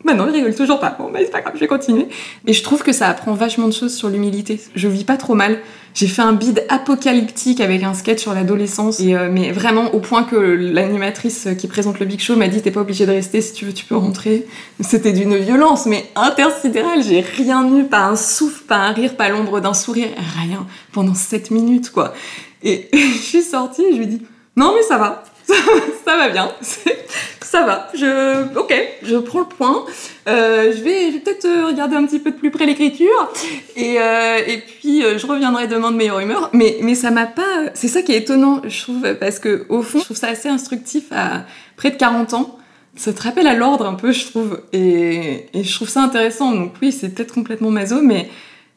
Bah 0.04 0.14
non, 0.14 0.26
il 0.28 0.32
rigole 0.32 0.54
toujours 0.54 0.80
pas. 0.80 0.96
Bon, 0.98 1.10
bah 1.10 1.18
c'est 1.22 1.30
pas 1.30 1.42
grave, 1.42 1.52
je 1.54 1.60
vais 1.60 1.66
continuer. 1.66 2.08
Mais 2.46 2.54
je 2.54 2.62
trouve 2.62 2.82
que 2.82 2.92
ça 2.92 3.08
apprend 3.08 3.34
vachement 3.34 3.68
de 3.68 3.72
choses 3.72 3.94
sur 3.94 4.08
l'humilité. 4.08 4.58
Je 4.74 4.88
vis 4.88 5.04
pas 5.04 5.18
trop 5.18 5.34
mal. 5.34 5.58
J'ai 5.92 6.06
fait 6.06 6.22
un 6.22 6.32
bide 6.32 6.64
apocalyptique 6.68 7.60
avec 7.60 7.82
un 7.82 7.94
sketch 7.94 8.20
sur 8.20 8.32
l'adolescence, 8.32 9.00
euh, 9.00 9.28
mais 9.30 9.50
vraiment 9.50 9.92
au 9.92 9.98
point 9.98 10.22
que 10.22 10.36
l'animatrice 10.36 11.48
qui 11.58 11.66
présente 11.66 11.98
le 11.98 12.06
Big 12.06 12.20
Show 12.20 12.36
m'a 12.36 12.48
dit 12.48 12.62
t'es 12.62 12.70
pas 12.70 12.80
obligé 12.80 13.06
de 13.06 13.10
rester, 13.10 13.40
si 13.40 13.52
tu 13.52 13.64
veux 13.66 13.72
tu 13.72 13.84
peux 13.84 13.96
rentrer. 13.96 14.46
C'était 14.80 15.12
d'une 15.12 15.36
violence, 15.36 15.86
mais 15.86 16.06
intersidérale. 16.16 17.02
J'ai 17.02 17.20
rien 17.20 17.68
eu, 17.76 17.84
pas 17.84 18.04
un 18.04 18.16
souffle, 18.16 18.64
pas 18.64 18.76
un 18.76 18.92
rire, 18.92 19.16
pas 19.16 19.28
l'ombre 19.28 19.60
d'un 19.60 19.74
sourire, 19.74 20.08
rien. 20.40 20.66
Pendant 20.92 21.14
7 21.14 21.50
minutes, 21.50 21.90
quoi. 21.90 22.14
Et 22.62 22.88
je 22.92 23.18
suis 23.18 23.42
sortie 23.42 23.84
je 23.92 23.96
lui 23.96 24.06
dit 24.06 24.22
non 24.56 24.72
mais 24.74 24.82
ça 24.82 24.98
va, 24.98 25.22
ça 26.04 26.16
va 26.16 26.28
bien, 26.28 26.52
ça 27.40 27.64
va, 27.64 27.90
je, 27.94 28.58
ok, 28.58 28.74
je 29.02 29.16
prends 29.16 29.40
le 29.40 29.46
point, 29.46 29.84
Euh, 30.28 30.72
je 30.76 30.82
vais, 30.82 31.08
je 31.08 31.12
vais 31.14 31.20
peut-être 31.20 31.46
euh, 31.46 31.66
regarder 31.66 31.96
un 31.96 32.06
petit 32.06 32.20
peu 32.20 32.30
de 32.30 32.36
plus 32.36 32.50
près 32.50 32.66
l'écriture, 32.66 33.32
et, 33.76 33.96
euh, 33.98 34.38
et 34.46 34.58
puis 34.58 35.02
je 35.02 35.26
reviendrai 35.26 35.66
demain 35.66 35.90
de 35.90 35.96
meilleure 35.96 36.20
humeur, 36.20 36.50
mais, 36.52 36.78
mais 36.82 36.94
ça 36.94 37.10
m'a 37.10 37.26
pas, 37.26 37.70
c'est 37.74 37.88
ça 37.88 38.02
qui 38.02 38.12
est 38.12 38.18
étonnant, 38.18 38.62
je 38.66 38.82
trouve, 38.82 39.14
parce 39.14 39.38
que 39.38 39.66
au 39.68 39.82
fond, 39.82 39.98
je 39.98 40.04
trouve 40.04 40.16
ça 40.16 40.28
assez 40.28 40.48
instructif 40.48 41.04
à 41.10 41.44
près 41.76 41.90
de 41.90 41.96
40 41.96 42.34
ans, 42.34 42.56
ça 42.96 43.12
te 43.12 43.22
rappelle 43.22 43.46
à 43.46 43.54
l'ordre 43.54 43.86
un 43.86 43.94
peu, 43.94 44.12
je 44.12 44.26
trouve. 44.26 44.60
Et, 44.72 45.46
et 45.54 45.64
je 45.64 45.74
trouve 45.74 45.88
ça 45.88 46.02
intéressant. 46.02 46.52
Donc 46.52 46.72
oui, 46.82 46.92
c'est 46.92 47.08
peut-être 47.08 47.32
complètement 47.32 47.70
maso, 47.70 48.02
mais, 48.02 48.28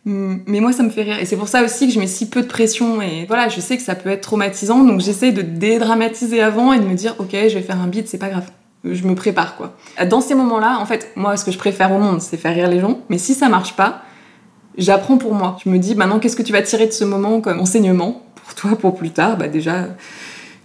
mais 0.05 0.59
moi, 0.59 0.73
ça 0.73 0.83
me 0.83 0.89
fait 0.89 1.03
rire. 1.03 1.19
Et 1.19 1.25
c'est 1.25 1.37
pour 1.37 1.47
ça 1.47 1.63
aussi 1.63 1.87
que 1.87 1.93
je 1.93 1.99
mets 1.99 2.07
si 2.07 2.29
peu 2.29 2.41
de 2.41 2.47
pression. 2.47 3.01
Et 3.01 3.25
voilà, 3.27 3.47
je 3.47 3.59
sais 3.61 3.77
que 3.77 3.83
ça 3.83 3.95
peut 3.95 4.09
être 4.09 4.21
traumatisant. 4.21 4.83
Donc 4.83 4.99
j'essaie 4.99 5.31
de 5.31 5.41
dédramatiser 5.41 6.41
avant 6.41 6.73
et 6.73 6.79
de 6.79 6.85
me 6.85 6.95
dire, 6.95 7.15
ok, 7.19 7.31
je 7.31 7.53
vais 7.53 7.61
faire 7.61 7.79
un 7.79 7.87
beat, 7.87 8.07
c'est 8.07 8.17
pas 8.17 8.29
grave. 8.29 8.49
Je 8.83 9.03
me 9.07 9.15
prépare, 9.15 9.55
quoi. 9.55 9.77
Dans 10.09 10.19
ces 10.19 10.35
moments-là, 10.35 10.77
en 10.79 10.85
fait, 10.85 11.11
moi, 11.15 11.37
ce 11.37 11.45
que 11.45 11.51
je 11.51 11.57
préfère 11.57 11.93
au 11.93 11.99
monde, 11.99 12.21
c'est 12.21 12.35
faire 12.35 12.53
rire 12.53 12.67
les 12.67 12.81
gens. 12.81 12.99
Mais 13.07 13.17
si 13.17 13.33
ça 13.33 13.47
marche 13.47 13.77
pas, 13.77 14.01
j'apprends 14.77 15.17
pour 15.17 15.33
moi. 15.33 15.57
Je 15.63 15.69
me 15.69 15.77
dis, 15.77 15.95
maintenant, 15.95 16.19
qu'est-ce 16.19 16.35
que 16.35 16.43
tu 16.43 16.51
vas 16.51 16.61
tirer 16.61 16.87
de 16.87 16.91
ce 16.91 17.05
moment 17.05 17.39
comme 17.39 17.61
enseignement 17.61 18.23
pour 18.35 18.55
toi, 18.55 18.77
pour 18.77 18.95
plus 18.95 19.11
tard? 19.11 19.37
Bah 19.37 19.47
déjà 19.47 19.87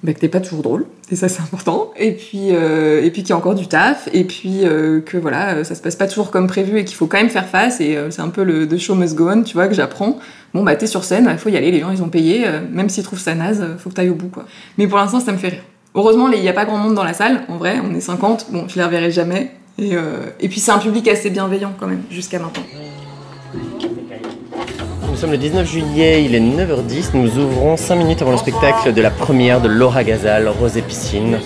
bah, 0.04 0.12
que 0.12 0.20
t'es 0.20 0.28
pas 0.28 0.40
toujours 0.40 0.62
drôle, 0.62 0.86
et 1.10 1.16
ça 1.16 1.28
c'est 1.28 1.42
important, 1.42 1.90
et 1.96 2.12
puis, 2.12 2.50
euh, 2.52 3.00
puis 3.10 3.22
qu'il 3.22 3.30
y 3.30 3.32
a 3.32 3.36
encore 3.36 3.56
du 3.56 3.66
taf, 3.66 4.08
et 4.12 4.22
puis 4.22 4.60
euh, 4.62 5.00
que 5.00 5.16
voilà, 5.16 5.64
ça 5.64 5.74
se 5.74 5.82
passe 5.82 5.96
pas 5.96 6.06
toujours 6.06 6.30
comme 6.30 6.46
prévu 6.46 6.78
et 6.78 6.84
qu'il 6.84 6.96
faut 6.96 7.08
quand 7.08 7.16
même 7.18 7.30
faire 7.30 7.48
face, 7.48 7.80
et 7.80 7.96
euh, 7.96 8.10
c'est 8.10 8.22
un 8.22 8.28
peu 8.28 8.44
le 8.44 8.68
the 8.68 8.78
show 8.78 8.94
must 8.94 9.16
go 9.16 9.28
on, 9.28 9.42
tu 9.42 9.54
vois, 9.54 9.66
que 9.66 9.74
j'apprends. 9.74 10.18
Bon 10.54 10.62
bah 10.62 10.76
t'es 10.76 10.86
sur 10.86 11.02
scène, 11.02 11.28
il 11.32 11.38
faut 11.38 11.48
y 11.48 11.56
aller, 11.56 11.72
les 11.72 11.80
gens 11.80 11.90
ils 11.90 12.02
ont 12.02 12.08
payé, 12.08 12.46
même 12.70 12.88
s'ils 12.88 13.02
trouvent 13.02 13.18
ça 13.18 13.34
naze, 13.34 13.64
faut 13.78 13.90
que 13.90 13.94
t'ailles 13.94 14.08
au 14.08 14.14
bout 14.14 14.28
quoi. 14.28 14.46
Mais 14.78 14.86
pour 14.86 14.98
l'instant 14.98 15.20
ça 15.20 15.32
me 15.32 15.36
fait 15.36 15.48
rire. 15.48 15.62
Heureusement, 15.94 16.28
il 16.30 16.40
n'y 16.40 16.48
a 16.48 16.52
pas 16.52 16.64
grand 16.64 16.78
monde 16.78 16.94
dans 16.94 17.04
la 17.04 17.12
salle, 17.12 17.42
en 17.48 17.56
vrai, 17.56 17.80
on 17.82 17.94
est 17.94 18.00
50, 18.00 18.46
bon 18.50 18.68
je 18.68 18.76
les 18.76 18.84
reverrai 18.84 19.10
jamais, 19.10 19.50
et, 19.78 19.94
et 20.40 20.48
puis 20.48 20.60
c'est 20.60 20.70
un 20.70 20.78
public 20.78 21.08
assez 21.08 21.30
bienveillant 21.30 21.74
quand 21.78 21.86
même, 21.88 22.02
jusqu'à 22.10 22.38
maintenant. 22.38 22.62
Nous 25.18 25.22
sommes 25.22 25.32
le 25.32 25.38
19 25.38 25.68
juillet, 25.68 26.22
il 26.22 26.36
est 26.36 26.40
9h10. 26.40 27.10
Nous 27.14 27.38
ouvrons 27.38 27.76
5 27.76 27.96
minutes 27.96 28.22
avant 28.22 28.30
le 28.30 28.36
spectacle 28.36 28.92
de 28.92 29.02
la 29.02 29.10
première 29.10 29.60
de 29.60 29.66
Laura 29.66 30.04
Gazal, 30.04 30.46
Rose 30.46 30.76
et 30.76 30.82
Piscine. 30.82 31.40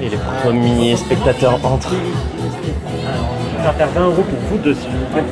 Et 0.00 0.08
les 0.08 0.16
premiers 0.40 0.94
spectateurs 0.94 1.58
entrent. 1.66 1.96
On 3.58 3.64
va 3.64 3.72
faire 3.72 3.88
20 3.88 4.06
euros 4.06 4.22
pour 4.22 4.38
vous 4.48 4.58
deux, 4.58 4.74
s'il 4.74 4.90
vous 4.90 5.06
plaît. 5.12 5.24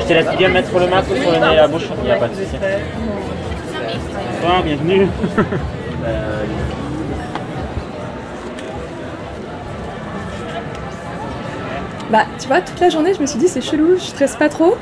Je 0.00 0.06
te 0.06 0.12
laisse 0.14 0.38
bien 0.38 0.48
mettre 0.48 0.72
le 0.78 0.86
masque 0.86 1.08
sur 1.08 1.32
le 1.32 1.38
nez 1.38 1.52
et 1.52 1.56
la 1.56 1.68
bouche, 1.68 1.88
il 1.98 2.04
n'y 2.04 2.12
a 2.12 2.16
pas 2.16 2.28
de 2.28 2.34
souci. 2.34 2.56
Bonsoir, 4.40 4.62
bienvenue. 4.62 5.06
Bah, 12.10 12.24
tu 12.40 12.48
vois, 12.48 12.62
toute 12.62 12.80
la 12.80 12.88
journée, 12.88 13.12
je 13.12 13.20
me 13.20 13.26
suis 13.26 13.38
dit, 13.38 13.48
c'est 13.48 13.60
chelou, 13.60 13.96
je 13.96 14.04
stresse 14.04 14.36
pas 14.36 14.48
trop. 14.48 14.78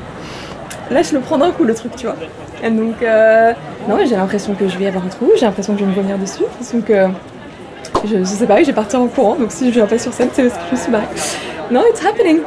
Là, 0.91 1.01
je 1.03 1.13
le 1.13 1.19
prends 1.19 1.37
d'un 1.37 1.51
coup, 1.51 1.63
le 1.63 1.75
truc, 1.75 1.95
tu 1.95 2.05
vois. 2.07 2.15
Et 2.63 2.69
donc, 2.69 3.01
euh, 3.03 3.53
non, 3.87 3.97
j'ai 4.05 4.15
l'impression 4.15 4.55
que 4.55 4.67
je 4.67 4.77
vais 4.77 4.87
avoir 4.87 5.05
un 5.05 5.09
trou, 5.09 5.29
j'ai 5.37 5.45
l'impression 5.45 5.73
que 5.73 5.79
je 5.79 5.85
vais 5.85 5.91
me 5.91 5.95
vomir 5.95 6.17
dessus. 6.17 6.43
Donc, 6.73 6.89
euh, 6.89 7.07
je, 8.05 8.17
je 8.17 8.23
sais 8.23 8.47
pas, 8.47 8.61
je 8.61 8.67
vais 8.67 8.73
partir 8.73 8.99
en 9.01 9.07
courant, 9.07 9.35
donc 9.35 9.51
si 9.51 9.69
je 9.69 9.75
viens 9.75 9.85
pas 9.85 9.99
sur 9.99 10.11
scène, 10.13 10.29
c'est 10.33 10.49
parce 10.49 10.57
que 10.57 10.75
je 10.75 10.81
suis 10.81 10.91
barrée. 10.91 11.05
Non, 11.71 11.83
it's 11.89 12.03
happening. 12.03 12.39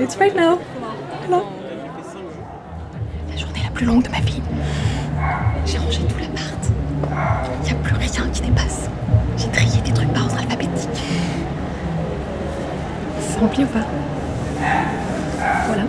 It's 0.00 0.16
right 0.16 0.34
now. 0.34 0.58
La 3.30 3.36
journée 3.36 3.60
la 3.64 3.70
plus 3.70 3.86
longue 3.86 4.02
de 4.02 4.10
ma 4.10 4.20
vie. 4.20 4.42
J'ai 5.64 5.78
rangé 5.78 6.00
tout 6.00 6.18
l'appart. 6.18 6.62
Il 7.62 7.64
n'y 7.64 7.70
a 7.70 7.74
plus 7.82 7.94
rien 7.94 8.28
qui 8.32 8.40
dépasse. 8.40 8.88
J'ai 9.36 9.48
trié 9.48 9.80
des 9.84 9.92
trucs 9.92 10.12
par 10.12 10.24
ordre 10.24 10.38
alphabétique. 10.38 10.88
C'est 13.20 13.38
rempli 13.38 13.64
ou 13.64 13.68
pas? 13.68 13.86
Voilà. 15.66 15.82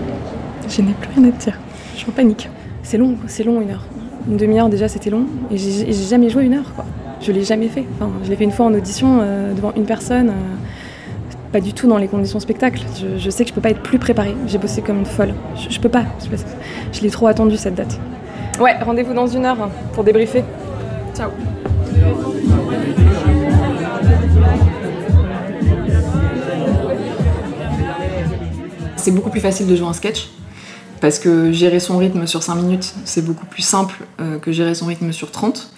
Je 0.68 0.82
n'ai 0.82 0.94
plus 0.94 1.10
rien 1.16 1.30
à 1.30 1.32
te 1.32 1.44
dire. 1.44 1.58
Je 2.00 2.06
suis 2.06 2.12
en 2.14 2.16
panique. 2.16 2.50
C'est 2.82 2.98
long, 2.98 3.18
c'est 3.28 3.44
long 3.44 3.60
une 3.60 3.72
heure. 3.72 3.84
Une 4.30 4.38
demi-heure 4.38 4.70
déjà 4.70 4.88
c'était 4.88 5.10
long 5.10 5.26
et 5.52 5.58
j'ai 5.58 5.92
jamais 5.92 6.30
joué 6.30 6.46
une 6.46 6.54
heure 6.54 6.74
quoi. 6.74 6.86
Je 7.20 7.34
l'ai 7.34 7.44
jamais 7.44 7.68
fait. 7.68 7.84
Enfin, 7.96 8.10
je 8.24 8.30
l'ai 8.30 8.38
fait 8.38 8.46
une 8.46 8.54
fois 8.54 8.68
en 8.68 8.74
audition 8.74 9.20
euh, 9.22 9.54
devant 9.54 9.74
une 9.76 9.84
personne, 9.84 10.30
euh, 10.30 10.32
pas 11.52 11.60
du 11.60 11.74
tout 11.74 11.90
dans 11.90 11.98
les 11.98 12.08
conditions 12.08 12.40
spectacle. 12.40 12.84
Je, 12.98 13.18
je 13.18 13.30
sais 13.30 13.44
que 13.44 13.50
je 13.50 13.54
peux 13.54 13.60
pas 13.60 13.72
être 13.72 13.82
plus 13.82 14.00
préparée. 14.00 14.34
J'ai 14.48 14.58
bossé 14.58 14.82
comme 14.82 15.00
une 15.00 15.06
folle. 15.06 15.34
Je, 15.58 15.70
je 15.76 15.80
peux 15.82 15.90
pas. 15.90 16.06
Je, 16.24 16.38
je 16.98 17.02
l'ai 17.02 17.10
trop 17.10 17.28
attendu 17.28 17.58
cette 17.58 17.76
date. 17.76 18.00
Ouais, 18.62 18.78
rendez-vous 18.82 19.14
dans 19.14 19.28
une 19.28 19.44
heure 19.46 19.62
hein, 19.62 19.70
pour 19.92 20.06
débriefer. 20.06 20.46
Ciao. 21.14 21.32
C'est 28.96 29.12
beaucoup 29.12 29.30
plus 29.30 29.42
facile 29.42 29.68
de 29.68 29.76
jouer 29.76 29.88
un 29.88 29.94
sketch 29.94 30.30
parce 31.02 31.20
que 31.20 31.52
gérer 31.52 31.80
son 31.80 31.98
rythme 31.98 32.28
sur 32.28 32.44
5 32.44 32.56
minutes, 32.56 32.94
c'est 33.06 33.24
beaucoup 33.24 33.46
plus 33.46 33.62
simple 33.62 33.96
euh, 34.20 34.38
que 34.40 34.52
gérer 34.52 34.76
son 34.76 34.86
rythme 34.86 35.12
sur 35.12 35.32
30. 35.32 35.72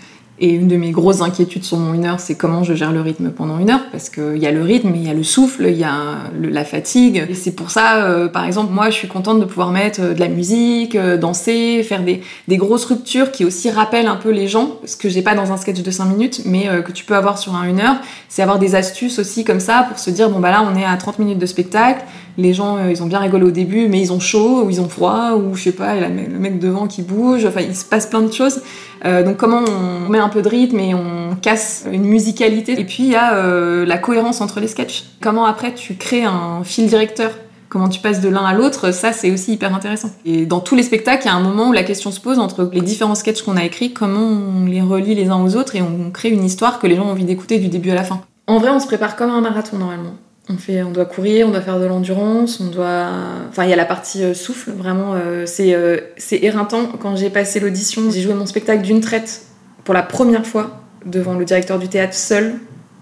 Et 0.43 0.49
une 0.49 0.67
de 0.67 0.75
mes 0.75 0.89
grosses 0.89 1.21
inquiétudes 1.21 1.63
sur 1.63 1.77
mon 1.77 1.93
une 1.93 2.03
heure, 2.03 2.19
c'est 2.19 2.33
comment 2.33 2.63
je 2.63 2.73
gère 2.73 2.91
le 2.91 3.01
rythme 3.01 3.29
pendant 3.29 3.59
une 3.59 3.69
heure, 3.69 3.85
parce 3.91 4.09
qu'il 4.09 4.37
y 4.37 4.47
a 4.47 4.51
le 4.51 4.63
rythme, 4.63 4.91
il 4.95 5.05
y 5.05 5.09
a 5.09 5.13
le 5.13 5.21
souffle, 5.21 5.67
il 5.67 5.77
y 5.77 5.83
a 5.83 6.17
la 6.41 6.65
fatigue. 6.65 7.27
Et 7.29 7.35
c'est 7.35 7.51
pour 7.51 7.69
ça, 7.69 8.05
euh, 8.05 8.27
par 8.27 8.45
exemple, 8.45 8.73
moi, 8.73 8.89
je 8.89 8.95
suis 8.95 9.07
contente 9.07 9.39
de 9.39 9.45
pouvoir 9.45 9.69
mettre 9.69 10.01
euh, 10.01 10.13
de 10.15 10.19
la 10.19 10.29
musique, 10.29 10.97
danser, 10.97 11.83
faire 11.83 12.01
des, 12.01 12.23
grosses 12.57 12.85
ruptures 12.85 13.31
qui 13.31 13.45
aussi 13.45 13.69
rappellent 13.69 14.07
un 14.07 14.15
peu 14.15 14.31
les 14.31 14.47
gens, 14.47 14.77
ce 14.85 14.95
que 14.95 15.09
j'ai 15.09 15.21
pas 15.21 15.35
dans 15.35 15.51
un 15.51 15.57
sketch 15.57 15.83
de 15.83 15.91
5 15.91 16.05
minutes, 16.05 16.41
mais 16.45 16.67
que 16.83 16.91
tu 16.91 17.05
peux 17.05 17.15
avoir 17.15 17.37
sur 17.37 17.53
un 17.53 17.63
une 17.65 17.79
heure. 17.79 17.97
C'est 18.27 18.41
avoir 18.41 18.57
des 18.57 18.73
astuces 18.73 19.19
aussi 19.19 19.43
comme 19.43 19.59
ça 19.59 19.85
pour 19.87 19.99
se 19.99 20.09
dire, 20.09 20.31
bon 20.31 20.39
bah 20.39 20.49
là, 20.49 20.67
on 20.67 20.75
est 20.75 20.85
à 20.85 20.97
30 20.97 21.19
minutes 21.19 21.39
de 21.39 21.45
spectacle, 21.45 22.03
les 22.37 22.53
gens, 22.53 22.77
euh, 22.77 22.91
ils 22.91 23.01
ont 23.03 23.07
bien 23.07 23.19
rigolé 23.19 23.45
au 23.45 23.51
début, 23.51 23.87
mais 23.87 23.99
ils 23.99 24.11
ont 24.11 24.19
chaud, 24.19 24.63
ou 24.63 24.69
ils 24.69 24.81
ont 24.81 24.89
froid, 24.89 25.31
ou 25.33 25.55
je 25.55 25.63
sais 25.63 25.71
pas, 25.71 25.95
il 25.95 26.01
y 26.01 26.05
a 26.05 26.09
le 26.09 26.39
mec- 26.39 26.59
devant 26.59 26.87
qui 26.87 27.01
bouge, 27.01 27.45
enfin, 27.45 27.61
il 27.61 27.75
se 27.75 27.85
passe 27.85 28.05
plein 28.05 28.21
de 28.21 28.31
choses. 28.31 28.61
Euh, 29.03 29.23
donc 29.23 29.37
comment 29.37 29.61
on 30.05 30.09
met 30.09 30.19
un 30.19 30.29
peu 30.29 30.41
de 30.41 30.49
rythme 30.49 30.79
et 30.79 30.93
on 30.93 31.35
casse 31.41 31.85
une 31.91 32.03
musicalité. 32.03 32.79
Et 32.79 32.85
puis 32.85 33.03
il 33.03 33.09
y 33.09 33.15
a 33.15 33.33
euh, 33.33 33.85
la 33.85 33.97
cohérence 33.97 34.41
entre 34.41 34.59
les 34.59 34.67
sketchs. 34.67 35.05
Comment 35.21 35.45
après 35.45 35.73
tu 35.73 35.95
crées 35.95 36.23
un 36.23 36.63
fil 36.63 36.87
directeur? 36.87 37.31
Comment 37.69 37.87
tu 37.87 38.01
passes 38.01 38.19
de 38.19 38.27
l'un 38.27 38.43
à 38.43 38.53
l'autre, 38.53 38.91
ça 38.93 39.13
c'est 39.13 39.31
aussi 39.31 39.53
hyper 39.53 39.73
intéressant. 39.73 40.09
Et 40.25 40.45
dans 40.45 40.59
tous 40.59 40.75
les 40.75 40.83
spectacles, 40.83 41.23
il 41.23 41.27
y 41.27 41.31
a 41.31 41.35
un 41.35 41.41
moment 41.41 41.69
où 41.69 41.71
la 41.71 41.83
question 41.83 42.11
se 42.11 42.19
pose 42.19 42.37
entre 42.37 42.69
les 42.73 42.81
différents 42.81 43.15
sketchs 43.15 43.43
qu'on 43.43 43.55
a 43.55 43.63
écrits, 43.63 43.93
comment 43.93 44.19
on 44.19 44.65
les 44.65 44.81
relie 44.81 45.15
les 45.15 45.29
uns 45.29 45.41
aux 45.41 45.55
autres 45.55 45.77
et 45.77 45.81
on 45.81 46.11
crée 46.11 46.31
une 46.31 46.43
histoire 46.43 46.79
que 46.79 46.87
les 46.87 46.97
gens 46.97 47.05
ont 47.05 47.11
envie 47.11 47.23
d'écouter 47.23 47.59
du 47.59 47.69
début 47.69 47.91
à 47.91 47.95
la 47.95 48.03
fin. 48.03 48.19
En 48.47 48.57
vrai, 48.57 48.71
on 48.71 48.81
se 48.81 48.87
prépare 48.87 49.15
comme 49.15 49.29
un 49.29 49.39
marathon 49.39 49.77
normalement. 49.77 50.15
On, 50.49 50.57
fait, 50.57 50.81
on 50.83 50.91
doit 50.91 51.05
courir, 51.05 51.47
on 51.47 51.51
doit 51.51 51.61
faire 51.61 51.79
de 51.79 51.85
l'endurance, 51.85 52.59
on 52.59 52.67
doit. 52.67 53.09
Enfin, 53.49 53.63
il 53.63 53.69
y 53.69 53.73
a 53.73 53.75
la 53.75 53.85
partie 53.85 54.23
euh, 54.23 54.33
souffle, 54.33 54.71
vraiment, 54.71 55.13
euh, 55.13 55.45
c'est 55.45 55.75
euh, 55.75 55.99
c'est 56.17 56.37
éreintant. 56.43 56.87
Quand 56.99 57.15
j'ai 57.15 57.29
passé 57.29 57.59
l'audition, 57.59 58.09
j'ai 58.09 58.21
joué 58.21 58.33
mon 58.33 58.47
spectacle 58.47 58.81
d'une 58.81 59.01
traite 59.01 59.45
pour 59.83 59.93
la 59.93 60.03
première 60.03 60.45
fois 60.45 60.81
devant 61.05 61.35
le 61.35 61.45
directeur 61.45 61.79
du 61.79 61.87
théâtre 61.87 62.15
seul, 62.15 62.55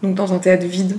donc 0.04 0.15
dans 0.15 0.34
un 0.34 0.39
théâtre 0.39 0.65
vide. 0.65 0.97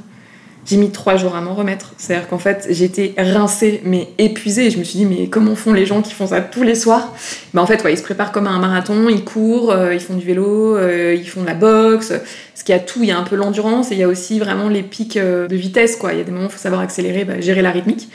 J'ai 0.66 0.76
mis 0.76 0.90
trois 0.90 1.16
jours 1.16 1.34
à 1.34 1.40
m'en 1.40 1.54
remettre. 1.54 1.94
C'est-à-dire 1.96 2.28
qu'en 2.28 2.38
fait, 2.38 2.66
j'étais 2.70 3.14
rincée, 3.16 3.80
mais 3.84 4.08
épuisée. 4.18 4.66
Et 4.66 4.70
je 4.70 4.78
me 4.78 4.84
suis 4.84 4.98
dit, 4.98 5.06
mais 5.06 5.28
comment 5.28 5.54
font 5.54 5.72
les 5.72 5.86
gens 5.86 6.02
qui 6.02 6.12
font 6.12 6.26
ça 6.26 6.40
tous 6.40 6.62
les 6.62 6.74
soirs? 6.74 7.14
En 7.56 7.66
fait, 7.66 7.82
ils 7.88 7.96
se 7.96 8.02
préparent 8.02 8.30
comme 8.30 8.46
à 8.46 8.50
un 8.50 8.58
marathon, 8.58 9.08
ils 9.08 9.24
courent, 9.24 9.72
euh, 9.72 9.94
ils 9.94 10.00
font 10.00 10.14
du 10.14 10.24
vélo, 10.24 10.76
euh, 10.76 11.16
ils 11.18 11.28
font 11.28 11.42
de 11.42 11.46
la 11.46 11.54
boxe. 11.54 12.08
Parce 12.08 12.62
qu'il 12.62 12.74
y 12.74 12.78
a 12.78 12.80
tout, 12.80 13.02
il 13.02 13.08
y 13.08 13.10
a 13.10 13.18
un 13.18 13.22
peu 13.24 13.36
l'endurance 13.36 13.90
et 13.90 13.94
il 13.94 14.00
y 14.00 14.04
a 14.04 14.08
aussi 14.08 14.38
vraiment 14.38 14.68
les 14.68 14.82
pics 14.82 15.16
euh, 15.16 15.48
de 15.48 15.56
vitesse. 15.56 15.96
Quoi. 15.96 16.12
Il 16.12 16.18
y 16.18 16.20
a 16.20 16.24
des 16.24 16.30
moments 16.30 16.44
où 16.44 16.48
il 16.48 16.52
faut 16.52 16.58
savoir 16.58 16.82
accélérer, 16.82 17.24
bah, 17.24 17.40
gérer 17.40 17.62
la 17.62 17.70
rythmique. 17.70 18.08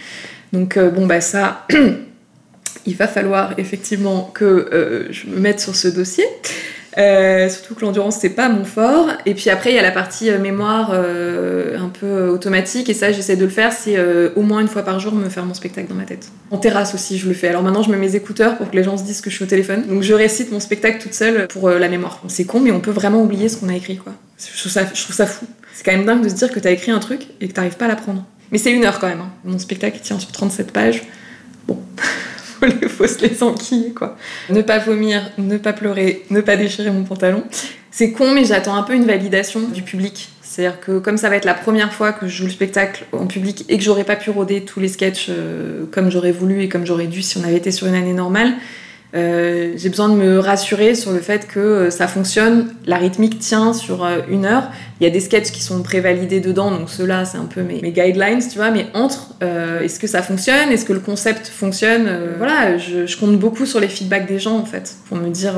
Donc, 0.53 0.77
bon, 0.77 1.05
bah 1.05 1.19
ça, 1.19 1.65
il 2.85 2.95
va 2.95 3.07
falloir 3.07 3.55
effectivement 3.57 4.31
que 4.33 5.07
je 5.09 5.27
me 5.27 5.39
mette 5.39 5.59
sur 5.59 5.75
ce 5.75 5.89
dossier. 5.89 6.23
Euh, 6.97 7.49
surtout 7.49 7.75
que 7.75 7.81
l'endurance 7.81 8.17
c'est 8.19 8.29
pas 8.29 8.49
mon 8.49 8.63
fort. 8.63 9.09
Et 9.25 9.33
puis 9.33 9.49
après 9.49 9.71
il 9.71 9.75
y 9.75 9.79
a 9.79 9.81
la 9.81 9.91
partie 9.91 10.29
euh, 10.29 10.39
mémoire 10.39 10.91
euh, 10.93 11.77
un 11.77 11.89
peu 11.89 12.29
automatique. 12.29 12.89
Et 12.89 12.93
ça 12.93 13.11
j'essaie 13.11 13.35
de 13.35 13.43
le 13.43 13.51
faire 13.51 13.73
c'est 13.73 13.97
au 14.35 14.41
moins 14.41 14.61
une 14.61 14.67
fois 14.67 14.83
par 14.83 14.99
jour 14.99 15.13
me 15.13 15.29
faire 15.29 15.45
mon 15.45 15.53
spectacle 15.53 15.87
dans 15.87 15.95
ma 15.95 16.05
tête. 16.05 16.29
En 16.51 16.57
terrasse 16.57 16.93
aussi 16.95 17.17
je 17.17 17.27
le 17.27 17.33
fais. 17.33 17.49
Alors 17.49 17.63
maintenant 17.63 17.83
je 17.83 17.91
mets 17.91 17.97
mes 17.97 18.15
écouteurs 18.15 18.57
pour 18.57 18.69
que 18.69 18.75
les 18.75 18.83
gens 18.83 18.97
se 18.97 19.03
disent 19.03 19.21
que 19.21 19.29
je 19.29 19.35
suis 19.35 19.43
au 19.43 19.47
téléphone. 19.47 19.85
Donc 19.87 20.03
je 20.03 20.13
récite 20.13 20.51
mon 20.51 20.59
spectacle 20.59 21.01
toute 21.01 21.13
seule 21.13 21.47
pour 21.47 21.69
la 21.69 21.89
mémoire. 21.89 22.21
C'est 22.27 22.45
con 22.45 22.59
mais 22.59 22.71
on 22.71 22.79
peut 22.79 22.91
vraiment 22.91 23.21
oublier 23.21 23.49
ce 23.49 23.57
qu'on 23.57 23.69
a 23.69 23.75
écrit 23.75 23.97
quoi. 23.97 24.13
Je 24.37 24.59
trouve 24.59 24.71
ça, 25.15 25.25
fou. 25.25 25.45
C'est 25.73 25.83
quand 25.83 25.91
même 25.91 26.05
dingue 26.05 26.23
de 26.23 26.29
se 26.29 26.35
dire 26.35 26.51
que 26.51 26.59
t'as 26.59 26.71
écrit 26.71 26.91
un 26.91 26.99
truc 26.99 27.27
et 27.41 27.47
que 27.47 27.53
t'arrives 27.53 27.77
pas 27.77 27.85
à 27.85 27.89
l'apprendre. 27.89 28.25
Mais 28.51 28.57
c'est 28.57 28.71
une 28.71 28.85
heure 28.85 28.99
quand 28.99 29.07
même 29.07 29.21
hein. 29.21 29.31
mon 29.43 29.59
spectacle 29.59 29.99
tient 30.01 30.19
sur 30.19 30.31
37 30.31 30.71
pages. 30.71 31.03
Bon 31.67 31.79
faut, 32.89 33.07
se 33.07 33.21
les 33.21 33.93
quoi. 33.93 34.17
Ne 34.49 34.61
pas 34.61 34.79
vomir, 34.79 35.31
ne 35.37 35.57
pas 35.57 35.73
pleurer, 35.73 36.23
ne 36.29 36.41
pas 36.41 36.57
déchirer 36.57 36.91
mon 36.91 37.03
pantalon. 37.03 37.43
C'est 37.91 38.11
con, 38.11 38.33
mais 38.33 38.43
j'attends 38.43 38.75
un 38.75 38.83
peu 38.83 38.93
une 38.93 39.05
validation 39.05 39.61
du 39.61 39.81
public. 39.81 40.29
C'est-à-dire 40.41 40.79
que 40.79 40.99
comme 40.99 41.17
ça 41.17 41.29
va 41.29 41.35
être 41.35 41.45
la 41.45 41.53
première 41.53 41.93
fois 41.93 42.13
que 42.13 42.27
je 42.27 42.37
joue 42.37 42.45
le 42.45 42.51
spectacle 42.51 43.05
en 43.11 43.27
public 43.27 43.65
et 43.67 43.77
que 43.77 43.83
j'aurais 43.83 44.03
pas 44.03 44.15
pu 44.15 44.29
roder 44.29 44.61
tous 44.63 44.79
les 44.79 44.87
sketchs 44.87 45.27
euh, 45.29 45.85
comme 45.91 46.09
j'aurais 46.09 46.31
voulu 46.31 46.61
et 46.61 46.69
comme 46.69 46.85
j'aurais 46.85 47.07
dû 47.07 47.21
si 47.21 47.37
on 47.37 47.43
avait 47.43 47.57
été 47.57 47.71
sur 47.71 47.87
une 47.87 47.95
année 47.95 48.13
normale, 48.13 48.53
euh, 49.15 49.73
j'ai 49.77 49.87
besoin 49.87 50.09
de 50.09 50.15
me 50.15 50.39
rassurer 50.39 50.93
sur 50.93 51.11
le 51.11 51.19
fait 51.19 51.47
que 51.47 51.59
euh, 51.59 51.89
ça 51.89 52.07
fonctionne, 52.07 52.73
la 52.85 52.97
rythmique 52.97 53.39
tient 53.39 53.71
sur 53.71 54.03
euh, 54.03 54.19
une 54.29 54.45
heure. 54.45 54.69
Il 54.99 55.05
y 55.05 55.07
a 55.07 55.09
des 55.09 55.21
sketchs 55.21 55.51
qui 55.51 55.61
sont 55.61 55.81
prévalidés 55.83 56.41
dedans, 56.41 56.69
donc 56.69 56.89
ceux-là, 56.89 57.23
c'est 57.23 57.37
un 57.37 57.45
peu 57.45 57.61
mes, 57.61 57.79
guidelines, 57.79 58.45
tu 58.45 58.57
vois. 58.57 58.71
Mais 58.71 58.87
entre, 58.93 59.35
est-ce 59.83 59.99
que 59.99 60.07
ça 60.07 60.21
fonctionne? 60.21 60.69
Est-ce 60.69 60.85
que 60.85 60.93
le 60.93 61.01
concept 61.01 61.47
fonctionne? 61.47 62.09
Voilà, 62.37 62.77
je, 62.77 63.17
compte 63.17 63.37
beaucoup 63.37 63.65
sur 63.65 63.81
les 63.81 63.89
feedbacks 63.89 64.25
des 64.25 64.39
gens, 64.39 64.57
en 64.57 64.63
fait, 64.63 64.95
pour 65.09 65.17
me 65.17 65.29
dire, 65.29 65.55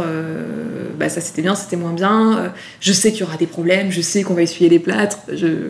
bah 0.98 1.08
ça 1.08 1.22
c'était 1.22 1.43
bien, 1.43 1.54
c'était 1.54 1.76
moins 1.76 1.93
bien. 1.93 2.52
Je 2.80 2.93
sais 2.93 3.12
qu'il 3.12 3.22
y 3.22 3.24
aura 3.24 3.38
des 3.38 3.46
problèmes, 3.46 3.91
je 3.91 4.02
sais 4.02 4.24
qu'on 4.24 4.34
va 4.34 4.41
essuyer 4.41 4.72
les 4.72 4.80
plâtres. 4.80 5.20
Je, 5.32 5.70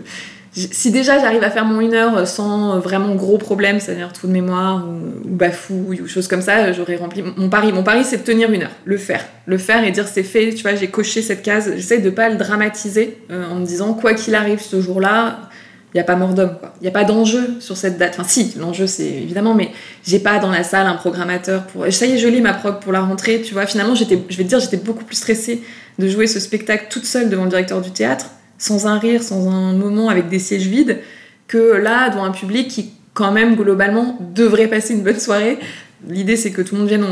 si 0.71 0.91
déjà 0.91 1.19
j'arrive 1.19 1.43
à 1.43 1.51
faire 1.51 1.65
mon 1.65 1.79
une 1.81 1.93
heure 1.93 2.27
sans 2.27 2.79
vraiment 2.79 3.13
gros 3.15 3.37
problème, 3.37 3.79
c'est-à-dire 3.79 4.11
trou 4.11 4.27
de 4.27 4.31
mémoire 4.31 4.85
ou, 4.87 5.27
ou 5.27 5.35
bafouille 5.35 6.01
ou 6.01 6.07
choses 6.07 6.27
comme 6.27 6.41
ça, 6.41 6.71
j'aurais 6.71 6.95
rempli 6.95 7.23
mon 7.35 7.49
pari. 7.49 7.71
Mon 7.71 7.83
pari, 7.83 8.03
c'est 8.03 8.17
de 8.17 8.23
tenir 8.23 8.51
une 8.51 8.63
heure, 8.63 8.71
le 8.85 8.97
faire, 8.97 9.25
le 9.45 9.57
faire 9.57 9.83
et 9.83 9.91
dire 9.91 10.07
c'est 10.07 10.23
fait. 10.23 10.53
Tu 10.53 10.63
vois, 10.63 10.75
j'ai 10.75 10.87
coché 10.87 11.21
cette 11.21 11.43
case. 11.43 11.71
J'essaie 11.75 11.99
de 11.99 12.09
pas 12.09 12.29
le 12.29 12.37
dramatiser 12.37 13.17
euh, 13.31 13.49
en 13.49 13.55
me 13.55 13.65
disant 13.65 13.93
quoi 13.93 14.13
qu'il 14.13 14.35
arrive 14.35 14.59
ce 14.59 14.81
jour-là, 14.81 15.49
il 15.93 15.97
n'y 15.97 16.01
a 16.01 16.03
pas 16.03 16.15
mort 16.15 16.33
d'homme. 16.33 16.57
Il 16.81 16.83
n'y 16.83 16.89
a 16.89 16.91
pas 16.91 17.05
d'enjeu 17.05 17.55
sur 17.59 17.77
cette 17.77 17.97
date. 17.97 18.15
Enfin, 18.19 18.27
si, 18.27 18.53
l'enjeu, 18.59 18.87
c'est 18.87 19.07
évidemment, 19.07 19.53
mais 19.53 19.71
j'ai 20.05 20.19
pas 20.19 20.37
dans 20.37 20.51
la 20.51 20.63
salle 20.63 20.85
un 20.85 20.95
programmateur 20.95 21.63
pour. 21.67 21.85
Ça 21.91 22.05
y 22.05 22.13
est, 22.13 22.17
je 22.17 22.27
lis 22.27 22.41
ma 22.41 22.53
prog 22.53 22.79
pour 22.79 22.91
la 22.91 23.01
rentrée. 23.01 23.41
Tu 23.41 23.53
vois, 23.53 23.65
finalement, 23.65 23.95
je 23.95 24.03
vais 24.03 24.17
te 24.17 24.41
dire, 24.43 24.59
j'étais 24.59 24.77
beaucoup 24.77 25.05
plus 25.05 25.15
stressée 25.15 25.63
de 25.97 26.07
jouer 26.07 26.27
ce 26.27 26.39
spectacle 26.39 26.87
toute 26.89 27.05
seule 27.05 27.29
devant 27.29 27.45
le 27.45 27.49
directeur 27.49 27.81
du 27.81 27.91
théâtre, 27.91 28.27
sans 28.57 28.87
un 28.87 28.99
rire, 28.99 29.23
sans 29.23 29.49
un 29.49 29.73
moment, 29.73 30.09
avec 30.09 30.29
des 30.29 30.39
sièges 30.39 30.67
vides, 30.67 30.99
que 31.47 31.75
là, 31.75 32.09
devant 32.09 32.23
un 32.23 32.31
public 32.31 32.67
qui, 32.67 32.91
quand 33.13 33.31
même, 33.31 33.55
globalement, 33.55 34.17
devrait 34.33 34.67
passer 34.67 34.93
une 34.93 35.03
bonne 35.03 35.19
soirée. 35.19 35.59
L'idée, 36.07 36.35
c'est 36.35 36.51
que 36.51 36.61
tout 36.61 36.75
le 36.75 36.81
monde 36.81 36.89
vienne 36.89 37.05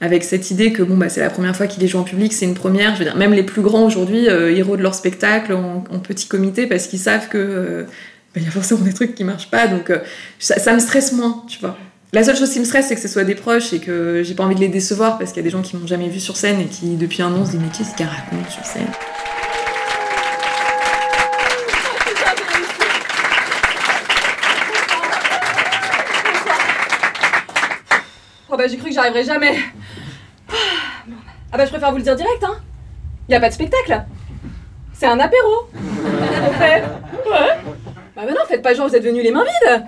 avec 0.00 0.24
cette 0.24 0.50
idée 0.50 0.72
que 0.72 0.82
bon 0.82 0.96
bah 0.96 1.08
c'est 1.08 1.20
la 1.20 1.30
première 1.30 1.56
fois 1.56 1.66
qu'il 1.66 1.82
est 1.82 1.86
joué 1.86 2.00
en 2.00 2.04
public, 2.04 2.32
c'est 2.32 2.44
une 2.44 2.54
première. 2.54 2.94
Je 2.94 2.98
veux 3.00 3.04
dire, 3.04 3.16
même 3.16 3.32
les 3.32 3.42
plus 3.42 3.62
grands 3.62 3.84
aujourd'hui, 3.84 4.28
euh, 4.28 4.54
héros 4.54 4.76
de 4.76 4.82
leur 4.82 4.94
spectacle 4.94 5.52
en, 5.52 5.80
petit 6.00 6.26
comité 6.26 6.66
parce 6.66 6.86
qu'ils 6.86 6.98
savent 6.98 7.28
que 7.28 7.38
euh, 7.38 7.82
bah, 8.34 8.40
il 8.40 8.44
y 8.44 8.46
a 8.46 8.50
forcément 8.50 8.80
des 8.80 8.92
trucs 8.92 9.14
qui 9.14 9.24
marchent 9.24 9.50
pas, 9.50 9.66
donc 9.66 9.90
euh, 9.90 9.98
ça, 10.38 10.58
ça, 10.58 10.74
me 10.74 10.78
stresse 10.78 11.12
moins, 11.12 11.44
tu 11.48 11.58
vois. 11.60 11.78
La 12.12 12.22
seule 12.22 12.36
chose 12.36 12.50
qui 12.50 12.60
me 12.60 12.64
stresse, 12.64 12.88
c'est 12.88 12.94
que 12.94 13.00
ce 13.00 13.08
soit 13.08 13.24
des 13.24 13.34
proches 13.34 13.72
et 13.72 13.80
que 13.80 14.22
j'ai 14.22 14.34
pas 14.34 14.44
envie 14.44 14.54
de 14.54 14.60
les 14.60 14.68
décevoir 14.68 15.18
parce 15.18 15.30
qu'il 15.32 15.38
y 15.38 15.44
a 15.44 15.44
des 15.44 15.50
gens 15.50 15.62
qui 15.62 15.76
m'ont 15.76 15.86
jamais 15.86 16.08
vu 16.08 16.20
sur 16.20 16.36
scène 16.36 16.60
et 16.60 16.66
qui 16.66 16.96
depuis 16.96 17.22
un 17.22 17.32
an 17.32 17.44
se 17.44 17.52
disent 17.52 17.60
mais 17.60 17.76
qu'est-ce 17.76 17.96
qu'elle 17.96 18.06
raconte 18.06 18.48
sur 18.50 18.64
scène? 18.64 18.86
Oh 28.54 28.56
bah 28.56 28.68
j'ai 28.68 28.76
cru 28.76 28.90
que 28.90 28.94
j'arriverais 28.94 29.24
jamais. 29.24 29.56
Ah 31.50 31.58
bah 31.58 31.64
je 31.64 31.70
préfère 31.70 31.90
vous 31.90 31.96
le 31.96 32.04
dire 32.04 32.14
direct, 32.14 32.44
hein. 32.44 32.54
Y 33.28 33.34
a 33.34 33.40
pas 33.40 33.48
de 33.48 33.54
spectacle. 33.54 34.04
C'est 34.92 35.06
un 35.06 35.18
apéro. 35.18 35.68
On 35.74 36.52
fait? 36.52 36.84
Ouais. 37.28 37.58
Bah, 38.14 38.22
non, 38.28 38.36
faites 38.46 38.62
pas 38.62 38.72
genre 38.72 38.88
vous 38.88 38.94
êtes 38.94 39.02
venus 39.02 39.24
les 39.24 39.32
mains 39.32 39.42
vides. 39.42 39.84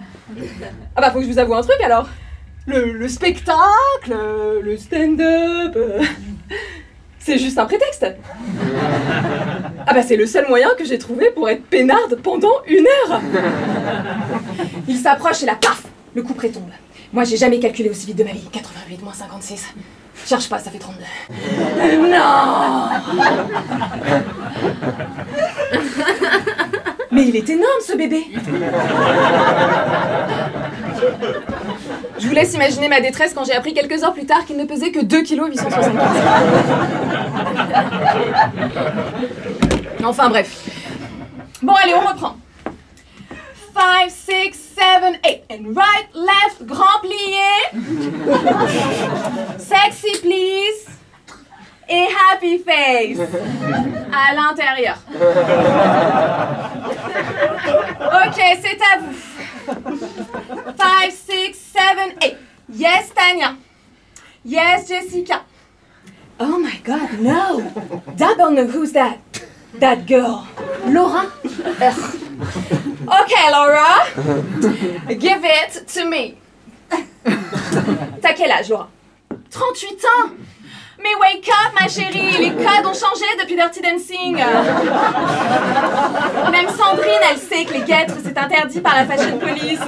Ah 0.96 1.00
bah 1.00 1.12
faut 1.12 1.20
que 1.20 1.26
je 1.26 1.30
vous 1.30 1.38
avoue 1.38 1.54
un 1.54 1.62
truc 1.62 1.80
alors. 1.80 2.08
Le, 2.66 2.90
le 2.90 3.08
spectacle, 3.08 4.16
le 4.60 4.76
stand-up, 4.76 5.76
euh, 5.76 6.02
c'est 7.20 7.38
juste 7.38 7.58
un 7.58 7.66
prétexte. 7.66 8.04
Ah 9.86 9.94
bah 9.94 10.02
c'est 10.02 10.16
le 10.16 10.26
seul 10.26 10.48
moyen 10.48 10.70
que 10.76 10.84
j'ai 10.84 10.98
trouvé 10.98 11.30
pour 11.30 11.48
être 11.48 11.62
peinarde 11.66 12.16
pendant 12.20 12.64
une 12.66 12.84
heure. 12.84 13.20
Il 14.88 14.96
s'approche 14.98 15.44
et 15.44 15.46
là, 15.46 15.54
paf, 15.54 15.84
le 16.16 16.24
coup 16.24 16.34
près 16.34 16.48
tombe. 16.48 16.68
Moi 17.16 17.24
j'ai 17.24 17.38
jamais 17.38 17.58
calculé 17.58 17.88
aussi 17.88 18.04
vite 18.08 18.18
de 18.18 18.24
ma 18.24 18.32
vie. 18.32 18.46
88 18.52 19.02
moins 19.02 19.14
56. 19.14 19.72
Cherche 20.26 20.50
pas, 20.50 20.58
ça 20.58 20.70
fait 20.70 20.78
32. 20.78 21.00
Non 22.10 22.90
Mais 27.10 27.22
il 27.26 27.34
est 27.36 27.48
énorme 27.48 27.80
ce 27.86 27.96
bébé 27.96 28.26
Je 32.18 32.28
vous 32.28 32.34
laisse 32.34 32.52
imaginer 32.52 32.90
ma 32.90 33.00
détresse 33.00 33.32
quand 33.32 33.44
j'ai 33.44 33.54
appris 33.54 33.72
quelques 33.72 34.04
heures 34.04 34.12
plus 34.12 34.26
tard 34.26 34.44
qu'il 34.44 34.58
ne 34.58 34.66
pesait 34.66 34.90
que 34.90 35.02
2 35.02 35.22
kg 35.22 35.46
875. 35.46 35.92
Enfin 40.04 40.28
bref. 40.28 40.68
Bon 41.62 41.72
allez, 41.82 41.94
on 41.94 42.06
reprend. 42.06 42.36
5, 43.74 44.10
6, 44.52 44.65
7, 44.76 45.18
8. 45.24 45.44
And 45.48 45.74
right, 45.74 46.06
left, 46.14 46.66
grand 46.66 47.00
plié. 47.02 47.48
Sexy 49.58 50.20
please. 50.20 50.86
Et 51.88 52.08
happy 52.12 52.58
face. 52.58 53.18
À 54.12 54.34
l'intérieur. 54.34 54.98
Ok, 57.98 58.38
c'est 58.60 58.80
à 58.82 58.98
vous. 59.00 59.14
5, 60.76 61.10
6, 61.10 61.54
7, 61.54 62.16
8. 62.22 62.36
Yes, 62.74 63.12
Tania. 63.14 63.56
Yes, 64.44 64.88
Jessica. 64.88 65.42
Oh 66.38 66.58
my 66.58 66.78
god, 66.84 67.18
no. 67.20 67.62
Double 68.16 68.50
no, 68.50 68.66
who's 68.66 68.92
that? 68.92 69.18
That 69.78 70.06
girl. 70.06 70.46
Laura? 70.86 71.30
Okay, 73.08 73.50
Laura. 73.52 74.06
Give 75.18 75.44
it 75.44 75.86
to 75.88 76.04
me. 76.08 76.38
T'as 78.20 78.34
quel 78.34 78.50
âge, 78.50 78.70
Laura? 78.70 78.88
38 79.50 80.04
ans 80.04 80.30
mais 81.06 81.14
wake 81.20 81.48
up, 81.48 81.72
ma 81.80 81.88
chérie, 81.88 82.36
les 82.38 82.50
codes 82.50 82.84
ont 82.84 82.94
changé 82.94 83.24
depuis 83.40 83.54
Dirty 83.54 83.80
Dancing. 83.80 84.36
Même 86.50 86.68
Sandrine, 86.68 87.22
elle 87.30 87.38
sait 87.38 87.64
que 87.64 87.74
les 87.74 87.82
guêtres, 87.82 88.14
c'est 88.24 88.36
interdit 88.36 88.80
par 88.80 88.96
la 88.96 89.04
fashion 89.06 89.38
police. 89.38 89.78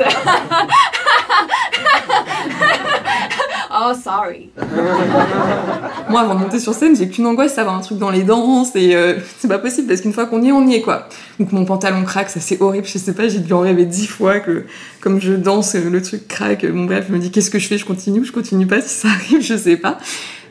oh, 3.70 3.92
sorry. 4.02 4.50
Moi, 6.08 6.20
avant 6.20 6.34
de 6.34 6.40
monter 6.40 6.60
sur 6.60 6.74
scène, 6.74 6.96
j'ai 6.96 7.08
qu'une 7.08 7.26
angoisse 7.26 7.56
d'avoir 7.56 7.74
un 7.76 7.80
truc 7.80 7.98
dans 7.98 8.10
les 8.10 8.22
dents, 8.22 8.64
et 8.74 8.94
euh, 8.94 9.14
c'est 9.38 9.48
pas 9.48 9.58
possible 9.58 9.88
parce 9.88 10.00
qu'une 10.00 10.12
fois 10.12 10.26
qu'on 10.26 10.42
y 10.42 10.48
est, 10.48 10.52
on 10.52 10.66
y 10.66 10.76
est 10.76 10.82
quoi. 10.82 11.08
Donc 11.40 11.52
mon 11.52 11.64
pantalon 11.64 12.04
craque, 12.04 12.30
ça 12.30 12.40
c'est 12.40 12.60
horrible, 12.60 12.86
je 12.86 12.98
sais 12.98 13.12
pas, 13.12 13.28
j'ai 13.28 13.40
dû 13.40 13.52
en 13.52 13.60
rêver 13.60 13.84
dix 13.86 14.06
fois 14.06 14.40
que 14.40 14.64
comme 15.00 15.20
je 15.20 15.32
danse, 15.32 15.74
le 15.74 16.02
truc 16.02 16.28
craque. 16.28 16.64
Bon 16.66 16.84
bref, 16.84 17.06
je 17.08 17.14
me 17.14 17.18
dis 17.18 17.30
qu'est-ce 17.30 17.50
que 17.50 17.58
je 17.58 17.66
fais, 17.66 17.78
je 17.78 17.84
continue 17.84 18.20
ou 18.20 18.24
je 18.24 18.32
continue 18.32 18.66
pas, 18.66 18.80
si 18.80 18.88
ça 18.88 19.08
arrive, 19.08 19.42
je 19.42 19.56
sais 19.56 19.76
pas. 19.76 19.98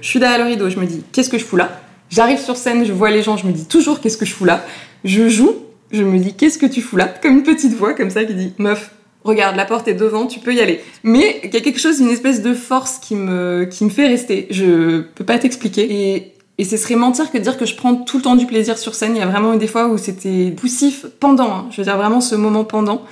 Je 0.01 0.07
suis 0.07 0.19
derrière 0.19 0.39
le 0.39 0.45
rideau, 0.45 0.69
je 0.69 0.79
me 0.79 0.85
dis 0.85 1.03
qu'est-ce 1.11 1.29
que 1.29 1.37
je 1.37 1.45
fous 1.45 1.57
là? 1.57 1.81
J'arrive 2.09 2.39
sur 2.39 2.55
scène, 2.55 2.85
je 2.85 2.93
vois 2.93 3.11
les 3.11 3.21
gens, 3.21 3.37
je 3.37 3.45
me 3.45 3.51
dis 3.51 3.65
toujours 3.65 3.99
qu'est-ce 3.99 4.17
que 4.17 4.25
je 4.25 4.33
fous 4.33 4.45
là? 4.45 4.65
Je 5.03 5.27
joue, 5.27 5.55
je 5.91 6.03
me 6.03 6.19
dis 6.19 6.33
qu'est-ce 6.33 6.57
que 6.57 6.65
tu 6.65 6.81
fous 6.81 6.97
là? 6.97 7.07
Comme 7.07 7.37
une 7.37 7.43
petite 7.43 7.73
voix 7.73 7.93
comme 7.93 8.09
ça 8.09 8.23
qui 8.23 8.33
dit 8.33 8.53
meuf, 8.57 8.91
regarde, 9.23 9.55
la 9.55 9.65
porte 9.65 9.87
est 9.87 9.93
devant, 9.93 10.25
tu 10.25 10.39
peux 10.39 10.53
y 10.53 10.61
aller. 10.61 10.81
Mais 11.03 11.41
il 11.43 11.53
y 11.53 11.57
a 11.57 11.61
quelque 11.61 11.79
chose, 11.79 11.99
une 11.99 12.09
espèce 12.09 12.41
de 12.41 12.53
force 12.53 12.99
qui 12.99 13.15
me, 13.15 13.65
qui 13.65 13.85
me 13.85 13.89
fait 13.89 14.07
rester. 14.07 14.47
Je 14.49 15.01
peux 15.01 15.25
pas 15.25 15.37
t'expliquer. 15.37 15.91
Et, 15.91 16.33
et 16.57 16.63
ce 16.63 16.77
serait 16.77 16.95
mentir 16.95 17.31
que 17.31 17.37
de 17.37 17.43
dire 17.43 17.57
que 17.57 17.65
je 17.65 17.75
prends 17.75 17.95
tout 17.95 18.17
le 18.17 18.23
temps 18.23 18.35
du 18.35 18.45
plaisir 18.45 18.77
sur 18.77 18.95
scène. 18.95 19.15
Il 19.15 19.19
y 19.19 19.21
a 19.21 19.27
vraiment 19.27 19.53
eu 19.53 19.57
des 19.57 19.67
fois 19.67 19.87
où 19.87 19.97
c'était 19.97 20.51
poussif 20.51 21.05
pendant, 21.19 21.51
hein. 21.51 21.67
je 21.71 21.77
veux 21.77 21.83
dire 21.83 21.97
vraiment 21.97 22.21
ce 22.21 22.35
moment 22.35 22.63
pendant. 22.63 23.03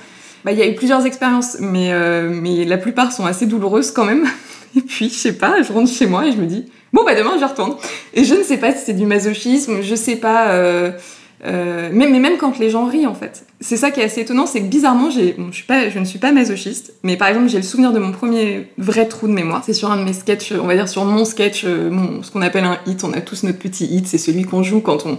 Bah, 0.44 0.52
il 0.52 0.58
y 0.58 0.62
a 0.62 0.66
eu 0.66 0.74
plusieurs 0.74 1.04
expériences, 1.06 1.56
mais, 1.60 1.92
euh, 1.92 2.30
mais 2.32 2.64
la 2.64 2.78
plupart 2.78 3.12
sont 3.12 3.26
assez 3.26 3.46
douloureuses 3.46 3.90
quand 3.90 4.04
même. 4.04 4.26
Et 4.76 4.80
puis, 4.80 5.08
je 5.08 5.14
sais 5.14 5.36
pas, 5.36 5.62
je 5.62 5.72
rentre 5.72 5.90
chez 5.90 6.06
moi 6.06 6.26
et 6.26 6.32
je 6.32 6.38
me 6.38 6.46
dis, 6.46 6.66
bon, 6.92 7.04
bah 7.04 7.14
demain, 7.14 7.38
je 7.38 7.44
retourne. 7.44 7.76
Et 8.14 8.24
je 8.24 8.34
ne 8.34 8.42
sais 8.42 8.56
pas 8.56 8.72
si 8.72 8.84
c'est 8.86 8.94
du 8.94 9.06
masochisme, 9.06 9.82
je 9.82 9.94
sais 9.94 10.16
pas. 10.16 10.48
Euh, 10.48 10.92
euh, 11.44 11.90
mais, 11.92 12.08
mais, 12.08 12.18
même 12.18 12.38
quand 12.38 12.58
les 12.58 12.70
gens 12.70 12.86
rient, 12.86 13.06
en 13.06 13.14
fait. 13.14 13.46
C'est 13.60 13.76
ça 13.76 13.90
qui 13.90 14.00
est 14.00 14.04
assez 14.04 14.22
étonnant, 14.22 14.46
c'est 14.46 14.60
que 14.60 14.66
bizarrement, 14.66 15.10
je, 15.10 15.38
ne 15.38 16.04
suis 16.04 16.18
pas 16.18 16.32
masochiste, 16.32 16.94
mais 17.02 17.16
par 17.16 17.28
exemple, 17.28 17.48
j'ai 17.48 17.58
le 17.58 17.62
souvenir 17.62 17.92
de 17.92 17.98
mon 17.98 18.12
premier 18.12 18.68
vrai 18.78 19.06
trou 19.06 19.28
de 19.28 19.32
mémoire. 19.32 19.62
C'est 19.64 19.74
sur 19.74 19.90
un 19.90 19.98
de 19.98 20.04
mes 20.04 20.14
sketchs, 20.14 20.52
on 20.52 20.66
va 20.66 20.74
dire 20.74 20.88
sur 20.88 21.04
mon 21.04 21.24
sketch, 21.24 21.64
euh, 21.64 21.90
ce 22.22 22.30
qu'on 22.30 22.42
appelle 22.42 22.64
un 22.64 22.78
hit. 22.86 23.04
On 23.04 23.12
a 23.12 23.20
tous 23.20 23.42
notre 23.42 23.58
petit 23.58 23.86
hit, 23.86 24.06
c'est 24.06 24.18
celui 24.18 24.44
qu'on 24.44 24.62
joue 24.62 24.80
quand 24.80 25.06
on 25.06 25.18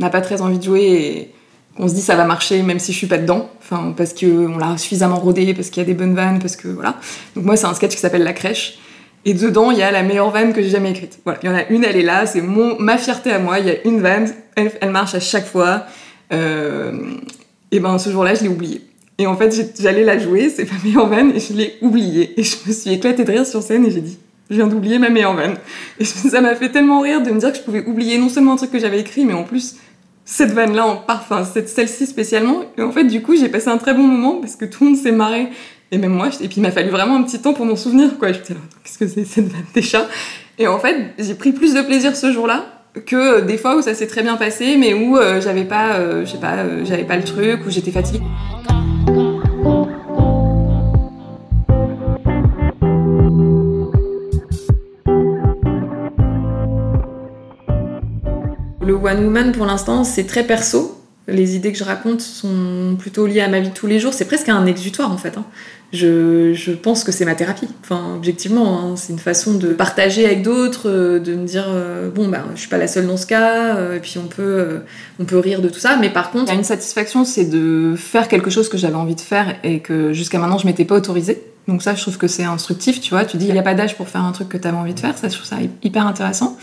n'a 0.00 0.10
pas 0.10 0.20
très 0.20 0.42
envie 0.42 0.58
de 0.58 0.64
jouer 0.64 0.82
et 0.82 1.30
qu'on 1.76 1.88
se 1.88 1.94
dit 1.94 2.00
ça 2.00 2.16
va 2.16 2.24
marcher 2.24 2.62
même 2.62 2.78
si 2.78 2.92
je 2.92 2.98
suis 2.98 3.06
pas 3.06 3.18
dedans. 3.18 3.50
Enfin, 3.60 3.94
parce 3.96 4.12
qu'on 4.12 4.58
l'a 4.58 4.76
suffisamment 4.78 5.16
rodé, 5.16 5.54
parce 5.54 5.70
qu'il 5.70 5.82
y 5.82 5.84
a 5.84 5.86
des 5.86 5.94
bonnes 5.94 6.14
vannes, 6.14 6.38
parce 6.38 6.56
que 6.56 6.68
voilà. 6.68 6.96
Donc 7.34 7.44
moi, 7.44 7.56
c'est 7.56 7.66
un 7.66 7.74
sketch 7.74 7.92
qui 7.92 8.00
s'appelle 8.00 8.24
La 8.24 8.32
Crèche. 8.32 8.78
Et 9.26 9.32
dedans, 9.32 9.70
il 9.70 9.78
y 9.78 9.82
a 9.82 9.90
la 9.90 10.02
meilleure 10.02 10.30
vanne 10.30 10.52
que 10.52 10.60
j'ai 10.60 10.68
jamais 10.68 10.90
écrite. 10.90 11.18
Voilà, 11.24 11.40
il 11.42 11.46
y 11.48 11.52
en 11.52 11.54
a 11.54 11.66
une, 11.70 11.82
elle 11.84 11.96
est 11.96 12.02
là, 12.02 12.26
c'est 12.26 12.42
mon 12.42 12.78
ma 12.78 12.98
fierté 12.98 13.32
à 13.32 13.38
moi. 13.38 13.58
Il 13.58 13.66
y 13.66 13.70
a 13.70 13.86
une 13.86 14.00
vanne, 14.00 14.30
elle, 14.54 14.70
elle 14.80 14.90
marche 14.90 15.14
à 15.14 15.20
chaque 15.20 15.46
fois. 15.46 15.86
Euh, 16.32 16.92
et 17.70 17.80
ben 17.80 17.98
ce 17.98 18.10
jour-là, 18.10 18.34
je 18.34 18.42
l'ai 18.42 18.48
oubliée. 18.48 18.82
Et 19.18 19.26
en 19.26 19.36
fait, 19.36 19.72
j'allais 19.80 20.04
la 20.04 20.18
jouer, 20.18 20.50
c'est 20.50 20.70
ma 20.70 20.78
meilleure 20.84 21.08
vanne, 21.08 21.32
et 21.34 21.40
je 21.40 21.52
l'ai 21.52 21.74
oubliée. 21.80 22.38
Et 22.38 22.44
je 22.44 22.56
me 22.66 22.72
suis 22.72 22.92
éclatée 22.92 23.24
de 23.24 23.30
rire 23.30 23.46
sur 23.46 23.62
scène 23.62 23.86
et 23.86 23.90
j'ai 23.90 24.00
dit, 24.00 24.18
je 24.50 24.56
viens 24.56 24.66
d'oublier 24.66 24.98
ma 24.98 25.08
meilleure 25.08 25.34
vanne. 25.34 25.56
Et 25.98 26.04
ça 26.04 26.40
m'a 26.40 26.54
fait 26.54 26.70
tellement 26.70 27.00
rire 27.00 27.22
de 27.22 27.30
me 27.30 27.38
dire 27.38 27.52
que 27.52 27.58
je 27.58 27.62
pouvais 27.62 27.84
oublier 27.86 28.18
non 28.18 28.28
seulement 28.28 28.52
un 28.52 28.56
truc 28.56 28.72
que 28.72 28.78
j'avais 28.78 29.00
écrit, 29.00 29.24
mais 29.24 29.32
en 29.32 29.44
plus 29.44 29.76
cette 30.24 30.52
vanne-là 30.52 30.86
en 30.86 30.96
parfum, 30.96 31.44
celle-ci 31.44 32.06
spécialement. 32.06 32.62
Et 32.78 32.82
en 32.82 32.90
fait, 32.90 33.04
du 33.04 33.22
coup, 33.22 33.36
j'ai 33.36 33.48
passé 33.48 33.68
un 33.68 33.78
très 33.78 33.94
bon 33.94 34.04
moment 34.04 34.40
parce 34.40 34.56
que 34.56 34.64
tout 34.64 34.84
le 34.84 34.90
monde 34.90 34.98
s'est 34.98 35.12
marré 35.12 35.48
et 35.90 35.98
même 35.98 36.12
moi, 36.12 36.28
et 36.40 36.48
puis 36.48 36.56
il 36.56 36.62
m'a 36.62 36.72
fallu 36.72 36.90
vraiment 36.90 37.16
un 37.16 37.22
petit 37.22 37.40
temps 37.40 37.52
pour 37.52 37.66
m'en 37.66 37.76
souvenir, 37.76 38.18
quoi. 38.18 38.32
Je 38.32 38.38
me 38.38 38.58
qu'est-ce 38.82 38.98
que 38.98 39.06
c'est 39.06 39.24
cette 39.24 39.46
vanne 39.46 39.64
des 39.74 39.82
chats? 39.82 40.08
Et 40.58 40.66
en 40.66 40.78
fait, 40.78 41.14
j'ai 41.18 41.34
pris 41.34 41.52
plus 41.52 41.74
de 41.74 41.82
plaisir 41.82 42.16
ce 42.16 42.32
jour-là 42.32 42.64
que 43.06 43.40
des 43.42 43.58
fois 43.58 43.76
où 43.76 43.82
ça 43.82 43.94
s'est 43.94 44.06
très 44.06 44.22
bien 44.22 44.36
passé, 44.36 44.76
mais 44.76 44.94
où 44.94 45.16
euh, 45.16 45.40
j'avais 45.40 45.64
pas, 45.64 45.94
euh, 45.94 46.24
je 46.24 46.32
sais 46.32 46.38
pas, 46.38 46.54
euh, 46.54 46.84
j'avais 46.84 47.04
pas 47.04 47.16
le 47.16 47.24
truc, 47.24 47.60
où 47.66 47.70
j'étais 47.70 47.90
fatiguée. 47.90 48.22
One 59.04 59.24
Woman, 59.24 59.52
pour 59.52 59.66
l'instant, 59.66 60.02
c'est 60.04 60.24
très 60.24 60.44
perso. 60.44 61.00
Les 61.26 61.56
idées 61.56 61.72
que 61.72 61.78
je 61.78 61.84
raconte 61.84 62.20
sont 62.20 62.96
plutôt 62.98 63.26
liées 63.26 63.40
à 63.40 63.48
ma 63.48 63.60
vie 63.60 63.70
de 63.70 63.74
tous 63.74 63.86
les 63.86 63.98
jours. 63.98 64.12
C'est 64.12 64.26
presque 64.26 64.48
un 64.48 64.66
exutoire 64.66 65.10
en 65.10 65.16
fait. 65.16 65.38
hein. 65.38 65.44
Je, 65.92 66.52
je 66.54 66.72
pense 66.72 67.04
que 67.04 67.12
c'est 67.12 67.24
ma 67.24 67.34
thérapie. 67.34 67.68
Enfin, 67.82 68.14
objectivement, 68.16 68.80
hein, 68.80 68.96
c'est 68.96 69.12
une 69.12 69.18
façon 69.18 69.54
de 69.54 69.68
partager 69.68 70.26
avec 70.26 70.42
d'autres, 70.42 70.90
euh, 70.90 71.20
de 71.20 71.34
me 71.34 71.46
dire 71.46 71.66
euh, 71.68 72.10
bon, 72.10 72.28
ben, 72.28 72.44
je 72.54 72.60
suis 72.60 72.68
pas 72.68 72.78
la 72.78 72.88
seule 72.88 73.06
dans 73.06 73.16
ce 73.16 73.26
cas, 73.26 73.76
euh, 73.76 73.96
et 73.96 74.00
puis 74.00 74.18
on 74.18 74.26
peut, 74.26 74.80
on 75.20 75.24
peut 75.24 75.38
rire 75.38 75.62
de 75.62 75.68
tout 75.68 75.78
ça. 75.78 75.96
Mais 76.00 76.10
par 76.10 76.30
contre, 76.30 76.52
une 76.52 76.64
satisfaction, 76.64 77.24
c'est 77.24 77.44
de 77.44 77.94
faire 77.96 78.26
quelque 78.28 78.50
chose 78.50 78.68
que 78.68 78.76
j'avais 78.76 78.96
envie 78.96 79.14
de 79.14 79.20
faire 79.20 79.54
et 79.62 79.80
que 79.80 80.12
jusqu'à 80.12 80.38
maintenant 80.38 80.58
je 80.58 80.66
m'étais 80.66 80.84
pas 80.84 80.96
autorisée. 80.96 81.42
Donc 81.68 81.82
ça, 81.82 81.94
je 81.94 82.02
trouve 82.02 82.18
que 82.18 82.26
c'est 82.28 82.44
instructif, 82.44 83.00
tu 83.00 83.10
vois. 83.10 83.24
Tu 83.24 83.38
dis, 83.38 83.46
il 83.46 83.52
n'y 83.52 83.58
a 83.58 83.62
pas 83.62 83.72
d'âge 83.74 83.96
pour 83.96 84.08
faire 84.08 84.22
un 84.22 84.32
truc 84.32 84.50
que 84.50 84.58
tu 84.58 84.68
avais 84.68 84.76
envie 84.76 84.92
de 84.94 85.00
faire. 85.00 85.16
Ça, 85.16 85.28
je 85.28 85.34
trouve 85.34 85.46
ça 85.46 85.56
hyper 85.82 86.06
intéressant. 86.06 86.58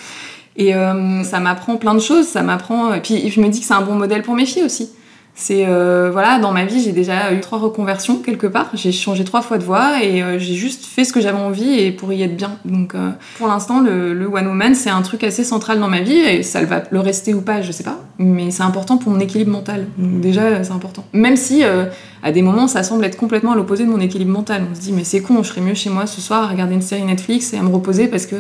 Et 0.58 0.76
euh, 0.76 1.24
ça 1.24 1.40
m'apprend 1.40 1.78
plein 1.78 1.94
de 1.94 2.00
choses. 2.00 2.28
Ça 2.28 2.42
m'apprend. 2.42 2.94
Et 2.94 3.02
puis, 3.02 3.30
je 3.30 3.42
me 3.42 3.48
dis 3.50 3.60
que 3.60 3.66
c'est 3.66 3.74
un 3.74 3.82
bon 3.82 3.96
modèle 3.96 4.22
pour 4.22 4.36
mes 4.36 4.46
filles 4.46 4.64
aussi. 4.64 4.90
C'est 5.34 5.66
euh, 5.66 6.10
voilà, 6.12 6.40
dans 6.40 6.52
ma 6.52 6.66
vie, 6.66 6.84
j'ai 6.84 6.92
déjà 6.92 7.34
eu 7.34 7.40
trois 7.40 7.58
reconversions 7.58 8.18
quelque 8.18 8.48
part. 8.48 8.70
J'ai 8.74 8.92
changé 8.92 9.24
trois 9.24 9.42
fois 9.42 9.58
de 9.58 9.64
voie 9.64 10.04
et 10.04 10.22
euh, 10.22 10.38
j'ai 10.38 10.56
juste 10.56 10.86
fait 10.86 11.06
ce 11.06 11.14
que 11.14 11.22
j'avais 11.22 11.40
envie 11.40 11.80
et 11.80 11.92
pour 11.92 12.12
y 12.12 12.22
être 12.22 12.36
bien. 12.36 12.52
Donc, 12.66 12.96
euh, 12.96 13.12
pour 13.38 13.48
l'instant, 13.48 13.80
le, 13.80 14.14
le 14.14 14.28
one 14.28 14.46
woman, 14.46 14.76
c'est 14.76 14.90
un 14.90 15.02
truc 15.02 15.24
assez 15.24 15.44
central 15.44 15.80
dans 15.80 15.88
ma 15.88 16.02
vie 16.02 16.18
et 16.18 16.44
ça 16.44 16.64
va 16.66 16.84
le 16.92 17.00
rester 17.00 17.34
ou 17.34 17.42
pas, 17.42 17.62
je 17.62 17.72
sais 17.72 17.84
pas. 17.84 17.98
Mais 18.20 18.52
c'est 18.52 18.64
important 18.64 18.98
pour 18.98 19.12
mon 19.12 19.20
équilibre 19.20 19.52
mental. 19.52 19.88
Donc, 19.98 20.20
déjà, 20.20 20.64
c'est 20.64 20.74
important. 20.74 21.06
Même 21.14 21.38
si 21.38 21.64
euh, 21.64 21.86
à 22.24 22.34
des 22.34 22.42
moments, 22.42 22.68
ça 22.68 22.84
semble 22.84 23.06
être 23.06 23.18
complètement 23.18 23.54
à 23.54 23.56
l'opposé 23.56 23.86
de 23.86 23.90
mon 23.90 24.02
équilibre 24.02 24.32
mental. 24.32 24.64
On 24.70 24.76
se 24.76 24.82
dit, 24.82 24.92
mais 24.92 25.06
c'est 25.06 25.22
con, 25.22 25.42
je 25.44 25.48
serais 25.48 25.62
mieux 25.62 25.76
chez 25.76 25.90
moi 25.90 26.08
ce 26.08 26.20
soir 26.20 26.44
à 26.44 26.48
regarder 26.48 26.76
une 26.76 26.82
série 26.82 27.04
Netflix 27.04 27.54
et 27.54 27.58
à 27.58 27.64
me 27.64 27.70
reposer 27.70 28.08
parce 28.08 28.26
que. 28.26 28.36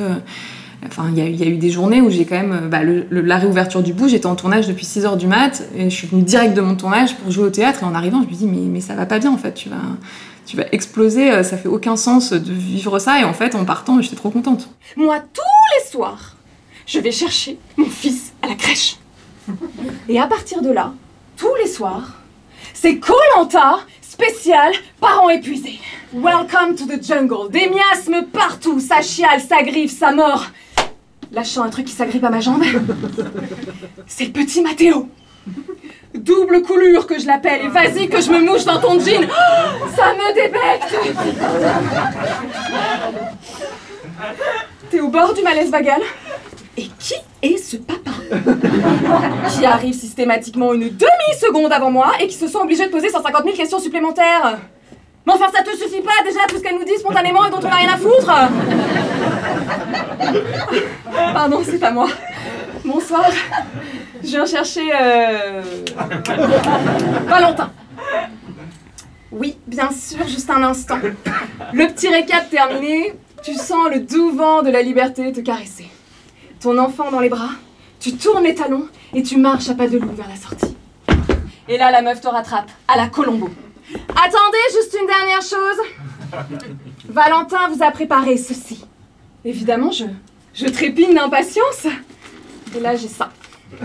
Enfin, 0.88 1.10
il 1.16 1.18
y, 1.18 1.44
a 1.44 1.46
eu- 1.48 1.58
des 1.58 1.70
journées 1.70 2.02
où 2.02 2.10
j'ai 2.10 2.26
quand 2.26 2.36
même. 2.36 2.54
euh, 2.54 2.68
Bah, 2.68 2.80
la 3.12 3.38
réouverture 3.38 3.84
du 3.84 3.94
bout, 3.94 4.08
j'étais 4.10 4.26
en 4.26 4.36
tournage 4.36 4.68
depuis 4.68 4.86
6h 4.86 5.16
du 5.18 5.28
mat 5.28 5.64
et 5.76 5.90
je 5.90 5.96
suis 5.96 6.08
venue 6.08 6.24
direct 6.24 6.54
de 6.56 6.62
mon 6.62 6.76
tournage 6.76 7.16
pour 7.18 7.32
jouer 7.32 7.46
au 7.46 7.50
théâtre. 7.52 7.84
Et 7.84 7.86
en 7.86 7.94
arrivant, 7.94 8.22
je 8.24 8.28
me 8.28 8.34
dis, 8.34 8.48
mais, 8.48 8.58
mais 8.68 8.82
ça 8.82 8.96
va 8.96 9.06
pas 9.06 9.20
bien 9.20 9.32
en 9.32 9.38
fait. 9.38 9.54
Tu 9.54 9.70
vas, 9.70 9.76
tu 10.48 10.58
vas 10.58 10.66
exploser, 10.72 11.32
euh, 11.32 11.44
ça 11.44 11.56
fait 11.58 11.68
aucun 11.70 11.96
sens 11.96 12.34
de 12.34 12.52
vivre 12.54 12.98
ça. 13.00 13.20
Et 13.20 13.24
en 13.24 13.34
fait, 13.34 13.54
en 13.56 13.64
partant, 13.64 14.02
j'étais 14.02 14.16
trop 14.16 14.32
contente. 14.32 14.70
Moi, 14.98 15.20
tous 15.34 15.42
les 15.80 15.92
soirs, 15.92 16.36
je 16.88 17.00
vais 17.00 17.12
chercher 17.12 17.58
mon 17.78 17.86
fils 17.86 18.34
à 18.42 18.48
la 18.48 18.56
crèche. 18.56 18.98
Et 20.10 20.20
à 20.20 20.26
partir 20.28 20.62
de 20.64 20.72
là, 20.72 20.94
tous 21.38 21.54
les 21.64 21.70
soirs, 21.70 22.14
c'est 22.74 22.98
Colanta 22.98 23.80
spécial 24.02 24.72
parents 25.00 25.30
épuisés. 25.30 25.80
Welcome 26.14 26.76
to 26.76 26.86
the 26.86 27.02
jungle. 27.04 27.50
Des 27.52 27.70
miasmes 27.70 28.26
partout, 28.34 28.80
ça 28.80 29.02
chiale, 29.02 29.40
ça 29.42 29.64
griffe, 29.64 29.98
ça 29.98 30.12
mord. 30.12 30.46
Lâchant 31.32 31.64
un 31.64 31.70
truc 31.70 31.86
qui 31.86 31.94
s'agrippe 31.94 32.24
à 32.24 32.30
ma 32.30 32.42
jambe. 32.42 32.64
C'est 34.06 34.26
le 34.26 34.32
petit 34.32 34.62
Mathéo. 34.62 35.08
Double 36.14 36.62
coulure 36.62 37.08
que 37.08 37.18
je 37.20 37.26
l'appelle 37.26 37.62
et 37.66 37.70
vas-y 37.70 38.10
que 38.10 38.20
je 38.20 38.30
me 38.30 38.42
mouche 38.42 38.66
dans 38.66 38.80
ton 38.80 39.00
jean. 39.00 39.26
Oh, 39.30 39.86
ça 39.96 40.14
me 40.14 40.34
débecte. 40.34 40.94
T'es 44.90 45.00
au 45.00 45.08
bord 45.08 45.34
du 45.34 45.42
malaise 45.42 45.72
vagal 45.72 46.02
Et 46.78 46.90
qui 47.00 47.16
est 47.42 47.58
ce 47.58 47.78
papa 47.78 48.12
Qui 49.50 49.66
arrive 49.66 49.94
systématiquement 49.94 50.74
une 50.74 50.90
demi-seconde 50.90 51.72
avant 51.72 51.92
moi 51.92 52.12
et 52.20 52.28
qui 52.28 52.36
se 52.36 52.48
sent 52.48 52.58
obligé 52.62 52.86
de 52.88 52.92
poser 52.92 53.10
150 53.10 53.44
000 53.46 53.56
questions 53.56 53.80
supplémentaires? 53.80 54.60
Mais 55.26 55.34
enfin, 55.34 55.48
ça 55.56 55.64
te 55.64 55.70
suffit 55.78 56.02
pas 56.02 56.24
déjà 56.26 56.40
tout 56.50 56.58
ce 56.58 56.62
qu'elle 56.62 56.76
nous 56.78 56.84
dit 56.84 56.98
spontanément 57.00 57.46
et 57.46 57.52
dont 57.52 57.60
on 57.60 57.70
n'a 57.70 57.76
rien 57.76 57.94
à 57.94 57.98
foutre 57.98 58.30
Pardon, 61.34 61.62
c'est 61.64 61.82
à 61.84 61.92
moi. 61.92 62.08
Bonsoir. 62.86 63.30
Je 64.24 64.28
viens 64.28 64.46
chercher. 64.46 64.90
Euh... 64.94 65.62
Valentin. 67.28 67.72
Oui, 69.32 69.58
bien 69.66 69.90
sûr, 69.92 70.28
juste 70.28 70.50
un 70.50 70.62
instant. 70.64 70.98
Le 71.74 71.88
petit 71.88 72.10
récap 72.10 72.50
terminé, 72.50 73.14
tu 73.44 73.54
sens 73.54 73.90
le 73.90 74.02
doux 74.02 74.32
vent 74.32 74.62
de 74.62 74.70
la 74.70 74.82
liberté 74.82 75.32
te 75.32 75.40
caresser. 75.40 75.90
Ton 76.60 76.78
enfant 76.78 77.12
dans 77.12 77.22
les 77.22 77.30
bras, 77.30 77.52
tu 78.00 78.14
tournes 78.14 78.44
les 78.44 78.56
talons 78.56 78.88
et 79.14 79.24
tu 79.24 79.38
marches 79.38 79.70
à 79.70 79.74
pas 79.74 79.88
de 79.88 79.98
loup 79.98 80.12
vers 80.14 80.28
la 80.28 80.36
sortie. 80.36 80.76
Et 81.68 81.78
là, 81.78 81.92
la 81.92 82.02
meuf 82.02 82.20
te 82.20 82.28
rattrape, 82.28 82.70
à 82.88 82.98
la 82.98 83.08
Colombo. 83.08 83.50
Attendez, 84.10 84.58
juste 84.74 84.98
une 85.00 85.08
dernière 85.08 85.42
chose. 85.42 85.82
Valentin 87.08 87.70
vous 87.70 87.82
a 87.84 87.92
préparé 87.92 88.38
ceci. 88.38 88.86
Évidemment, 89.44 89.92
je, 89.92 90.06
je 90.54 90.68
trépigne 90.68 91.16
d'impatience. 91.16 91.88
Et 92.76 92.80
là, 92.80 92.96
j'ai 92.96 93.08
ça. 93.08 93.30